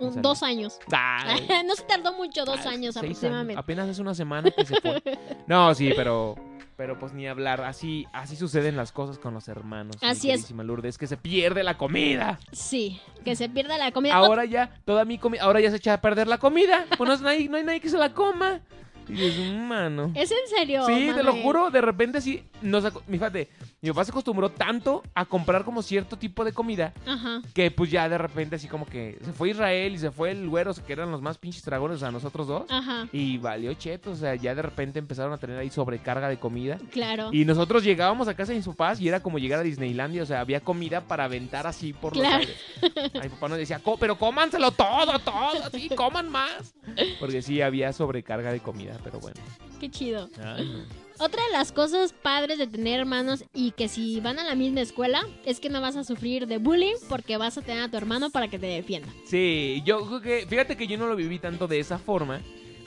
Un- 0.00 0.22
dos 0.22 0.42
años. 0.42 0.78
No 1.64 1.74
se 1.74 1.82
tardó 1.84 2.12
mucho, 2.14 2.44
dos 2.44 2.64
años 2.66 2.96
aproximadamente. 2.96 3.58
Apenas 3.60 3.88
es 3.88 3.98
una 3.98 4.14
semana 4.14 4.50
que 4.50 4.64
se 4.64 4.80
fue. 4.80 5.02
No, 5.46 5.74
sí, 5.74 5.92
pero 5.94 6.34
pero 6.76 6.98
pues 6.98 7.12
ni 7.12 7.26
hablar. 7.28 7.60
Así 7.60 8.06
así 8.12 8.36
suceden 8.36 8.76
las 8.76 8.92
cosas 8.92 9.18
con 9.18 9.34
los 9.34 9.48
hermanos. 9.48 9.96
Así 10.00 10.30
es. 10.30 10.50
Lourdes, 10.50 10.98
que 10.98 11.06
se 11.06 11.16
pierde 11.16 11.62
la 11.62 11.76
comida. 11.76 12.38
Sí, 12.52 13.00
que 13.24 13.36
se 13.36 13.48
pierda 13.48 13.78
la 13.78 13.92
comida. 13.92 14.14
Ahora 14.14 14.44
ya, 14.44 14.70
toda 14.84 15.04
mi 15.04 15.18
comida, 15.18 15.42
ahora 15.42 15.60
ya 15.60 15.70
se 15.70 15.76
echa 15.76 15.94
a 15.94 16.00
perder 16.00 16.26
la 16.26 16.38
comida. 16.38 16.86
Pues 16.96 17.20
no, 17.20 17.28
hay, 17.28 17.48
no 17.48 17.56
hay 17.56 17.64
nadie 17.64 17.80
que 17.80 17.88
se 17.90 17.98
la 17.98 18.12
coma. 18.12 18.60
Y 19.08 19.12
dices, 19.12 19.52
mano. 19.52 20.10
¿Es 20.14 20.30
en 20.30 20.38
serio? 20.56 20.84
Sí, 20.86 21.10
te 21.14 21.22
lo 21.22 21.32
juro, 21.34 21.70
de 21.70 21.80
repente 21.80 22.20
sí, 22.20 22.42
nos, 22.62 22.84
fíjate, 23.08 23.48
mi 23.82 23.90
papá 23.90 24.04
se 24.04 24.10
acostumbró 24.12 24.50
tanto 24.50 25.02
a 25.14 25.26
comprar 25.26 25.64
como 25.64 25.82
cierto 25.82 26.16
tipo 26.16 26.44
de 26.44 26.52
comida 26.52 26.94
Ajá. 27.06 27.42
que 27.52 27.70
pues 27.70 27.90
ya 27.90 28.08
de 28.08 28.16
repente 28.16 28.56
así 28.56 28.66
como 28.66 28.86
que 28.86 29.18
se 29.22 29.32
fue 29.32 29.50
Israel 29.50 29.94
y 29.94 29.98
se 29.98 30.10
fue 30.10 30.30
el 30.30 30.48
güero, 30.48 30.72
que 30.74 30.92
eran 30.92 31.10
los 31.10 31.20
más 31.20 31.36
pinches 31.38 31.64
dragones, 31.64 31.96
o 31.96 32.00
sea, 32.00 32.10
nosotros 32.10 32.46
dos. 32.46 32.64
Ajá. 32.70 33.06
Y 33.12 33.36
valió 33.38 33.74
cheto, 33.74 34.12
o 34.12 34.16
sea, 34.16 34.34
ya 34.36 34.54
de 34.54 34.62
repente 34.62 34.98
empezaron 34.98 35.32
a 35.32 35.38
tener 35.38 35.58
ahí 35.58 35.68
sobrecarga 35.70 36.28
de 36.28 36.38
comida. 36.38 36.78
Claro. 36.90 37.28
Y 37.32 37.44
nosotros 37.44 37.84
llegábamos 37.84 38.26
a 38.28 38.34
casa 38.34 38.52
de 38.52 38.58
mis 38.58 38.66
papás 38.66 39.00
y 39.00 39.08
era 39.08 39.20
como 39.20 39.38
llegar 39.38 39.60
a 39.60 39.62
Disneylandia, 39.62 40.22
o 40.22 40.26
sea, 40.26 40.40
había 40.40 40.60
comida 40.60 41.02
para 41.02 41.24
aventar 41.24 41.66
así 41.66 41.92
por 41.92 42.12
Claro. 42.14 42.38
los 42.38 42.48
aires. 42.48 43.14
A 43.14 43.22
mi 43.22 43.28
papá 43.28 43.48
nos 43.48 43.58
decía, 43.58 43.78
"Co- 43.80 43.98
pero 43.98 44.16
cómanselo 44.16 44.70
todo, 44.70 45.18
todo, 45.18 45.62
así, 45.64 45.88
coman 45.90 46.30
más. 46.30 46.74
Porque 47.20 47.42
sí, 47.42 47.60
había 47.60 47.92
sobrecarga 47.92 48.52
de 48.52 48.60
comida, 48.60 48.93
pero 49.02 49.18
bueno. 49.20 49.40
Qué 49.80 49.90
chido. 49.90 50.28
Ay, 50.42 50.68
no. 50.68 51.04
Otra 51.24 51.40
de 51.44 51.52
las 51.52 51.70
cosas 51.70 52.12
padres 52.12 52.58
de 52.58 52.66
tener 52.66 52.98
hermanos 53.00 53.44
y 53.54 53.70
que 53.70 53.88
si 53.88 54.18
van 54.20 54.38
a 54.40 54.44
la 54.44 54.54
misma 54.56 54.80
escuela 54.80 55.22
es 55.44 55.60
que 55.60 55.70
no 55.70 55.80
vas 55.80 55.94
a 55.96 56.02
sufrir 56.02 56.46
de 56.48 56.58
bullying 56.58 56.96
porque 57.08 57.36
vas 57.36 57.56
a 57.56 57.62
tener 57.62 57.84
a 57.84 57.88
tu 57.88 57.96
hermano 57.96 58.30
para 58.30 58.48
que 58.48 58.58
te 58.58 58.66
defienda. 58.66 59.08
Sí, 59.26 59.80
yo 59.86 60.04
creo 60.06 60.20
que, 60.20 60.46
fíjate 60.48 60.76
que 60.76 60.86
yo 60.88 60.98
no 60.98 61.06
lo 61.06 61.14
viví 61.14 61.38
tanto 61.38 61.68
de 61.68 61.78
esa 61.78 61.98
forma, 61.98 62.40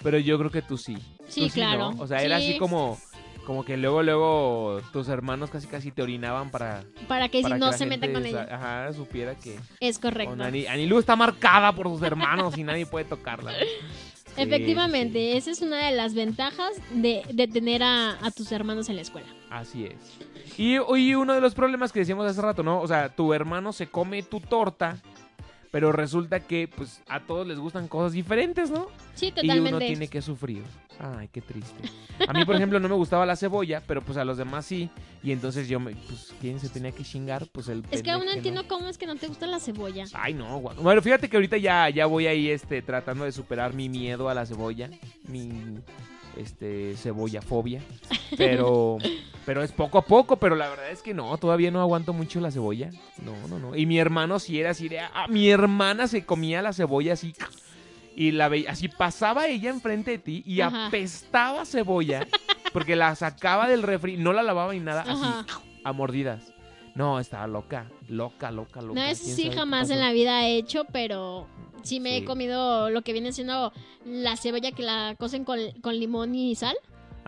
pero 0.04 0.18
yo 0.20 0.38
creo 0.38 0.52
que 0.52 0.62
tú 0.62 0.78
sí. 0.78 0.98
Sí, 1.30 1.48
Tú 1.48 1.54
claro. 1.54 1.94
¿no? 1.94 2.02
O 2.04 2.08
sea, 2.08 2.22
era 2.22 2.38
Sí. 2.40 2.50
así 2.50 2.60
como, 2.60 2.98
como 3.46 3.64
que 3.64 3.78
luego, 3.78 4.04
luego 4.04 4.82
tus 4.92 5.08
hermanos 5.08 5.50
casi 5.50 5.68
casi 5.68 5.92
te 5.94 6.02
orinaban 6.02 6.52
para, 6.52 6.84
Para 7.08 7.30
que 7.30 7.42
para 7.42 7.56
si 7.56 7.60
no 7.62 7.68
la 7.72 7.78
se 7.78 7.86
metan 7.86 8.10
gente 8.14 8.14
con 8.14 8.26
ella. 8.44 8.54
Ajá, 8.54 8.94
supiera 8.94 9.36
que 9.36 9.58
Es 9.80 10.00
correcto. 10.00 10.36
Anilú 10.44 11.00
está 11.00 11.16
marcada 11.16 11.72
por 11.72 11.88
sus 11.88 12.02
hermanos 12.02 12.58
y 12.58 12.64
nadie 12.66 12.86
puede 12.86 13.06
tocarla. 13.06 13.54
Sí, 14.38 14.44
Efectivamente, 14.44 15.36
esa 15.36 15.52
es 15.52 15.62
una 15.62 15.88
de 15.88 15.96
las 15.96 16.14
ventajas 16.14 16.72
de, 16.92 17.24
de 17.34 17.48
tener 17.48 17.82
a, 17.84 18.12
a 18.26 18.32
tus 18.32 18.52
hermanos 18.52 18.88
en 18.90 18.96
la 18.96 19.02
escuela. 19.02 19.28
Así 19.50 19.86
es. 19.86 19.96
Y, 20.60 20.76
y 20.76 21.16
uno 21.16 21.34
de 21.34 21.42
los 21.42 21.56
problemas 21.56 21.92
que 21.92 22.00
decíamos 22.00 22.26
hace 22.30 22.42
rato, 22.42 22.64
¿no? 22.64 22.80
O 22.82 22.88
sea, 22.88 23.10
tu 23.10 23.34
hermano 23.34 23.74
se 23.74 23.88
come 23.88 24.22
tu 24.24 24.40
torta, 24.40 25.02
pero 25.72 25.92
resulta 25.92 26.40
que 26.40 26.68
pues 26.68 27.02
a 27.08 27.20
todos 27.22 27.46
les 27.48 27.60
gustan 27.60 27.88
cosas 27.88 28.14
diferentes, 28.14 28.72
¿no? 28.72 28.88
Sí, 29.16 29.28
Y 29.28 29.32
totalmente. 29.32 29.70
uno 29.70 29.80
tiene 29.80 30.08
que 30.08 30.22
sufrir. 30.22 30.64
Ay, 31.00 31.28
qué 31.32 31.42
triste. 31.42 31.90
A 32.28 32.34
mí, 32.34 32.44
por 32.46 32.56
ejemplo, 32.56 32.80
no 32.80 32.90
me 32.90 32.96
gustaba 32.96 33.26
la 33.26 33.36
cebolla, 33.36 33.84
pero 33.86 34.02
pues 34.02 34.18
a 34.18 34.26
los 34.26 34.38
demás 34.38 34.66
sí. 34.66 34.90
Y 35.22 35.32
entonces 35.32 35.68
yo 35.68 35.80
me, 35.80 35.92
pues, 35.96 36.34
¿quién 36.42 36.60
se 36.60 36.68
tenía 36.70 36.92
que 36.92 37.04
chingar? 37.04 37.46
Pues 37.52 37.68
el 37.68 37.84
Es 37.92 38.02
que 38.02 38.10
aún 38.10 38.26
no 38.26 38.32
entiendo 38.32 38.68
cómo 38.68 38.88
es 38.90 38.98
que 38.98 39.06
no 39.06 39.16
te 39.16 39.28
gusta 39.28 39.46
la 39.46 39.60
cebolla. 39.60 40.06
Ay, 40.14 40.34
no, 40.34 40.58
guau. 40.58 40.76
Bueno, 40.82 41.02
fíjate 41.04 41.30
que 41.30 41.38
ahorita 41.38 41.58
ya, 41.58 41.90
ya 41.90 42.08
voy 42.08 42.26
ahí, 42.26 42.50
este, 42.50 42.82
tratando 42.82 43.26
de 43.26 43.32
superar 43.32 43.74
mi 43.76 43.88
miedo 43.88 44.30
a 44.30 44.34
la 44.34 44.46
cebolla. 44.48 44.90
Mi, 45.28 45.52
este, 46.38 46.96
cebolla 46.98 47.42
fobia. 47.42 47.82
Pero, 48.38 48.98
pero 49.46 49.64
es 49.64 49.72
poco 49.72 49.98
a 49.98 50.06
poco, 50.06 50.38
pero 50.38 50.56
la 50.56 50.70
verdad 50.70 50.92
es 50.92 51.02
que 51.02 51.14
no, 51.14 51.38
todavía 51.38 51.72
no 51.72 51.82
aguanto 51.82 52.14
mucho 52.14 52.40
la 52.40 52.52
cebolla. 52.52 52.92
No, 53.24 53.48
no, 53.48 53.60
no. 53.60 53.76
Y 53.76 53.86
mi 53.86 54.00
hermano 54.00 54.40
sí 54.40 54.60
era 54.60 54.72
así 54.72 54.90
de, 54.90 55.00
ah, 55.00 55.28
mi 55.30 55.50
hermana 55.50 56.08
se 56.08 56.26
comía 56.26 56.62
la 56.62 56.74
cebolla 56.74 57.14
así. 57.14 57.34
Y 58.16 58.32
la 58.32 58.50
veía, 58.50 58.72
así 58.72 58.88
pasaba 58.88 59.48
ella 59.48 59.70
enfrente 59.70 60.12
de 60.12 60.18
ti 60.18 60.44
y 60.46 60.62
Ajá. 60.62 60.88
apestaba 60.88 61.66
cebolla. 61.66 62.28
Porque 62.74 62.96
la 62.96 63.16
sacaba 63.16 63.68
del 63.68 63.84
refri, 63.84 64.18
no 64.18 64.34
la 64.34 64.44
lavaba 64.44 64.74
ni 64.74 64.80
nada, 64.80 65.02
Ajá. 65.02 65.40
así, 65.40 65.52
a 65.84 65.94
mordidas. 65.94 66.54
No, 66.96 67.20
estaba 67.20 67.46
loca, 67.46 67.86
loca, 68.10 68.50
loca, 68.50 68.82
loca. 68.82 69.00
No, 69.00 69.06
eso 69.06 69.24
¿Quién 69.24 69.36
sí 69.36 69.52
jamás 69.52 69.92
en 69.92 70.00
la 70.00 70.12
vida 70.12 70.48
he 70.48 70.58
hecho, 70.58 70.84
pero 70.92 71.48
sí 71.84 72.00
me 72.00 72.18
he 72.18 72.26
comido 72.26 72.90
lo 72.90 73.02
que 73.02 73.14
viene 73.14 73.32
siendo 73.34 73.72
la 74.06 74.36
cebolla 74.38 74.72
que 74.72 74.84
la 74.84 75.16
cocen 75.20 75.44
con, 75.44 75.60
con 75.82 76.00
limón 76.00 76.36
y 76.36 76.56
sal, 76.56 76.76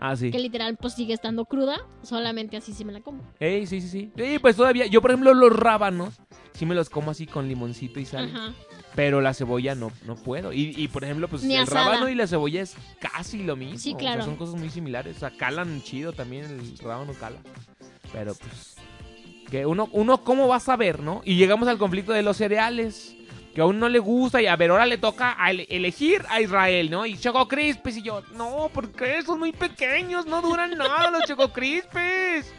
Ah, 0.02 0.16
sí. 0.16 0.30
que 0.30 0.38
literal 0.38 0.76
pues 0.80 0.94
sigue 0.94 1.12
estando 1.12 1.44
cruda, 1.44 1.76
solamente 2.02 2.56
así 2.56 2.72
sí 2.72 2.84
me 2.86 2.92
la 2.92 3.00
como. 3.00 3.22
Ey, 3.38 3.66
sí, 3.66 3.80
sí, 3.82 3.88
sí. 3.88 4.10
Sí, 4.16 4.38
pues 4.38 4.56
todavía. 4.56 4.86
Yo, 4.86 5.02
por 5.02 5.10
ejemplo, 5.10 5.34
los 5.34 5.54
rábanos, 5.54 6.14
sí 6.54 6.64
me 6.64 6.74
los 6.74 6.88
como 6.88 7.10
así 7.10 7.26
con 7.26 7.48
limoncito 7.48 8.00
y 8.00 8.06
sal. 8.06 8.30
Ajá. 8.34 8.54
Pero 8.96 9.20
la 9.20 9.34
cebolla 9.34 9.74
no, 9.74 9.92
no 10.06 10.16
puedo. 10.16 10.52
Y, 10.54 10.74
y, 10.76 10.88
por 10.88 11.04
ejemplo, 11.04 11.28
pues 11.28 11.42
Ni 11.44 11.54
el 11.54 11.62
asada. 11.64 11.84
rábano 11.84 12.08
y 12.08 12.14
la 12.14 12.26
cebolla 12.26 12.62
es 12.62 12.76
casi 12.98 13.42
lo 13.44 13.56
mismo. 13.56 13.78
Sí, 13.78 13.92
O 13.92 13.96
claro. 13.98 14.16
sea, 14.16 14.24
son 14.24 14.36
cosas 14.36 14.58
muy 14.58 14.70
similares. 14.70 15.16
O 15.16 15.20
sea, 15.20 15.30
calan 15.36 15.82
chido 15.82 16.12
también, 16.14 16.44
el 16.46 16.78
rábano 16.78 17.12
cala. 17.12 17.36
Pero 18.12 18.34
pues. 18.34 18.76
Que 19.50 19.66
uno, 19.66 19.88
uno, 19.92 20.24
¿cómo 20.24 20.48
va 20.48 20.56
a 20.56 20.60
saber, 20.60 21.00
no? 21.00 21.20
Y 21.24 21.36
llegamos 21.36 21.68
al 21.68 21.76
conflicto 21.78 22.12
de 22.12 22.22
los 22.22 22.36
cereales. 22.38 23.16
Que 23.54 23.60
a 23.60 23.66
uno 23.66 23.80
no 23.80 23.88
le 23.88 23.98
gusta 23.98 24.40
y 24.40 24.46
a 24.46 24.54
ver, 24.56 24.70
ahora 24.70 24.86
le 24.86 24.96
toca 24.98 25.34
a 25.38 25.50
ele- 25.50 25.66
elegir 25.70 26.22
a 26.28 26.40
Israel, 26.40 26.88
¿no? 26.90 27.04
Y 27.06 27.18
Choco 27.18 27.48
Crispis 27.48 27.96
y 27.96 28.02
yo, 28.02 28.22
no, 28.36 28.70
porque 28.72 29.22
son 29.22 29.40
muy 29.40 29.52
pequeños, 29.52 30.24
no 30.26 30.40
duran 30.40 30.70
nada 30.78 31.10
los 31.10 31.24
Choco 31.24 31.52
Crispis. 31.52 32.52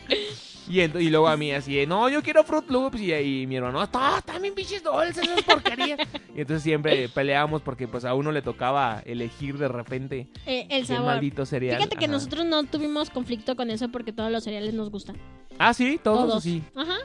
Y, 0.69 0.79
y 0.81 1.09
luego 1.09 1.27
a 1.27 1.35
mí 1.37 1.51
así, 1.51 1.75
de, 1.75 1.87
no, 1.87 2.07
yo 2.09 2.21
quiero 2.21 2.43
Fruit 2.43 2.69
Loops. 2.69 2.99
Y, 3.01 3.13
y 3.13 3.47
mi 3.47 3.55
hermano, 3.55 3.81
no, 3.91 4.39
bien 4.41 4.53
pinches 4.53 4.83
dulces 4.83 5.17
esas 5.27 5.41
porquerías. 5.43 5.99
y 6.35 6.41
entonces 6.41 6.63
siempre 6.63 7.09
peleábamos 7.09 7.61
porque 7.61 7.87
pues 7.87 8.05
a 8.05 8.13
uno 8.13 8.31
le 8.31 8.41
tocaba 8.41 9.01
elegir 9.05 9.57
de 9.57 9.67
repente 9.67 10.27
Eh, 10.45 10.67
el 10.69 10.81
el 10.81 10.85
sabor. 10.85 11.05
maldito 11.05 11.45
cereal. 11.45 11.77
Fíjate 11.77 11.95
que 11.97 12.05
Ajá. 12.05 12.11
nosotros 12.13 12.45
no 12.45 12.63
tuvimos 12.65 13.09
conflicto 13.09 13.55
con 13.55 13.69
eso 13.69 13.89
porque 13.89 14.13
todos 14.13 14.31
los 14.31 14.43
cereales 14.43 14.73
nos 14.73 14.89
gustan. 14.91 15.17
Ah, 15.57 15.73
sí, 15.73 15.99
todos, 16.01 16.27
Todos. 16.27 16.43
sí. 16.43 16.61
Ajá. 16.75 16.95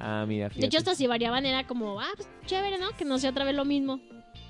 Ah, 0.00 0.24
mira, 0.26 0.44
De 0.48 0.50
fíjate. 0.54 0.66
hecho, 0.66 0.78
hasta 0.78 0.94
si 0.94 1.06
variaban 1.06 1.44
era 1.46 1.66
como, 1.66 2.00
ah, 2.00 2.08
pues 2.16 2.28
chévere, 2.46 2.78
¿no? 2.78 2.90
Que 2.96 3.04
no 3.04 3.18
sea 3.18 3.30
otra 3.30 3.44
vez 3.44 3.54
lo 3.54 3.64
mismo. 3.64 4.00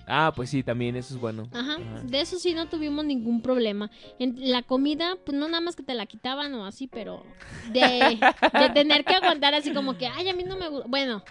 Ah, 0.07 0.33
pues 0.35 0.51
sí, 0.51 0.63
también 0.63 0.97
eso 0.97 1.15
es 1.15 1.21
bueno. 1.21 1.49
Ajá. 1.53 1.75
Ajá. 1.75 2.01
De 2.05 2.21
eso 2.21 2.39
sí 2.39 2.55
no 2.55 2.69
tuvimos 2.69 3.05
ningún 3.05 3.43
problema. 3.43 3.91
En 4.19 4.51
la 4.51 4.63
comida, 4.63 5.17
pues 5.25 5.37
no 5.37 5.47
nada 5.49 5.61
más 5.61 5.77
que 5.77 5.83
te 5.83 5.95
la 5.95 6.07
quitaban 6.07 6.53
o 6.55 6.65
así, 6.65 6.87
pero 6.89 7.25
de, 7.73 8.19
de 8.59 8.71
tener 8.71 9.05
que 9.05 9.15
aguantar 9.15 9.55
así 9.55 9.73
como 9.73 9.97
que, 9.99 10.07
ay, 10.07 10.29
a 10.29 10.35
mí 10.35 10.43
no 10.45 10.57
me 10.57 10.69
gusta. 10.69 10.89
Bueno, 10.89 11.23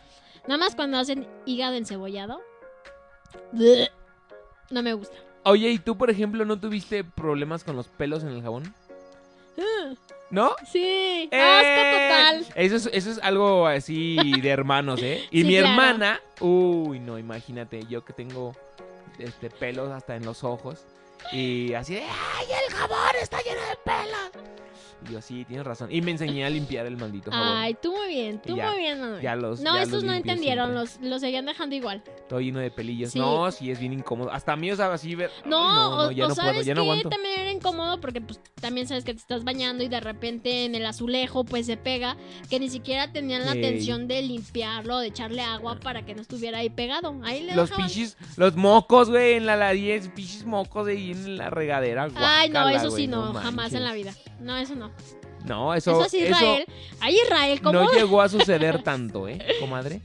nada 0.47 0.57
más 0.57 0.76
cuando 0.76 0.97
hacen 0.97 1.28
hígado 1.45 1.76
encebollado. 1.76 2.41
No 4.72 4.82
me 4.84 4.93
gusta. 4.93 5.15
Oye, 5.43 5.70
¿y 5.72 5.80
tú, 5.80 5.97
por 5.97 6.09
ejemplo, 6.09 6.45
no 6.45 6.59
tuviste 6.59 7.03
problemas 7.03 7.63
con 7.63 7.76
los 7.76 7.88
pelos 7.88 8.24
en 8.24 8.30
el 8.30 8.41
jabón? 8.41 8.74
¿No? 10.32 10.55
Sí, 10.71 11.27
¡Eh! 11.32 11.41
asco 11.41 12.43
total. 12.45 12.53
Eso 12.55 12.75
es, 12.75 12.89
eso 12.93 13.11
es 13.11 13.19
algo 13.23 13.65
así 13.65 14.15
de 14.41 14.49
hermanos, 14.49 15.01
¿eh? 15.01 15.23
Y 15.32 15.41
Sí, 15.41 15.47
mi 15.47 15.53
claro. 15.57 15.67
hermana, 15.69 16.21
uy, 16.39 16.99
no, 16.99 17.17
imagínate, 17.17 17.86
yo 17.89 18.05
que 18.05 18.13
tengo 18.13 18.55
este 19.17 19.49
pelos 19.49 19.91
hasta 19.91 20.15
en 20.15 20.25
los 20.25 20.43
ojos 20.43 20.86
y 21.34 21.73
así 21.73 21.95
de, 21.95 22.01
¡ay, 22.03 22.45
el 22.67 22.73
jabón 22.73 22.97
está 23.22 23.38
lleno 23.41 23.59
de 23.61 23.78
pelos! 23.86 24.49
Y 25.09 25.13
yo, 25.13 25.22
sí, 25.22 25.45
tienes 25.45 25.65
razón. 25.65 25.88
Y 25.89 26.01
me 26.01 26.11
enseñé 26.11 26.43
a 26.43 26.49
limpiar 26.49 26.86
el 26.86 26.97
maldito 26.97 27.32
jabón. 27.32 27.47
Ay, 27.57 27.74
tú 27.82 27.93
muy 27.95 28.09
bien, 28.09 28.41
tú 28.41 28.57
ya, 28.57 28.70
muy 28.70 28.80
bien, 28.80 28.99
Manuel. 28.99 29.22
ya 29.22 29.34
los- 29.38 29.61
no, 29.61 29.76
ya 29.76 29.84
estos 29.84 30.03
los 30.03 30.03
no 30.03 30.11
entendieron, 30.13 30.76
los, 30.76 30.99
los 30.99 31.22
seguían 31.22 31.45
dejando 31.45 31.74
igual. 31.74 32.03
Todo 32.28 32.41
lleno 32.41 32.59
de 32.59 32.70
pelillos. 32.70 33.11
Sí. 33.11 33.20
No, 33.20 33.49
sí, 33.49 33.72
es 33.72 33.80
bien 33.80 33.93
incómodo. 33.93 34.30
Hasta 34.30 34.51
a 34.53 34.55
mí, 34.57 34.70
o 34.70 34.76
sea, 34.76 34.91
así 34.91 35.15
ver... 35.15 35.32
ay, 35.38 35.49
No, 35.49 35.74
no, 35.74 36.07
o, 36.07 36.11
ya 36.11 36.26
o 36.26 36.28
no 36.30 36.36
sabes 36.36 36.51
puedo, 36.51 36.63
ya 36.65 36.76
no 36.76 36.82
que 36.84 36.89
aguanto. 36.89 37.09
también 37.09 37.39
era 37.39 37.49
incómodo 37.51 38.01
porque 38.01 38.20
pues 38.20 38.41
también 38.59 38.89
sabes 38.89 39.05
que 39.05 39.13
te 39.13 39.20
estás 39.22 39.45
bañando 39.45 39.86
y 39.86 39.88
de 39.88 40.01
repente 40.01 40.65
en 40.65 40.76
el 40.76 40.86
azulejo 40.86 41.45
pues 41.45 41.65
se 41.67 41.78
pega, 41.78 42.17
que 42.49 42.59
ni 42.59 42.70
siquiera 42.70 43.09
tenían 43.13 43.45
la 43.45 43.51
atención 43.51 44.09
de 44.09 44.22
limpiarlo, 44.22 44.99
de 44.99 45.07
echarle 45.07 45.41
agua 45.41 45.80
para 45.80 46.03
que 46.05 46.13
no 46.13 46.22
estuviera 46.22 46.57
ahí 46.57 46.70
pegado. 46.70 47.15
Ahí 47.24 47.43
le 47.43 47.55
Los 47.55 47.72
pinches, 47.72 48.17
los 48.36 48.57
mocos, 48.57 49.09
güey, 49.09 49.36
en 49.36 49.45
la 49.45 49.55
la 49.55 49.72
10, 49.72 50.09
pinches 50.09 50.45
mocos 50.45 50.89
ahí 50.89 51.11
en 51.11 51.38
la 51.38 51.49
regadera. 51.49 52.09
Ay, 52.15 52.49
no, 52.49 52.67
eso 52.67 52.91
sí 52.91 53.07
no, 53.10 53.34
jamás 53.34 53.74
en 53.74 53.84
la 53.84 53.93
vida. 53.93 54.14
No, 54.39 54.57
eso 54.57 54.76
no. 54.76 54.91
No, 55.45 55.74
eso, 55.74 56.01
Eso, 56.01 56.10
sí 56.10 56.20
Israel. 56.20 56.66
Ay, 56.99 57.18
Israel, 57.24 57.62
¿cómo? 57.62 57.80
no 57.80 57.91
llegó 57.91 58.22
a 58.22 58.30
suceder 58.30 58.84
tanto, 58.84 59.28
¿eh, 59.28 59.39
comadre? 59.60 60.01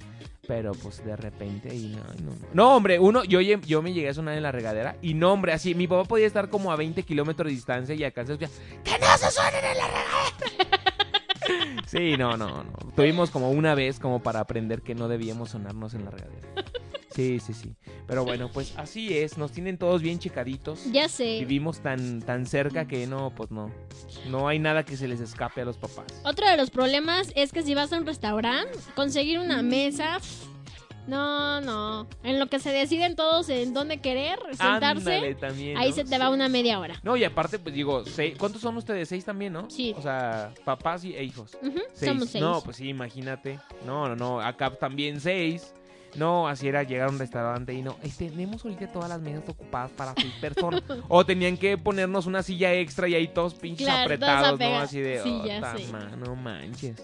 Pero 0.47 0.73
pues 0.73 1.05
de 1.05 1.17
repente 1.17 1.75
y 1.75 1.89
no, 1.89 2.05
no, 2.23 2.31
no. 2.31 2.47
No, 2.53 2.77
hombre, 2.77 2.99
uno, 2.99 3.25
yo, 3.25 3.41
yo 3.41 3.83
me 3.83 3.93
llegué 3.93 4.11
a 4.11 4.15
sonar 4.15 4.37
en 4.37 4.43
la 4.43 4.53
regadera 4.53 4.97
y 5.01 5.15
no, 5.15 5.33
hombre, 5.33 5.53
así, 5.53 5.75
mi 5.75 5.87
papá 5.87 6.05
podía 6.05 6.27
estar 6.27 6.51
como 6.51 6.71
a 6.71 6.77
20 6.77 7.03
kilómetros 7.03 7.49
de 7.49 7.55
distancia 7.55 7.95
y 7.95 7.99
se 7.99 8.07
escucha, 8.07 8.49
¡que 8.85 8.99
no 8.99 9.19
se 9.19 9.31
suenen 9.31 9.65
en 9.65 9.79
la 9.79 9.87
regadera! 9.87 10.85
sí, 11.87 12.17
no, 12.19 12.37
no, 12.37 12.65
no. 12.65 12.73
Tuvimos 12.95 13.31
como 13.31 13.51
una 13.51 13.75
vez 13.75 13.99
como 13.99 14.23
para 14.23 14.41
aprender 14.41 14.83
que 14.83 14.95
no 14.95 15.09
debíamos 15.09 15.51
sonarnos 15.51 15.95
en 15.95 16.05
la 16.05 16.11
regadera. 16.11 16.49
Sí, 17.15 17.39
sí, 17.39 17.53
sí. 17.55 17.77
Pero 18.09 18.25
bueno, 18.25 18.51
pues 18.53 18.75
así 18.77 19.17
es. 19.17 19.39
Nos 19.39 19.53
tienen 19.53 19.79
todos 19.79 20.03
bien 20.03 20.19
checaditos. 20.19 20.91
Ya 20.91 21.09
sé. 21.09 21.39
Vivimos 21.39 21.81
tan, 21.81 22.21
tan 22.23 22.45
cerca 22.45 22.87
que 22.89 23.07
no, 23.07 23.33
pues 23.35 23.51
no. 23.53 23.71
No 24.29 24.49
hay 24.49 24.59
nada 24.59 24.85
que 24.85 24.97
se 24.97 25.07
les 25.07 25.21
escape 25.21 25.61
a 25.61 25.65
los 25.65 25.77
papás. 25.77 26.07
Otro 26.25 26.49
de 26.49 26.57
los 26.57 26.71
problemas 26.71 27.31
es 27.37 27.53
que 27.53 27.63
si 27.63 27.75
vas 27.75 27.93
a 27.93 27.99
un 27.99 28.07
restaurante, 28.07 28.77
conseguir 28.97 29.39
una 29.39 29.63
mesa. 29.63 30.17
pff, 30.19 30.47
No, 31.07 31.61
no. 31.61 32.09
En 32.25 32.41
lo 32.41 32.49
que 32.49 32.59
se 32.59 32.71
deciden 32.71 33.15
todos 33.15 33.49
en 33.49 33.75
dónde 33.75 33.99
querer 34.01 34.39
sentarse, 34.49 34.87
Ándale 34.99 35.35
también. 35.37 35.77
ahí 35.77 35.93
se 35.93 36.05
te 36.05 36.19
va 36.19 36.31
una 36.31 36.49
media 36.49 36.81
hora. 36.81 36.99
No, 37.05 37.17
y 37.17 37.23
aparte, 37.25 37.59
pues 37.61 37.75
digo, 37.75 38.05
seis- 38.07 38.35
¿cuántos 38.39 38.61
son 38.63 38.77
ustedes? 38.77 39.09
Seis 39.09 39.25
también, 39.25 39.53
¿no? 39.53 39.71
Sí. 39.71 39.95
O 39.97 40.03
sea, 40.03 40.53
papás 40.65 41.05
y, 41.05 41.15
e 41.15 41.23
hijos. 41.23 41.57
Seis. 41.93 42.11
Somos 42.11 42.31
seis. 42.31 42.43
No, 42.43 42.61
pues 42.63 42.79
sí, 42.79 42.89
imagínate. 42.89 43.61
No, 43.87 44.09
no, 44.09 44.17
no. 44.17 44.41
Acá 44.41 44.71
también 44.75 45.21
seis. 45.21 45.73
No, 46.17 46.47
así 46.49 46.69
era 46.69 46.83
llegar 46.83 47.09
a 47.09 47.11
un 47.13 47.19
restaurante 47.19 47.75
y 47.75 47.83
no. 47.83 47.97
"Ay, 48.03 48.11
tenemos 48.17 48.65
ahorita 48.65 48.93
todas 48.93 49.09
las 49.09 49.21
mesas 49.21 49.49
ocupadas 49.49 49.91
para 49.93 50.15
seis 50.15 50.33
personas. 50.41 50.83
o 51.09 51.25
tenían 51.27 51.57
que 51.57 51.77
ponernos 51.79 52.27
una 52.27 52.43
silla 52.43 52.73
extra 52.75 53.09
y 53.09 53.15
ahí 53.15 53.29
todos 53.29 53.55
pinches 53.55 53.87
Claro, 53.87 54.03
apretados, 54.05 54.61
¿no? 54.61 54.79
Así 54.79 55.01
de. 55.01 55.21
Sí, 55.23 55.31
"Oh, 55.43 55.61
ta 55.61 55.77
no 56.17 56.37
manches. 56.37 57.03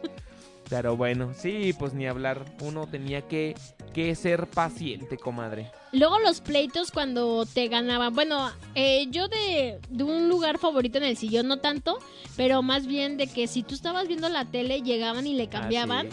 Pero 0.68 0.96
bueno, 0.96 1.32
sí, 1.36 1.74
pues 1.76 1.94
ni 1.94 2.06
hablar. 2.06 2.44
Uno 2.60 2.86
tenía 2.86 3.22
que, 3.22 3.56
que 3.92 4.14
ser 4.14 4.46
paciente, 4.46 5.16
comadre. 5.18 5.68
Luego 5.90 6.20
los 6.20 6.40
pleitos 6.40 6.92
cuando 6.92 7.44
te 7.44 7.66
ganaban. 7.66 8.14
Bueno, 8.14 8.48
eh, 8.76 9.08
yo 9.10 9.26
de, 9.26 9.80
de 9.88 10.04
un 10.04 10.28
lugar 10.28 10.58
favorito 10.58 10.98
en 10.98 11.04
el 11.04 11.16
sillón, 11.16 11.48
no 11.48 11.56
tanto, 11.56 11.98
pero 12.36 12.62
más 12.62 12.86
bien 12.86 13.16
de 13.16 13.26
que 13.26 13.48
si 13.48 13.64
tú 13.64 13.74
estabas 13.74 14.06
viendo 14.06 14.28
la 14.28 14.44
tele, 14.44 14.82
llegaban 14.82 15.26
y 15.26 15.34
le 15.34 15.48
cambiaban. 15.48 16.08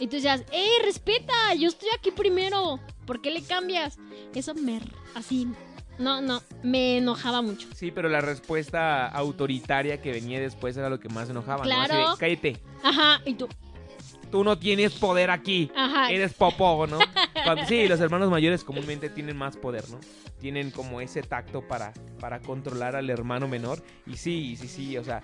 Y 0.00 0.06
tú 0.08 0.16
decías, 0.16 0.42
¡eh, 0.50 0.66
respeta! 0.84 1.54
Yo 1.58 1.68
estoy 1.68 1.88
aquí 1.96 2.10
primero. 2.10 2.80
¿Por 3.06 3.20
qué 3.20 3.30
le 3.30 3.42
cambias? 3.42 3.98
Eso 4.34 4.54
me... 4.54 4.80
Así... 5.14 5.46
No, 5.98 6.22
no, 6.22 6.40
me 6.62 6.96
enojaba 6.96 7.42
mucho. 7.42 7.68
Sí, 7.74 7.90
pero 7.90 8.08
la 8.08 8.22
respuesta 8.22 9.06
autoritaria 9.06 10.00
que 10.00 10.10
venía 10.12 10.40
después 10.40 10.74
era 10.78 10.88
lo 10.88 10.98
que 10.98 11.10
más 11.10 11.28
enojaba. 11.28 11.66
¿no? 11.66 11.72
Así 11.72 11.92
de, 11.92 11.98
Claro. 11.98 12.16
Cállate. 12.18 12.56
Ajá, 12.82 13.20
y 13.26 13.34
tú... 13.34 13.46
tú 14.30 14.42
no 14.42 14.58
tienes 14.58 14.94
poder 14.94 15.30
aquí. 15.30 15.70
Ajá. 15.76 16.10
Eres 16.10 16.32
popó, 16.32 16.86
¿no? 16.86 16.98
Cuando- 17.44 17.66
sí, 17.66 17.86
los 17.86 18.00
hermanos 18.00 18.30
mayores 18.30 18.64
comúnmente 18.64 19.10
tienen 19.10 19.36
más 19.36 19.58
poder, 19.58 19.90
¿no? 19.90 20.00
Tienen 20.40 20.70
como 20.70 21.02
ese 21.02 21.22
tacto 21.22 21.68
para, 21.68 21.92
para 22.18 22.40
controlar 22.40 22.96
al 22.96 23.10
hermano 23.10 23.46
menor. 23.46 23.82
Y 24.06 24.16
sí, 24.16 24.56
sí, 24.56 24.68
sí, 24.68 24.96
o 24.96 25.04
sea... 25.04 25.20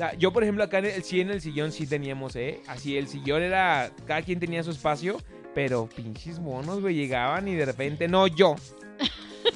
sea, 0.00 0.14
Yo, 0.18 0.32
por 0.32 0.42
ejemplo, 0.42 0.64
acá 0.64 0.78
en 0.78 0.86
el, 0.86 1.02
sí 1.04 1.20
en 1.20 1.30
el 1.30 1.40
sillón 1.40 1.72
sí 1.72 1.86
teníamos, 1.86 2.34
¿eh? 2.36 2.60
Así, 2.66 2.96
el 2.96 3.06
sillón 3.08 3.42
era... 3.42 3.90
Cada 4.06 4.22
quien 4.22 4.40
tenía 4.40 4.62
su 4.62 4.70
espacio, 4.70 5.18
pero 5.54 5.88
pinches 5.88 6.38
monos, 6.38 6.80
güey, 6.80 6.94
llegaban 6.94 7.46
y 7.48 7.54
de 7.54 7.64
repente... 7.66 8.08
No, 8.08 8.26
yo. 8.26 8.54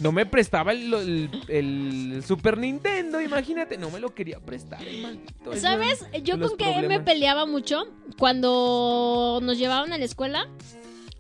No 0.01 0.11
me 0.13 0.27
prestaba 0.27 0.73
el, 0.73 0.93
el- 0.93 1.31
el 1.49 2.25
Super 2.27 2.59
Nintendo, 2.59 3.21
imagínate. 3.21 3.77
No 3.79 3.91
me 3.91 4.01
lo 4.01 4.13
quería 4.15 4.41
prestar, 4.41 4.81
maldito. 5.03 5.55
¿Sabes? 5.57 6.05
Yo 6.25 6.41
con 6.41 6.57
que 6.57 6.83
me 6.89 6.99
peleaba 7.01 7.47
mucho 7.47 7.85
cuando 8.19 9.39
nos 9.43 9.57
llevaban 9.59 9.93
a 9.93 9.99
la 9.99 10.05
escuela, 10.05 10.49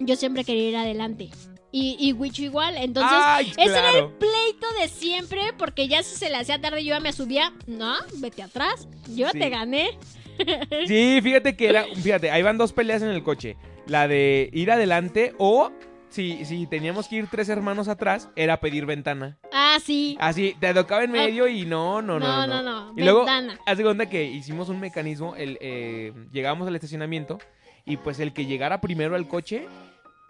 yo 0.01 0.17
siempre 0.17 0.45
quería 0.45 0.69
ir 0.71 0.77
adelante. 0.77 1.31
Y, 1.77 1.97
y 1.99 2.13
Wicho 2.13 2.43
igual, 2.45 2.77
entonces 2.77 3.11
Ay, 3.21 3.53
ese 3.57 3.63
era 3.77 3.89
el 3.89 3.95
claro. 3.95 4.13
pleito 4.21 4.67
de 4.81 4.87
siempre, 4.87 5.41
porque 5.59 5.89
ya 5.89 6.05
si 6.05 6.15
se 6.15 6.31
le 6.31 6.37
hacía 6.37 6.61
tarde 6.61 6.85
yo 6.85 6.91
ya 6.95 7.01
me 7.01 7.13
subía, 7.13 7.53
no, 7.67 7.95
vete 8.19 8.45
atrás, 8.45 8.87
yo 9.13 9.29
Sí. 9.31 9.41
te 9.41 9.51
gané. 9.51 9.99
Sí, 10.87 11.19
fíjate 11.21 11.57
que 11.57 11.69
era, 11.69 11.85
fíjate, 12.01 12.31
ahí 12.31 12.43
van 12.43 12.59
dos 12.59 12.73
peleas 12.73 13.03
en 13.03 13.09
el 13.09 13.23
coche. 13.25 13.57
La 13.87 14.07
de 14.09 14.51
ir 14.53 14.71
adelante 14.71 15.35
o 15.39 15.73
si, 16.11 16.45
si 16.45 16.67
teníamos 16.69 17.09
que 17.09 17.17
ir 17.17 17.27
tres 17.29 17.49
hermanos 17.49 17.89
atrás, 17.89 18.29
era 18.37 18.61
pedir 18.61 18.87
ventana. 18.87 19.37
Ah, 19.53 19.79
sí. 19.85 20.17
Así, 20.21 20.55
te 20.61 20.73
tocaba 20.75 21.03
en 21.03 21.11
medio 21.11 21.49
y 21.49 21.67
no, 21.67 22.03
no, 22.03 22.21
no. 22.21 22.47
No, 22.47 22.47
no, 22.47 22.63
no, 22.63 22.93
Y 22.97 23.03
luego, 23.03 23.21
ventana. 23.25 23.59
haz 23.67 23.79
de 23.79 23.83
cuenta 23.85 24.07
que 24.09 24.23
hicimos 24.25 24.69
un 24.69 24.79
mecanismo, 24.79 25.35
el, 25.37 25.59
eh, 25.61 26.13
llegamos 26.33 26.69
al 26.69 26.75
estacionamiento 26.77 27.39
y 27.85 27.97
pues 27.97 28.19
el 28.21 28.33
que 28.33 28.47
llegara 28.47 28.81
primero 28.81 29.17
al 29.17 29.27
coche 29.29 29.67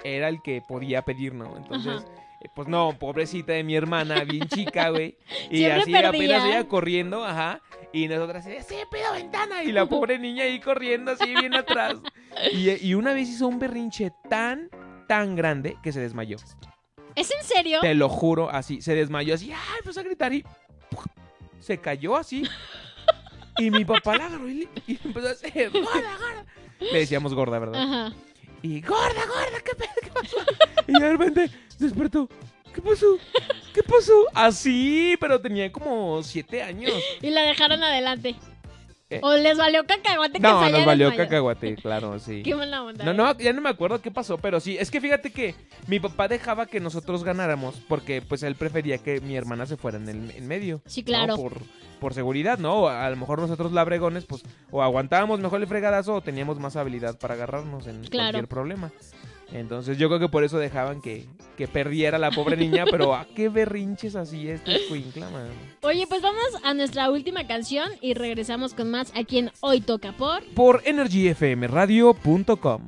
era 0.03 0.29
el 0.29 0.43
que 0.43 0.63
podía 0.67 1.03
pedir, 1.03 1.35
¿no? 1.35 1.57
Entonces... 1.57 2.03
Eh, 2.41 2.49
Pues 2.55 2.69
no, 2.69 2.93
pobrecita 2.99 3.55
de 3.55 3.65
mi 3.65 3.75
hermana, 3.75 4.23
bien 4.25 4.47
chica, 4.49 4.91
güey. 4.91 5.17
Y 5.51 5.59
Siempre 5.59 5.81
así 5.83 5.93
perdía. 5.93 6.09
apenas 6.09 6.45
ella 6.45 6.69
corriendo, 6.69 7.25
ajá. 7.25 7.61
Y 7.93 8.07
nosotras, 8.09 8.45
sí, 8.45 8.75
pido 8.93 9.13
ventana. 9.13 9.63
Y 9.65 9.73
la 9.73 9.87
pobre 9.89 10.19
niña 10.19 10.45
ahí 10.45 10.61
corriendo 10.61 11.13
así 11.13 11.25
bien 11.35 11.55
atrás. 11.55 11.95
Y, 12.53 12.71
y 12.87 12.95
una 12.95 13.15
vez 13.15 13.29
hizo 13.31 13.47
un 13.49 13.59
berrinche 13.59 14.13
tan, 14.29 14.69
tan 15.09 15.37
grande 15.37 15.79
que 15.83 15.91
se 15.93 16.01
desmayó. 16.01 16.37
¿Es 17.15 17.31
en 17.31 17.45
serio? 17.45 17.79
Te 17.81 17.95
lo 17.95 18.09
juro, 18.11 18.51
así. 18.51 18.83
Se 18.83 18.95
desmayó 18.95 19.35
así, 19.37 19.51
ay, 19.53 19.59
empezó 19.79 20.01
a 20.01 20.03
gritar 20.03 20.33
y 20.35 20.43
¡puf! 20.91 21.07
se 21.61 21.79
cayó 21.79 22.17
así. 22.17 22.43
Y 23.57 23.71
mi 23.71 23.85
papá 23.87 24.17
la 24.19 24.27
agarró 24.27 24.49
y, 24.51 24.55
le- 24.55 24.69
y 24.87 24.99
empezó 25.03 25.29
a 25.29 25.31
hacer, 25.31 25.71
gorda, 25.71 25.87
gorda. 26.19 26.45
Le 26.81 26.99
decíamos 26.99 27.33
gorda, 27.33 27.59
¿verdad? 27.59 27.81
Ajá. 27.83 28.13
Y 28.65 28.81
gorda, 28.81 29.27
gorda, 29.27 29.61
¿qué 29.63 30.11
pasó? 30.11 30.39
Y 30.87 30.99
de 30.99 31.11
repente 31.11 31.51
despertó. 31.79 32.27
¿Qué 32.75 32.81
pasó? 32.81 33.19
¿Qué 33.75 33.83
pasó? 33.83 34.15
Así, 34.33 35.19
pero 35.21 35.39
tenía 35.39 35.71
como 35.71 36.23
siete 36.23 36.63
años. 36.63 36.95
Y 37.21 37.29
la 37.29 37.43
dejaron 37.43 37.83
adelante. 37.83 38.37
Eh. 39.17 39.21
O 39.23 39.35
les 39.37 39.57
valió 39.59 39.85
cacahuate 39.87 40.35
que 40.35 40.41
No, 40.41 40.61
se 40.61 40.67
haya 40.67 40.77
nos 40.79 40.87
valió 40.87 41.15
cacahuate, 41.17 41.77
claro, 41.77 42.19
sí. 42.19 42.43
Qué 42.45 42.55
mala 42.55 42.83
onda. 42.83 43.05
No, 43.05 43.11
¿eh? 43.11 43.15
no, 43.15 43.39
ya 43.39 43.53
no 43.53 43.61
me 43.61 43.69
acuerdo 43.71 44.01
qué 44.01 44.11
pasó, 44.11 44.39
pero 44.39 44.61
sí, 44.61 44.77
es 44.79 44.91
que 44.91 45.01
fíjate 45.01 45.31
que 45.33 45.55
mi 45.87 46.01
papá 46.01 46.29
dejaba 46.29 46.67
que 46.67 46.81
nosotros 46.81 47.25
ganáramos 47.25 47.77
porque 47.89 48.23
pues 48.23 48.43
él 48.43 48.55
prefería 48.57 48.99
que 48.99 49.21
mi 49.21 49.37
hermana 49.37 49.67
se 49.67 49.77
fuera 49.77 49.99
en 49.99 50.09
el 50.09 50.31
en 50.31 50.47
medio. 50.49 50.81
Sí, 50.87 51.03
¿no? 51.03 51.07
claro. 51.07 51.37
Por, 51.37 51.53
por 52.01 52.15
seguridad, 52.15 52.59
¿no? 52.59 52.89
A 52.89 53.09
lo 53.11 53.17
mejor 53.17 53.39
nosotros 53.41 53.73
labregones 53.73 54.25
pues 54.27 54.43
o 54.71 54.83
aguantábamos 54.83 55.41
mejor 55.41 55.61
el 55.61 55.67
fregadazo 55.67 56.15
o 56.15 56.21
teníamos 56.21 56.59
más 56.59 56.77
habilidad 56.77 57.19
para 57.19 57.35
agarrarnos 57.35 57.87
en 57.87 58.03
Claro. 58.05 58.33
cualquier 58.33 58.49
problema. 58.49 58.91
Entonces 59.55 59.97
yo 59.99 60.09
creo 60.09 60.19
que 60.19 60.29
por 60.29 60.43
eso 60.43 60.59
dejaban 60.59 61.01
que, 61.01 61.27
que 61.57 61.69
perdiera 61.69 62.19
la 62.19 62.33
pobre 62.33 62.57
niña, 62.57 62.85
pero 62.91 63.15
¿a 63.15 63.25
qué 63.25 63.49
berrinches 63.49 64.17
así 64.17 64.49
este 64.49 64.75
escuincla, 64.75 65.31
man? 65.31 65.47
Oye, 65.83 66.07
pues 66.09 66.21
vamos 66.23 66.45
a 66.65 66.75
nuestra 66.75 67.09
última 67.09 67.47
canción 67.47 67.89
y 68.01 68.15
regresamos 68.15 68.75
con 68.75 68.91
más 68.91 69.13
aquí 69.15 69.39
en 69.39 69.53
Hoy 69.61 69.81
Toca 69.81 70.11
Por. 70.13 70.43
Por 70.55 70.83
energyfmradio.com. 70.85 72.83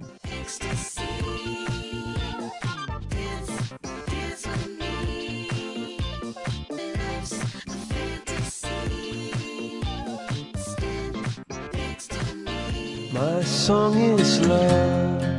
My 13.12 13.42
song 13.42 13.96
is 14.18 14.46
love. 14.46 15.35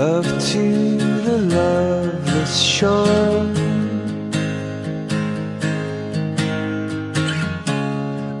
Love 0.00 0.24
to 0.52 0.96
the 0.96 1.36
loveless 1.36 2.58
shore. 2.58 3.44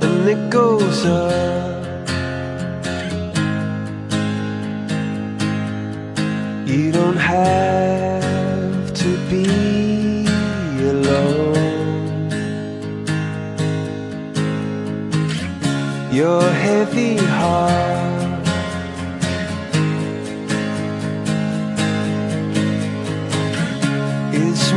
And 0.00 0.26
it 0.26 0.48
goes 0.48 1.04
on 1.04 1.84
You 6.66 6.92
don't 6.92 7.18
have 7.18 8.94
to 8.94 9.10
be 9.28 10.24
alone. 10.88 12.30
Your 16.10 16.42
heavy 16.50 17.16
heart 17.18 17.99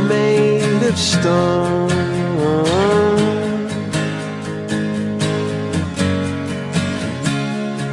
made 0.08 0.82
of 0.82 0.98
stone. 0.98 1.90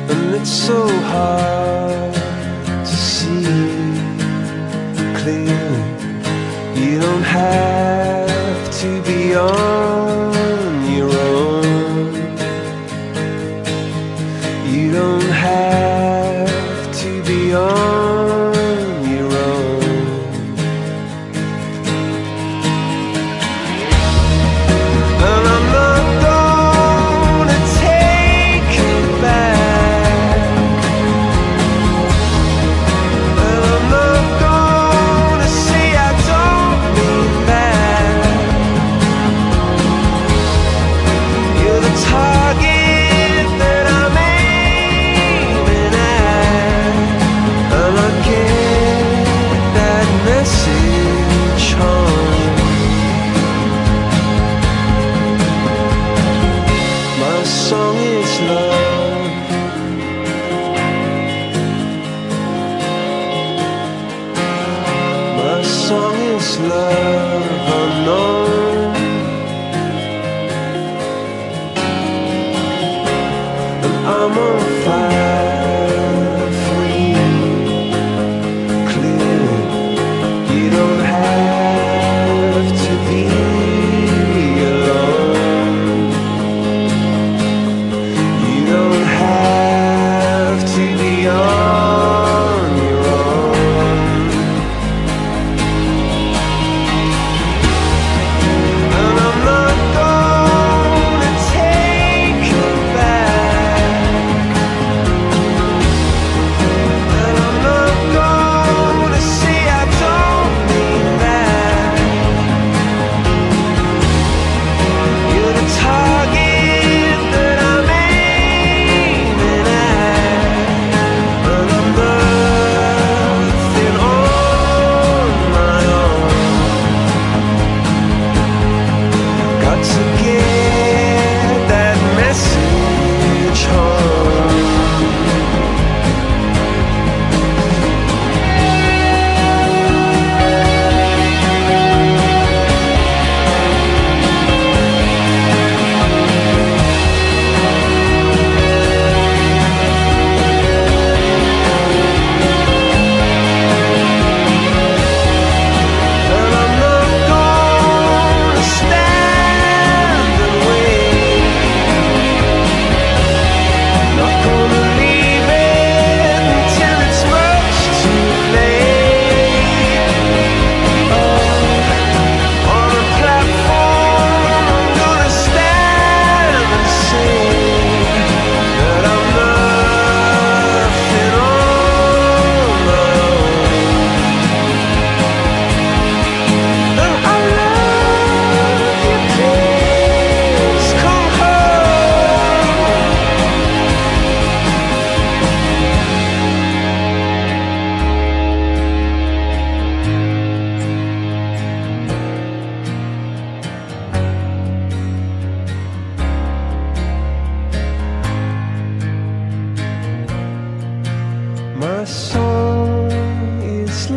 And 0.10 0.36
it's 0.36 0.50
so 0.50 0.88
hard 1.12 2.14
to 2.86 2.96
see 2.96 3.44
clearly. 5.20 5.84
You 6.76 7.00
don't 7.00 7.24
have 7.24 8.72
to 8.82 9.02
be 9.04 9.36
on 9.36 10.01
I'm 74.24 74.38
on 74.38 74.84
fire 74.86 75.31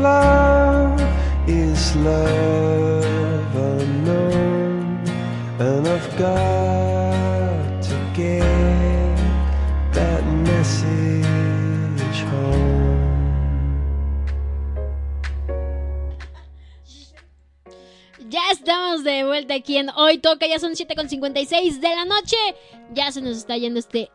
love, 0.05 1.01
is 1.49 1.97
love 1.97 3.57
unknown, 3.57 5.01
and 5.59 5.89
I've 5.89 6.11
got 6.19 7.83
to 7.89 7.97
get 8.13 9.17
that 9.93 10.23
message 10.51 12.19
home. 12.31 12.85
Ya 18.29 18.51
estamos 18.51 19.05
de 19.05 19.25
vuelta 19.25 19.55
aquí 19.55 19.79
en 19.79 19.89
Hoy 19.97 20.19
Toca, 20.19 20.47
ya 20.47 20.59
son 20.59 20.73
7.56 20.73 21.81
de 21.81 21.89
la 21.89 22.05
noche. 22.05 22.37
Ya 22.93 23.11
se 23.11 23.23
nos 23.23 23.39
está 23.39 23.57
yendo 23.57 23.81
este 23.81 24.11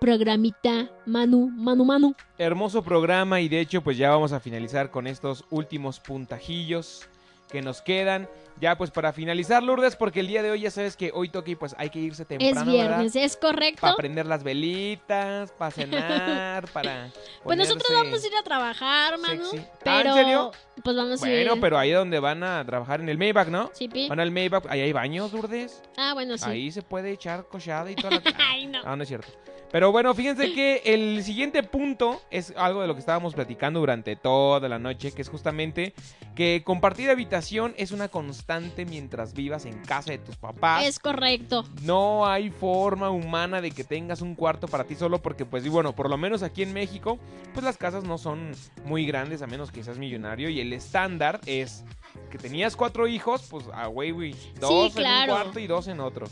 programita 0.00 0.88
Manu, 1.06 1.48
Manu, 1.50 1.84
Manu. 1.84 2.14
Hermoso 2.38 2.82
programa 2.82 3.40
y 3.40 3.48
de 3.48 3.60
hecho 3.60 3.82
pues 3.82 3.96
ya 3.98 4.10
vamos 4.10 4.32
a 4.32 4.40
finalizar 4.40 4.90
con 4.90 5.06
estos 5.06 5.44
últimos 5.50 6.00
puntajillos 6.00 7.06
que 7.50 7.60
nos 7.62 7.82
quedan. 7.82 8.28
Ya 8.60 8.76
pues 8.76 8.90
para 8.90 9.12
finalizar 9.12 9.62
Lourdes 9.62 9.96
porque 9.96 10.20
el 10.20 10.26
día 10.28 10.42
de 10.42 10.50
hoy 10.50 10.60
ya 10.60 10.70
sabes 10.70 10.96
que 10.96 11.10
hoy 11.14 11.28
toca 11.30 11.50
y 11.50 11.54
pues 11.56 11.74
hay 11.78 11.88
que 11.90 11.98
irse 11.98 12.22
Es 12.22 12.28
temprano, 12.28 12.70
viernes, 12.70 13.16
es 13.16 13.36
correcto. 13.36 13.80
Para 13.80 13.96
prender 13.96 14.26
las 14.26 14.42
velitas, 14.42 15.50
para 15.52 15.70
cenar, 15.70 16.68
para 16.72 17.08
Pues 17.42 17.58
nosotros 17.58 17.88
vamos 17.90 18.22
a 18.22 18.26
ir 18.26 18.36
a 18.36 18.42
trabajar, 18.42 19.18
Manu. 19.18 19.44
sexy. 19.46 19.58
Ah, 19.66 19.78
Pero, 19.84 20.08
¿en 20.10 20.14
serio? 20.14 20.52
pues 20.84 20.96
vamos 20.96 21.22
a 21.22 21.30
ir. 21.30 21.46
Bueno, 21.46 21.60
pero 21.60 21.78
ahí 21.78 21.90
donde 21.90 22.20
van 22.20 22.42
a 22.42 22.64
trabajar 22.64 23.00
en 23.00 23.08
el 23.08 23.18
Maybach, 23.18 23.48
¿no? 23.48 23.70
Sí, 23.74 23.88
Pi. 23.88 24.08
Van 24.08 24.20
al 24.20 24.30
Maybach, 24.30 24.66
ahí 24.68 24.80
hay 24.82 24.92
baños, 24.92 25.32
Lourdes. 25.32 25.82
Ah, 25.96 26.12
bueno, 26.14 26.36
sí. 26.38 26.44
Ahí 26.48 26.70
se 26.70 26.82
puede 26.82 27.10
echar 27.12 27.46
cochada 27.48 27.90
y 27.90 27.94
toda 27.96 28.10
la... 28.16 28.22
Ay, 28.50 28.66
no. 28.66 28.80
Ah, 28.84 28.94
no 28.94 29.02
es 29.02 29.08
cierto. 29.08 29.28
Pero 29.70 29.92
bueno, 29.92 30.14
fíjense 30.14 30.52
que 30.52 30.82
el 30.84 31.22
siguiente 31.22 31.62
punto 31.62 32.20
es 32.30 32.52
algo 32.56 32.82
de 32.82 32.88
lo 32.88 32.94
que 32.94 33.00
estábamos 33.00 33.34
platicando 33.34 33.78
durante 33.78 34.16
toda 34.16 34.68
la 34.68 34.80
noche, 34.80 35.12
que 35.12 35.22
es 35.22 35.28
justamente 35.28 35.94
que 36.34 36.62
compartir 36.64 37.08
habitación 37.08 37.74
es 37.76 37.92
una 37.92 38.08
constante 38.08 38.84
mientras 38.84 39.32
vivas 39.32 39.66
en 39.66 39.78
casa 39.84 40.10
de 40.10 40.18
tus 40.18 40.36
papás. 40.36 40.84
Es 40.84 40.98
correcto. 40.98 41.64
No 41.82 42.26
hay 42.26 42.50
forma 42.50 43.10
humana 43.10 43.60
de 43.60 43.70
que 43.70 43.84
tengas 43.84 44.22
un 44.22 44.34
cuarto 44.34 44.66
para 44.66 44.84
ti 44.84 44.96
solo 44.96 45.22
porque, 45.22 45.44
pues, 45.44 45.64
y 45.64 45.68
bueno, 45.68 45.94
por 45.94 46.10
lo 46.10 46.16
menos 46.16 46.42
aquí 46.42 46.62
en 46.62 46.72
México, 46.72 47.20
pues 47.54 47.64
las 47.64 47.76
casas 47.76 48.02
no 48.02 48.18
son 48.18 48.52
muy 48.84 49.06
grandes 49.06 49.40
a 49.40 49.46
menos 49.46 49.70
que 49.70 49.84
seas 49.84 49.98
millonario 49.98 50.48
y 50.48 50.60
el 50.60 50.72
estándar 50.72 51.40
es 51.46 51.84
que 52.30 52.38
tenías 52.38 52.74
cuatro 52.74 53.06
hijos, 53.06 53.46
pues, 53.48 53.66
a 53.72 53.86
güey, 53.86 54.34
dos 54.58 54.94
claro. 54.94 55.24
en 55.24 55.30
un 55.30 55.42
cuarto 55.42 55.60
y 55.60 55.66
dos 55.68 55.86
en 55.86 56.00
otro. 56.00 56.26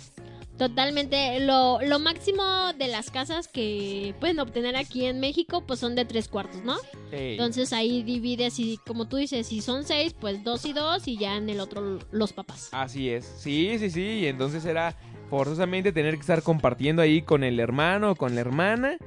Totalmente. 0.58 1.40
Lo, 1.40 1.80
lo 1.80 1.98
máximo 1.98 2.42
de 2.76 2.88
las 2.88 3.10
casas 3.10 3.48
que 3.48 4.14
pueden 4.20 4.40
obtener 4.40 4.76
aquí 4.76 5.06
en 5.06 5.20
México, 5.20 5.64
pues 5.66 5.80
son 5.80 5.94
de 5.94 6.04
tres 6.04 6.28
cuartos, 6.28 6.62
¿no? 6.64 6.76
Ey. 7.12 7.32
Entonces 7.32 7.72
ahí 7.72 8.02
divides 8.02 8.58
y 8.58 8.78
como 8.86 9.08
tú 9.08 9.16
dices, 9.16 9.46
si 9.46 9.60
son 9.60 9.84
seis, 9.84 10.14
pues 10.18 10.42
dos 10.42 10.64
y 10.64 10.72
dos 10.72 11.06
y 11.06 11.16
ya 11.16 11.36
en 11.36 11.48
el 11.48 11.60
otro 11.60 12.00
los 12.10 12.32
papás. 12.32 12.68
Así 12.72 13.08
es, 13.08 13.24
sí, 13.24 13.78
sí, 13.78 13.90
sí, 13.90 14.02
y 14.02 14.26
entonces 14.26 14.64
era 14.64 14.96
forzosamente 15.30 15.92
tener 15.92 16.14
que 16.14 16.20
estar 16.20 16.42
compartiendo 16.42 17.02
ahí 17.02 17.22
con 17.22 17.44
el 17.44 17.60
hermano 17.60 18.12
o 18.12 18.16
con 18.16 18.34
la 18.34 18.40
hermana 18.40 18.98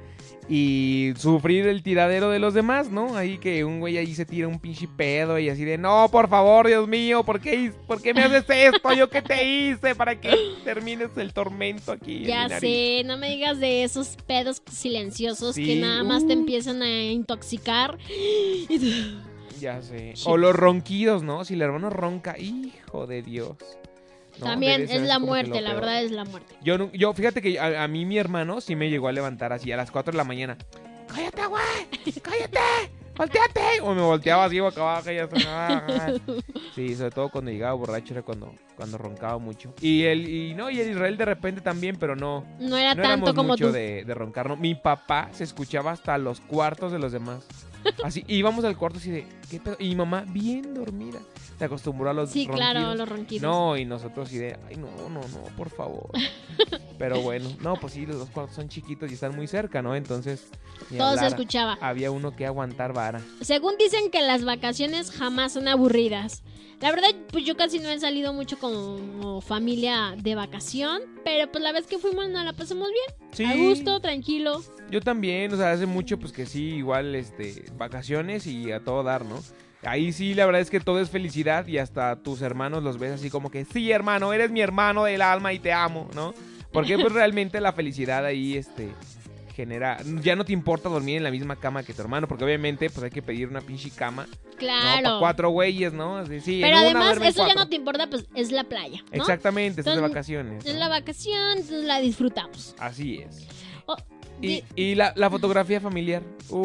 y 0.48 1.12
sufrir 1.16 1.66
el 1.66 1.82
tiradero 1.82 2.30
de 2.30 2.38
los 2.38 2.52
demás, 2.54 2.90
¿no? 2.90 3.16
Ahí 3.16 3.38
que 3.38 3.64
un 3.64 3.80
güey 3.80 3.96
ahí 3.96 4.14
se 4.14 4.24
tira 4.24 4.48
un 4.48 4.58
pinche 4.58 4.88
pedo 4.88 5.38
y 5.38 5.48
así 5.48 5.64
de, 5.64 5.78
no, 5.78 6.08
por 6.10 6.28
favor, 6.28 6.66
Dios 6.66 6.88
mío, 6.88 7.22
¿por 7.24 7.40
qué, 7.40 7.72
por 7.86 8.02
qué 8.02 8.12
me 8.12 8.22
haces 8.22 8.44
esto? 8.48 8.92
¿Yo 8.92 9.08
qué 9.08 9.22
te 9.22 9.44
hice 9.44 9.94
para 9.94 10.20
que 10.20 10.34
termines 10.64 11.16
el 11.16 11.32
tormento 11.32 11.92
aquí? 11.92 12.24
Ya 12.24 12.44
mi 12.44 12.48
nariz?" 12.50 12.60
sé, 12.60 13.02
no 13.04 13.16
me 13.16 13.30
digas 13.30 13.60
de 13.60 13.84
esos 13.84 14.16
pedos 14.26 14.62
silenciosos 14.70 15.54
Sí, 15.54 15.64
que 15.64 15.76
nada 15.76 16.02
más 16.02 16.26
te 16.26 16.32
empiezan 16.32 16.82
a 16.82 17.02
intoxicar. 17.04 17.98
Ya 19.60 19.80
sé. 19.80 20.14
O 20.24 20.36
los 20.36 20.54
ronquidos, 20.54 21.22
¿no? 21.22 21.44
Si 21.44 21.54
el 21.54 21.62
hermano 21.62 21.88
ronca, 21.90 22.36
hijo 22.38 23.06
de 23.06 23.22
Dios. 23.22 23.56
No, 24.42 24.50
También 24.50 24.86
es 24.90 25.02
la 25.02 25.18
muerte, 25.18 25.60
la 25.60 25.74
verdad 25.74 26.02
es 26.02 26.10
la 26.10 26.24
muerte. 26.24 26.54
Yo, 26.62 26.90
yo 26.92 27.12
fíjate 27.12 27.40
que 27.40 27.58
a, 27.58 27.84
a 27.84 27.88
mí 27.88 28.04
mi 28.04 28.18
hermano 28.18 28.60
sí 28.60 28.76
me 28.76 28.90
llegó 28.90 29.08
a 29.08 29.12
levantar 29.12 29.52
así 29.52 29.70
a 29.72 29.76
las 29.76 29.90
4 29.90 30.12
de 30.12 30.16
la 30.16 30.24
mañana. 30.24 30.56
¡Cállate, 31.08 31.46
güey! 31.46 32.14
¡Cállate! 32.22 32.58
¡volteate! 33.16 33.80
O 33.82 33.94
me 33.94 34.00
volteaba 34.02 34.44
así 34.44 34.58
boca 34.60 34.80
abajo 34.80 35.10
y 35.10 35.16
ya. 35.16 35.28
Sí, 36.74 36.94
sobre 36.94 37.10
todo 37.10 37.28
cuando 37.30 37.50
llegaba 37.50 37.74
borracho 37.74 38.14
era 38.14 38.22
cuando, 38.22 38.54
cuando 38.76 38.98
roncaba 38.98 39.38
mucho. 39.38 39.74
Y 39.80 40.04
el, 40.04 40.28
y 40.28 40.54
no, 40.54 40.70
y 40.70 40.80
el 40.80 40.90
Israel 40.90 41.16
de 41.16 41.24
repente 41.24 41.60
también, 41.60 41.96
pero 41.96 42.16
no. 42.16 42.44
No 42.58 42.76
era 42.76 42.94
no 42.94 43.02
tanto 43.02 43.34
como 43.34 43.50
mucho 43.50 43.66
tú. 43.66 43.72
de, 43.72 44.04
de 44.04 44.14
roncar, 44.14 44.48
¿no? 44.48 44.56
Mi 44.56 44.74
papá 44.74 45.28
se 45.32 45.44
escuchaba 45.44 45.92
hasta 45.92 46.16
los 46.18 46.40
cuartos 46.40 46.92
de 46.92 46.98
los 46.98 47.12
demás. 47.12 47.46
Así, 48.04 48.24
íbamos 48.28 48.64
al 48.64 48.76
cuarto 48.76 48.98
así 48.98 49.10
de, 49.10 49.26
¿qué 49.50 49.60
pedo? 49.60 49.76
Y 49.78 49.88
mi 49.90 49.96
mamá 49.96 50.24
bien 50.28 50.74
dormida. 50.74 51.20
Se 51.58 51.66
acostumbró 51.66 52.10
a 52.10 52.12
los 52.12 52.30
Sí, 52.30 52.46
claro, 52.46 52.80
ronquidos. 52.80 52.98
los 52.98 53.08
ronquidos. 53.08 53.42
No, 53.42 53.76
y 53.76 53.84
nosotros 53.84 54.28
así 54.28 54.38
de, 54.38 54.58
ay, 54.68 54.76
no, 54.76 54.88
no, 55.08 55.20
no, 55.20 55.56
por 55.56 55.70
favor. 55.70 56.10
Pero 56.98 57.20
bueno, 57.20 57.48
no, 57.60 57.74
pues 57.76 57.92
sí, 57.94 58.06
los 58.06 58.18
dos 58.18 58.30
cuartos 58.30 58.56
son 58.56 58.68
chiquitos 58.68 59.10
y 59.10 59.14
están 59.14 59.34
muy 59.36 59.46
cerca, 59.46 59.82
¿no? 59.82 59.94
Entonces, 59.94 60.48
ni 60.90 60.98
Todo 60.98 61.16
se 61.16 61.26
escuchaba. 61.26 61.78
Había 61.80 62.10
uno 62.10 62.34
que 62.34 62.46
aguantar 62.46 62.92
vara. 62.92 63.20
Según 63.40 63.76
dicen 63.78 64.10
que 64.10 64.22
las 64.22 64.44
vacaciones 64.44 65.10
jamás 65.10 65.52
son 65.52 65.68
aburridas. 65.68 66.42
La 66.80 66.90
verdad, 66.90 67.10
pues 67.30 67.44
yo 67.44 67.56
casi 67.56 67.78
no 67.78 67.88
he 67.90 67.98
salido 68.00 68.32
mucho 68.32 68.58
como 68.58 69.40
familia 69.40 70.14
de 70.18 70.34
vacación, 70.34 71.00
pero 71.24 71.50
pues 71.52 71.62
la 71.62 71.70
vez 71.70 71.86
que 71.86 71.98
fuimos 71.98 72.28
nos 72.28 72.44
la 72.44 72.54
pasamos 72.54 72.88
bien, 72.88 73.30
Sí. 73.32 73.44
a 73.44 73.54
gusto, 73.54 74.00
tranquilo. 74.00 74.60
Yo 74.90 75.00
también, 75.00 75.52
o 75.54 75.56
sea, 75.56 75.70
hace 75.72 75.86
mucho, 75.86 76.18
pues 76.18 76.32
que 76.32 76.44
sí, 76.44 76.64
igual, 76.74 77.14
este, 77.14 77.64
vacaciones 77.76 78.46
y 78.46 78.72
a 78.72 78.80
todo 78.80 79.02
dar, 79.02 79.24
¿no? 79.24 79.40
Ahí 79.84 80.12
sí, 80.12 80.34
la 80.34 80.46
verdad 80.46 80.60
es 80.60 80.70
que 80.70 80.80
todo 80.80 81.00
es 81.00 81.10
felicidad 81.10 81.66
y 81.66 81.78
hasta 81.78 82.16
tus 82.16 82.40
hermanos 82.40 82.84
los 82.84 82.98
ves 82.98 83.12
así 83.12 83.30
como 83.30 83.50
que, 83.50 83.64
sí, 83.64 83.90
hermano, 83.90 84.32
eres 84.32 84.50
mi 84.50 84.60
hermano 84.60 85.04
del 85.04 85.22
alma 85.22 85.52
y 85.52 85.58
te 85.58 85.72
amo, 85.72 86.08
¿no? 86.14 86.34
Porque 86.72 86.96
pues 86.98 87.12
realmente 87.12 87.60
la 87.60 87.72
felicidad 87.72 88.24
ahí, 88.24 88.56
este, 88.56 88.90
genera, 89.56 89.98
ya 90.22 90.36
no 90.36 90.44
te 90.44 90.52
importa 90.52 90.88
dormir 90.88 91.16
en 91.16 91.24
la 91.24 91.30
misma 91.30 91.56
cama 91.56 91.82
que 91.82 91.94
tu 91.94 92.00
hermano, 92.00 92.28
porque 92.28 92.44
obviamente 92.44 92.90
pues 92.90 93.04
hay 93.04 93.10
que 93.10 93.22
pedir 93.22 93.48
una 93.48 93.60
pinche 93.60 93.90
cama, 93.90 94.26
¿no? 94.26 94.56
Claro. 94.56 95.02
Para 95.02 95.18
cuatro 95.18 95.50
güeyes, 95.50 95.92
¿no? 95.92 96.18
Así, 96.18 96.40
sí, 96.40 96.60
pero 96.62 96.76
además, 96.76 97.18
eso 97.20 97.46
ya 97.46 97.54
no 97.54 97.68
te 97.68 97.74
importa, 97.74 98.08
pues 98.08 98.26
es 98.36 98.52
la 98.52 98.62
playa, 98.64 99.02
¿no? 99.10 99.16
Exactamente, 99.16 99.80
estás 99.80 99.96
de 99.96 100.00
vacaciones. 100.00 100.64
Es 100.64 100.74
¿no? 100.74 100.78
la 100.78 100.88
vacación, 100.88 101.58
entonces 101.58 101.84
la 101.84 102.00
disfrutamos. 102.00 102.76
Así 102.78 103.18
es. 103.18 103.48
Y, 104.42 104.94
la, 104.94 105.12
la 105.16 105.30
fotografía 105.30 105.80
familiar. 105.80 106.22
Uy, 106.50 106.58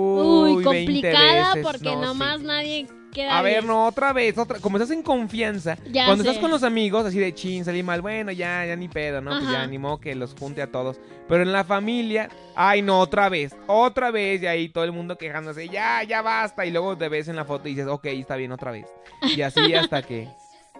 Uy, 0.57 0.63
20 0.63 0.63
complicada 0.63 1.53
veces, 1.53 1.63
porque 1.65 1.95
no, 1.95 2.01
nomás 2.01 2.39
sí. 2.39 2.45
nadie 2.45 2.87
queda 3.13 3.37
A 3.37 3.41
ver, 3.41 3.53
bien. 3.61 3.67
no, 3.67 3.85
otra 3.87 4.13
vez, 4.13 4.37
otra. 4.37 4.59
Como 4.59 4.77
estás 4.77 4.91
en 4.91 5.03
confianza, 5.03 5.77
Ya 5.91 6.05
cuando 6.05 6.23
sé. 6.23 6.29
estás 6.29 6.41
con 6.41 6.51
los 6.51 6.63
amigos, 6.63 7.05
así 7.05 7.19
de 7.19 7.33
chin, 7.33 7.63
salí 7.63 7.83
mal, 7.83 8.01
bueno, 8.01 8.31
ya, 8.31 8.65
ya 8.65 8.75
ni 8.75 8.87
pedo, 8.87 9.21
¿no? 9.21 9.31
Pues 9.31 9.43
Ajá. 9.43 9.51
ya 9.53 9.67
ni 9.67 9.77
modo 9.77 9.99
que 9.99 10.15
los 10.15 10.33
junte 10.37 10.61
a 10.61 10.71
todos. 10.71 10.99
Pero 11.27 11.43
en 11.43 11.51
la 11.53 11.63
familia, 11.63 12.29
ay, 12.55 12.81
no, 12.81 12.99
otra 12.99 13.29
vez, 13.29 13.55
otra 13.67 14.11
vez, 14.11 14.41
y 14.41 14.47
ahí 14.47 14.69
todo 14.69 14.83
el 14.83 14.91
mundo 14.91 15.17
quejándose, 15.17 15.69
ya, 15.69 16.03
ya 16.03 16.21
basta. 16.21 16.65
Y 16.65 16.71
luego 16.71 16.97
te 16.97 17.09
ves 17.09 17.27
en 17.27 17.35
la 17.35 17.45
foto 17.45 17.67
y 17.67 17.71
dices, 17.75 17.87
ok, 17.87 18.05
está 18.07 18.35
bien, 18.35 18.51
otra 18.51 18.71
vez. 18.71 18.87
Y 19.35 19.41
así 19.41 19.59
hasta 19.73 20.01
que 20.01 20.27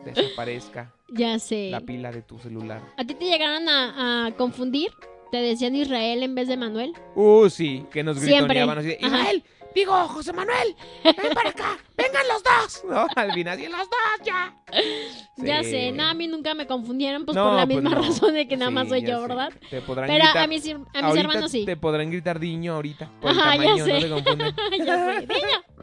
desaparezca 0.05 0.91
Ya 1.09 1.37
sé. 1.39 1.69
la 1.71 1.81
pila 1.81 2.11
de 2.11 2.21
tu 2.21 2.39
celular. 2.39 2.81
¿A 2.97 3.03
ti 3.03 3.13
te 3.13 3.25
llegaron 3.25 3.67
a, 3.69 4.27
a 4.27 4.31
confundir? 4.31 4.91
¿Te 5.31 5.37
decían 5.37 5.75
Israel 5.75 6.23
en 6.23 6.35
vez 6.35 6.47
de 6.47 6.57
Manuel? 6.57 6.93
Uh, 7.15 7.49
sí, 7.49 7.85
que 7.91 8.03
nos 8.03 8.19
gritoneaban 8.19 8.77
así 8.77 8.87
de, 8.89 8.99
Ajá. 9.01 9.07
Israel, 9.17 9.43
digo, 9.75 9.93
José 10.07 10.31
Manuel, 10.33 10.75
ven 11.03 11.33
para 11.33 11.49
acá, 11.49 11.77
vengan 11.97 12.27
los 12.27 12.43
dos. 12.43 12.83
No, 12.89 13.05
al 13.15 13.33
final, 13.33 13.59
los 13.61 13.71
dos, 13.89 14.25
ya. 14.25 14.55
Ya 15.37 15.63
sé, 15.63 15.91
no, 15.91 16.03
a 16.07 16.13
mí 16.15 16.27
nunca 16.27 16.53
me 16.55 16.65
confundieron, 16.65 17.23
pues 17.25 17.35
No, 17.35 17.43
por 17.45 17.53
la 17.53 17.65
pues 17.65 17.75
misma 17.77 17.91
no. 17.91 18.01
razón 18.07 18.33
de 18.33 18.47
que 18.47 18.57
nada 18.57 18.69
Sí, 18.71 18.75
más 18.75 18.87
soy 18.89 19.01
yo, 19.01 19.21
sé. 19.21 19.27
¿verdad? 19.27 19.53
Te 19.69 19.81
podrán 19.81 20.07
Pero 20.07 20.23
gritar. 20.23 20.43
a 20.43 20.47
mis, 20.47 20.65
a 20.65 20.77
mis 20.77 20.87
ahorita 21.03 21.19
hermanos 21.19 21.51
sí. 21.51 21.65
Te 21.65 21.77
podrán 21.77 22.09
gritar 22.09 22.39
diño 22.39 22.73
ahorita. 22.73 23.11
Por 23.21 23.31
el 23.31 23.39
Ajá, 23.39 23.55
ya 23.55 23.61
tamaño, 23.63 23.77
no 23.77 23.85
sé. 23.85 24.01
se 24.01 24.09
confunden. 24.09 24.55
ya 24.85 24.95
sé. 25.19 25.27
Diño. 25.27 25.76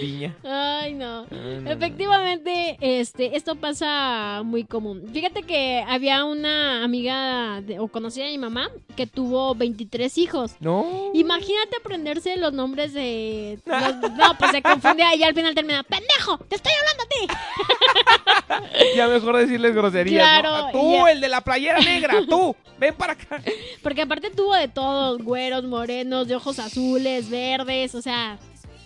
Diña. 0.00 0.36
Ay, 0.44 0.94
no. 0.94 1.26
No, 1.30 1.70
Efectivamente, 1.70 2.76
este, 2.80 3.36
esto 3.36 3.54
pasa 3.56 4.42
muy 4.44 4.64
común. 4.64 5.02
Fíjate 5.12 5.42
que 5.42 5.84
había 5.86 6.24
una 6.24 6.82
amiga 6.84 7.60
de- 7.60 7.78
o 7.78 7.88
conocida 7.88 8.24
de 8.24 8.32
mi 8.32 8.38
mamá 8.38 8.70
que 8.96 9.06
tuvo 9.06 9.54
23 9.54 10.18
hijos. 10.18 10.52
No. 10.60 11.10
Imagínate 11.14 11.76
aprenderse 11.78 12.36
los 12.36 12.52
nombres 12.52 12.92
de... 12.92 13.58
los- 13.66 14.12
no, 14.12 14.36
pues 14.38 14.50
se 14.50 14.62
confundía 14.62 15.14
y 15.14 15.22
al 15.22 15.34
final 15.34 15.54
termina, 15.54 15.82
¡pendejo! 15.82 16.38
¡Te 16.48 16.56
estoy 16.56 16.72
hablando 16.80 17.02
a 17.04 17.08
ti! 17.08 17.28
Ya 18.96 19.06
mejor 19.08 19.36
decirles 19.36 19.74
groserías. 19.74 20.24
¿no? 20.24 20.40
Claro, 20.40 20.54
Ah, 20.66 20.70
Tú, 20.72 20.92
ya. 20.92 21.12
el 21.12 21.20
de 21.20 21.28
la 21.28 21.40
playera 21.42 21.78
negra, 21.80 22.14
tú, 22.28 22.56
ven 22.78 22.94
para 22.94 23.12
acá. 23.12 23.40
Porque 23.82 24.02
aparte 24.02 24.30
tuvo 24.30 24.54
de 24.54 24.68
todos, 24.68 25.22
güeros, 25.22 25.64
morenos, 25.64 26.26
de 26.28 26.36
ojos 26.36 26.58
azules, 26.58 27.28
verdes, 27.30 27.94
o 27.94 28.02
sea, 28.02 28.38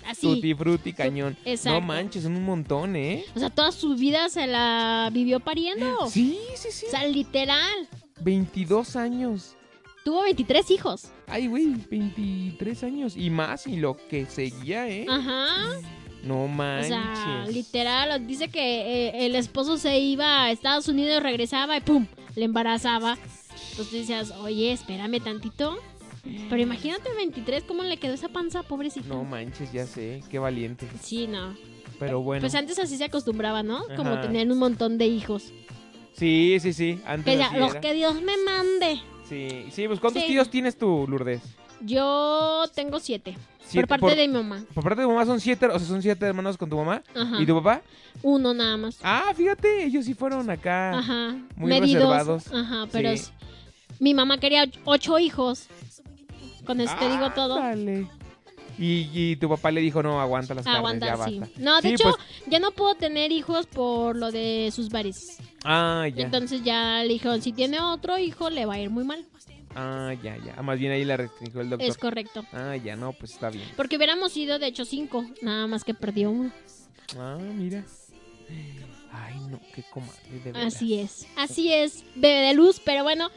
así. 0.06 0.22
Tutti 0.26 0.54
frutti 0.54 0.92
cañón. 0.92 1.36
Exacto. 1.44 1.80
No 1.80 1.86
manches, 1.86 2.22
son 2.24 2.36
un 2.36 2.44
montón, 2.44 2.96
¿eh? 2.96 3.24
O 3.34 3.38
sea, 3.38 3.50
toda 3.50 3.72
su 3.72 3.94
vida 3.96 4.28
se 4.28 4.46
la 4.46 5.10
vivió 5.12 5.40
pariendo. 5.40 6.06
Sí, 6.08 6.38
sí, 6.56 6.68
sí. 6.70 6.86
O 6.86 6.90
sea, 6.90 7.06
literal. 7.06 7.88
22 8.20 8.96
años. 8.96 9.56
Tuvo 10.04 10.22
23 10.22 10.70
hijos. 10.72 11.12
Ay, 11.26 11.46
güey, 11.46 11.74
23 11.90 12.82
años 12.84 13.16
y 13.16 13.30
más 13.30 13.66
y 13.66 13.76
lo 13.76 13.96
que 14.08 14.26
seguía, 14.26 14.88
¿eh? 14.88 15.06
Ajá. 15.08 15.46
No 16.24 16.44
O 16.44 16.48
manches. 16.48 16.88
sea, 16.88 17.46
literal, 17.48 18.26
dice 18.26 18.48
que 18.48 19.08
eh, 19.08 19.26
el 19.26 19.34
esposo 19.34 19.76
se 19.76 19.98
iba 19.98 20.44
a 20.44 20.50
Estados 20.52 20.86
Unidos, 20.88 21.22
regresaba 21.22 21.76
y 21.76 21.80
¡pum! 21.80 22.06
Le 22.36 22.44
embarazaba. 22.44 23.18
Entonces 23.70 23.92
decías, 23.92 24.30
oye, 24.40 24.72
espérame 24.72 25.20
tantito. 25.22 25.76
Pero 26.22 26.62
imagínate 26.62 27.08
23, 27.16 27.64
¿cómo 27.64 27.82
le 27.82 27.96
quedó 27.96 28.14
esa 28.14 28.28
panza, 28.28 28.62
pobrecita? 28.62 29.08
No 29.08 29.24
manches, 29.24 29.72
ya 29.72 29.86
sé, 29.86 30.22
qué 30.30 30.38
valiente. 30.38 30.86
Sí, 31.02 31.26
no. 31.26 31.56
Pero 31.98 32.20
bueno. 32.22 32.40
Pues 32.40 32.54
antes 32.54 32.78
así 32.78 32.96
se 32.96 33.04
acostumbraba, 33.04 33.62
¿no? 33.62 33.82
Como 33.96 34.20
tener 34.20 34.50
un 34.50 34.58
montón 34.58 34.98
de 34.98 35.06
hijos. 35.06 35.52
Sí, 36.14 36.58
sí, 36.60 36.72
sí. 36.72 37.00
Antes 37.06 37.40
los 37.58 37.74
que 37.76 37.94
Dios 37.94 38.14
me 38.22 38.36
mande. 38.44 39.00
Sí, 39.28 39.66
sí, 39.72 39.86
pues 39.88 39.98
¿cuántos 39.98 40.22
Sí. 40.22 40.28
tíos 40.28 40.50
tienes 40.50 40.76
tú, 40.76 41.06
Lourdes? 41.08 41.42
Yo 41.80 42.64
tengo 42.74 43.00
siete. 43.00 43.36
Siete, 43.64 43.86
por 43.86 44.00
parte 44.00 44.06
por- 44.06 44.16
de 44.16 44.28
mi 44.28 44.34
mamá. 44.34 44.64
Por 44.74 44.84
parte 44.84 45.00
de 45.00 45.06
tu 45.06 45.10
mamá 45.12 45.24
son 45.24 45.40
siete, 45.40 45.66
o 45.66 45.78
sea, 45.78 45.88
son 45.88 46.02
siete 46.02 46.26
hermanos 46.26 46.56
con 46.58 46.68
tu 46.68 46.76
mamá. 46.76 47.02
Ajá. 47.14 47.40
¿Y 47.40 47.46
tu 47.46 47.54
papá? 47.56 47.82
Uno 48.22 48.52
nada 48.52 48.76
más. 48.76 48.98
Ah, 49.02 49.32
fíjate, 49.34 49.84
ellos 49.84 50.04
sí 50.04 50.14
fueron 50.14 50.48
acá. 50.50 50.98
Ajá. 50.98 51.36
muy 51.56 51.70
medidos. 51.70 52.02
reservados. 52.04 52.52
Ajá, 52.52 52.86
pero 52.92 53.16
Sí. 53.16 53.30
mi 53.98 54.12
mamá 54.14 54.38
quería 54.38 54.64
och- 54.64 54.78
ocho 54.84 55.18
hijos. 55.18 55.68
Con 56.64 56.80
eso 56.80 56.94
te 56.98 57.08
digo 57.10 57.30
todo. 57.32 57.56
Ándale. 57.60 58.06
Y, 58.78 59.08
y 59.12 59.36
tu 59.36 59.48
papá 59.50 59.70
le 59.70 59.80
dijo, 59.82 60.02
no, 60.02 60.20
aguanta 60.20 60.54
las 60.54 60.64
carnes, 60.64 60.78
Aguanta, 60.78 61.06
ya 61.06 61.24
sí. 61.26 61.38
basta. 61.40 61.60
No, 61.60 61.76
de 61.80 61.88
Sí, 61.88 61.94
hecho, 61.94 62.04
pues- 62.04 62.16
ya 62.46 62.58
no 62.58 62.70
puedo 62.70 62.94
tener 62.94 63.30
hijos 63.30 63.66
por 63.66 64.16
lo 64.16 64.32
de 64.32 64.70
sus 64.74 64.88
varices. 64.88 65.38
ah, 65.64 66.06
ya. 66.14 66.24
Entonces 66.24 66.62
ya 66.64 67.02
le 67.02 67.12
dijeron, 67.12 67.42
si 67.42 67.52
tiene 67.52 67.80
otro 67.80 68.16
hijo, 68.18 68.48
le 68.48 68.64
va 68.64 68.74
a 68.74 68.78
ir 68.80 68.88
muy 68.90 69.04
mal. 69.04 69.26
Ah, 69.74 70.14
ya, 70.22 70.36
ya. 70.38 70.54
Ah, 70.56 70.62
Más 70.62 70.78
bien 70.78 70.92
ahí 70.92 71.04
la 71.04 71.16
restringió 71.16 71.60
el 71.60 71.70
doctor. 71.70 71.88
Es 71.88 71.96
correcto. 71.98 72.44
Ah, 72.52 72.76
ya, 72.76 72.96
no, 72.96 73.12
pues 73.12 73.32
está 73.32 73.50
bien. 73.50 73.66
Porque 73.76 73.96
hubiéramos 73.96 74.32
sido, 74.32 74.58
de 74.58 74.66
hecho, 74.68 74.84
cinco. 74.84 75.24
Nada 75.42 75.66
más 75.66 75.84
que 75.84 75.92
perdió 75.94 76.30
uno. 76.30 76.50
Ah, 77.18 77.38
mira. 77.40 77.84
Ay, 79.12 79.38
no, 79.50 79.60
qué 79.74 79.82
comadre, 79.90 80.40
de 80.44 80.52
veras. 80.52 80.74
Así 80.74 80.98
es. 80.98 81.26
Así 81.36 81.72
es, 81.72 82.04
bebé 82.14 82.46
de 82.48 82.54
luz. 82.54 82.80
Pero 82.84 83.02
bueno, 83.02 83.30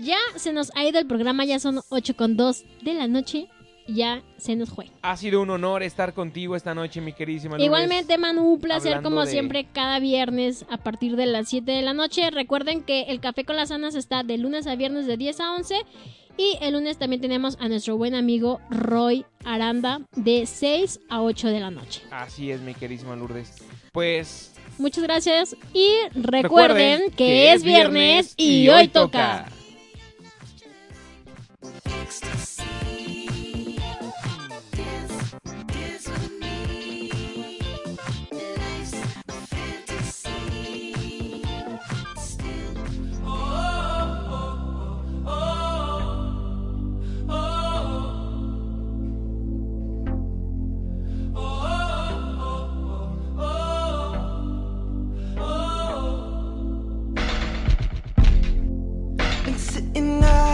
ya 0.00 0.18
se 0.36 0.52
nos 0.52 0.70
ha 0.76 0.84
ido 0.84 0.98
el 0.98 1.06
programa. 1.06 1.44
Ya 1.44 1.58
son 1.58 1.80
8 1.88 2.16
con 2.16 2.36
2 2.36 2.64
de 2.82 2.94
la 2.94 3.06
noche. 3.06 3.48
Ya 3.86 4.22
se 4.36 4.54
nos 4.54 4.70
fue. 4.70 4.86
Ha 5.02 5.16
sido 5.16 5.40
un 5.42 5.50
honor 5.50 5.82
estar 5.82 6.14
contigo 6.14 6.54
esta 6.54 6.74
noche, 6.74 7.00
mi 7.00 7.12
queridísima 7.12 7.52
Lourdes. 7.56 7.66
Igualmente, 7.66 8.18
Manu, 8.18 8.52
un 8.52 8.60
placer 8.60 8.92
hablando 8.92 9.08
como 9.10 9.24
de- 9.24 9.30
siempre 9.32 9.66
cada 9.72 9.98
viernes 9.98 10.64
a 10.70 10.76
partir 10.76 11.16
de 11.16 11.26
las 11.26 11.48
7 11.48 11.72
de 11.72 11.82
la 11.82 11.92
noche. 11.92 12.30
Recuerden 12.30 12.82
que 12.82 13.02
el 13.04 13.18
Café 13.20 13.44
con 13.44 13.56
las 13.56 13.72
Anas 13.72 13.96
está 13.96 14.22
de 14.22 14.38
lunes 14.38 14.68
a 14.68 14.76
viernes 14.76 15.06
de 15.06 15.16
10 15.16 15.40
a 15.40 15.54
11 15.54 15.74
y 16.36 16.56
el 16.60 16.74
lunes 16.74 16.98
también 16.98 17.20
tenemos 17.20 17.56
a 17.58 17.68
nuestro 17.68 17.96
buen 17.96 18.14
amigo 18.14 18.60
Roy 18.70 19.24
Aranda 19.44 20.02
de 20.14 20.46
6 20.46 21.00
a 21.08 21.22
8 21.22 21.48
de 21.48 21.58
la 21.58 21.72
noche. 21.72 22.02
Así 22.12 22.52
es, 22.52 22.60
mi 22.60 22.74
queridísima 22.74 23.16
Lourdes. 23.16 23.56
Pues 23.92 24.52
Muchas 24.78 25.02
gracias 25.02 25.56
y 25.74 25.90
recuerden, 26.14 27.10
que, 27.10 27.52
es 27.52 27.62
viernes 27.64 28.34
y, 28.36 28.68
hoy 28.68 28.88
toca. 28.88 29.46
next. 32.10 32.49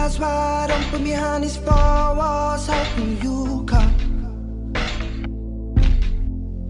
eyes 0.07 0.19
wide 0.19 0.71
open 0.71 1.03
behind 1.03 1.43
these 1.43 1.57
four 1.57 2.15
walls, 2.19 2.67
How 2.67 2.83
hoping 2.83 3.21
you 3.21 3.65
come. 3.65 3.93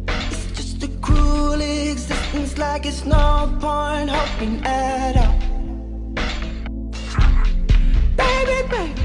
It's 0.08 0.46
just 0.58 0.84
a 0.84 0.88
cruel 1.06 1.62
existence, 1.62 2.58
like 2.58 2.86
it's 2.86 3.06
no 3.06 3.56
point 3.60 4.10
hoping 4.10 4.66
at 4.66 5.18
all. 5.24 5.38
Baby, 8.22 8.58
baby, 8.74 9.02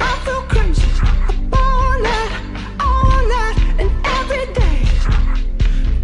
I 0.00 0.12
feel 0.24 0.42
crazy. 0.52 0.90
Up 1.30 1.54
all 1.64 2.06
all 2.86 3.20
night, 3.34 3.56
and 3.80 3.90
every 4.18 4.46
day. 4.60 4.78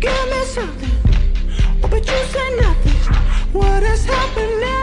Give 0.01 0.25
me 0.33 0.41
something, 0.57 0.97
but 1.91 2.03
you 2.11 2.21
say 2.35 2.49
nothing. 2.57 2.99
What 3.53 3.83
is 3.83 4.05
happening? 4.07 4.82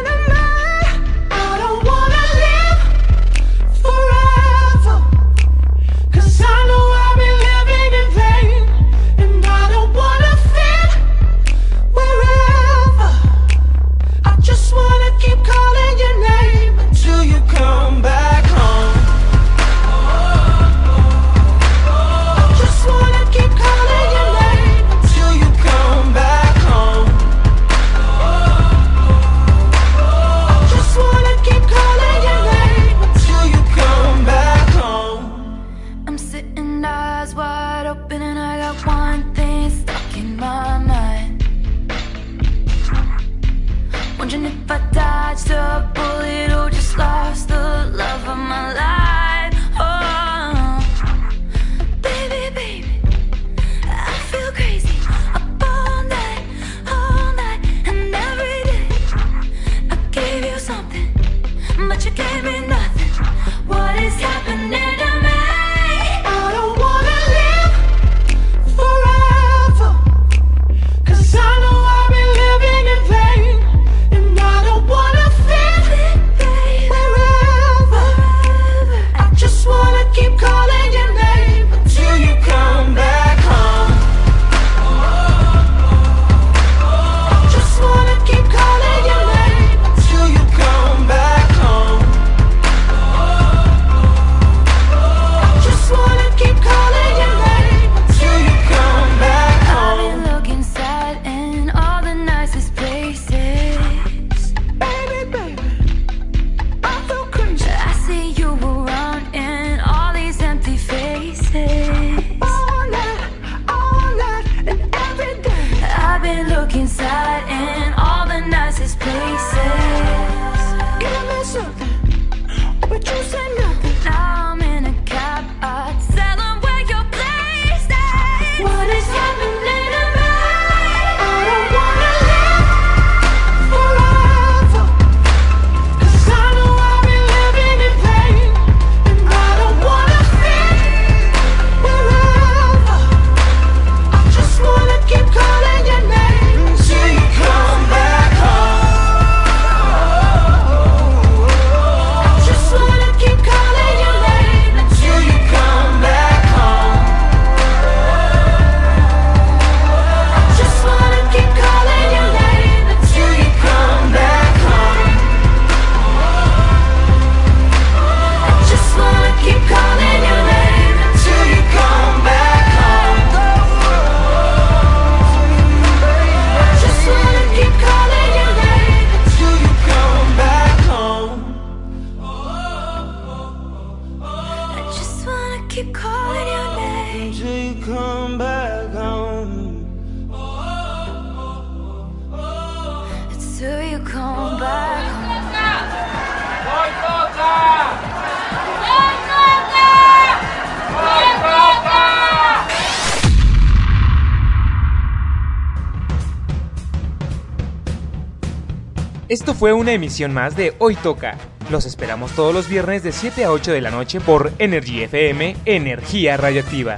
fue 209.60 209.74
una 209.74 209.92
emisión 209.92 210.34
más 210.34 210.56
de 210.56 210.74
Hoy 210.80 210.96
Toca. 210.96 211.38
Los 211.70 211.86
esperamos 211.86 212.32
todos 212.32 212.54
los 212.54 212.70
viernes 212.70 213.04
de 213.04 213.12
7 213.12 213.44
a 213.44 213.52
8 213.52 213.74
de 213.74 213.82
la 213.82 213.92
noche 213.92 214.22
por 214.22 214.54
Energy 214.58 215.04
FM, 215.04 215.58
Energía 215.66 216.38
Radioactiva. 216.38 216.98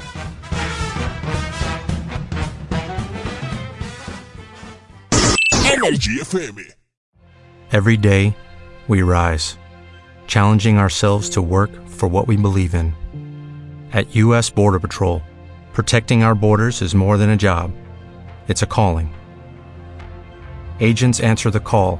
Energy 5.73 6.19
FM. 6.21 6.61
Every 7.71 7.97
day, 7.97 8.35
we 8.87 9.01
rise, 9.01 9.57
challenging 10.27 10.77
ourselves 10.77 11.31
to 11.31 11.41
work 11.41 11.71
for 11.87 12.07
what 12.07 12.27
we 12.27 12.37
believe 12.37 12.75
in. 12.75 12.93
At 13.91 14.15
U.S. 14.15 14.51
Border 14.51 14.79
Patrol, 14.79 15.23
protecting 15.73 16.23
our 16.23 16.35
borders 16.35 16.83
is 16.83 16.93
more 16.93 17.17
than 17.17 17.31
a 17.31 17.35
job, 17.35 17.71
it's 18.47 18.61
a 18.61 18.67
calling. 18.67 19.11
Agents 20.79 21.19
answer 21.21 21.49
the 21.49 21.59
call 21.59 21.99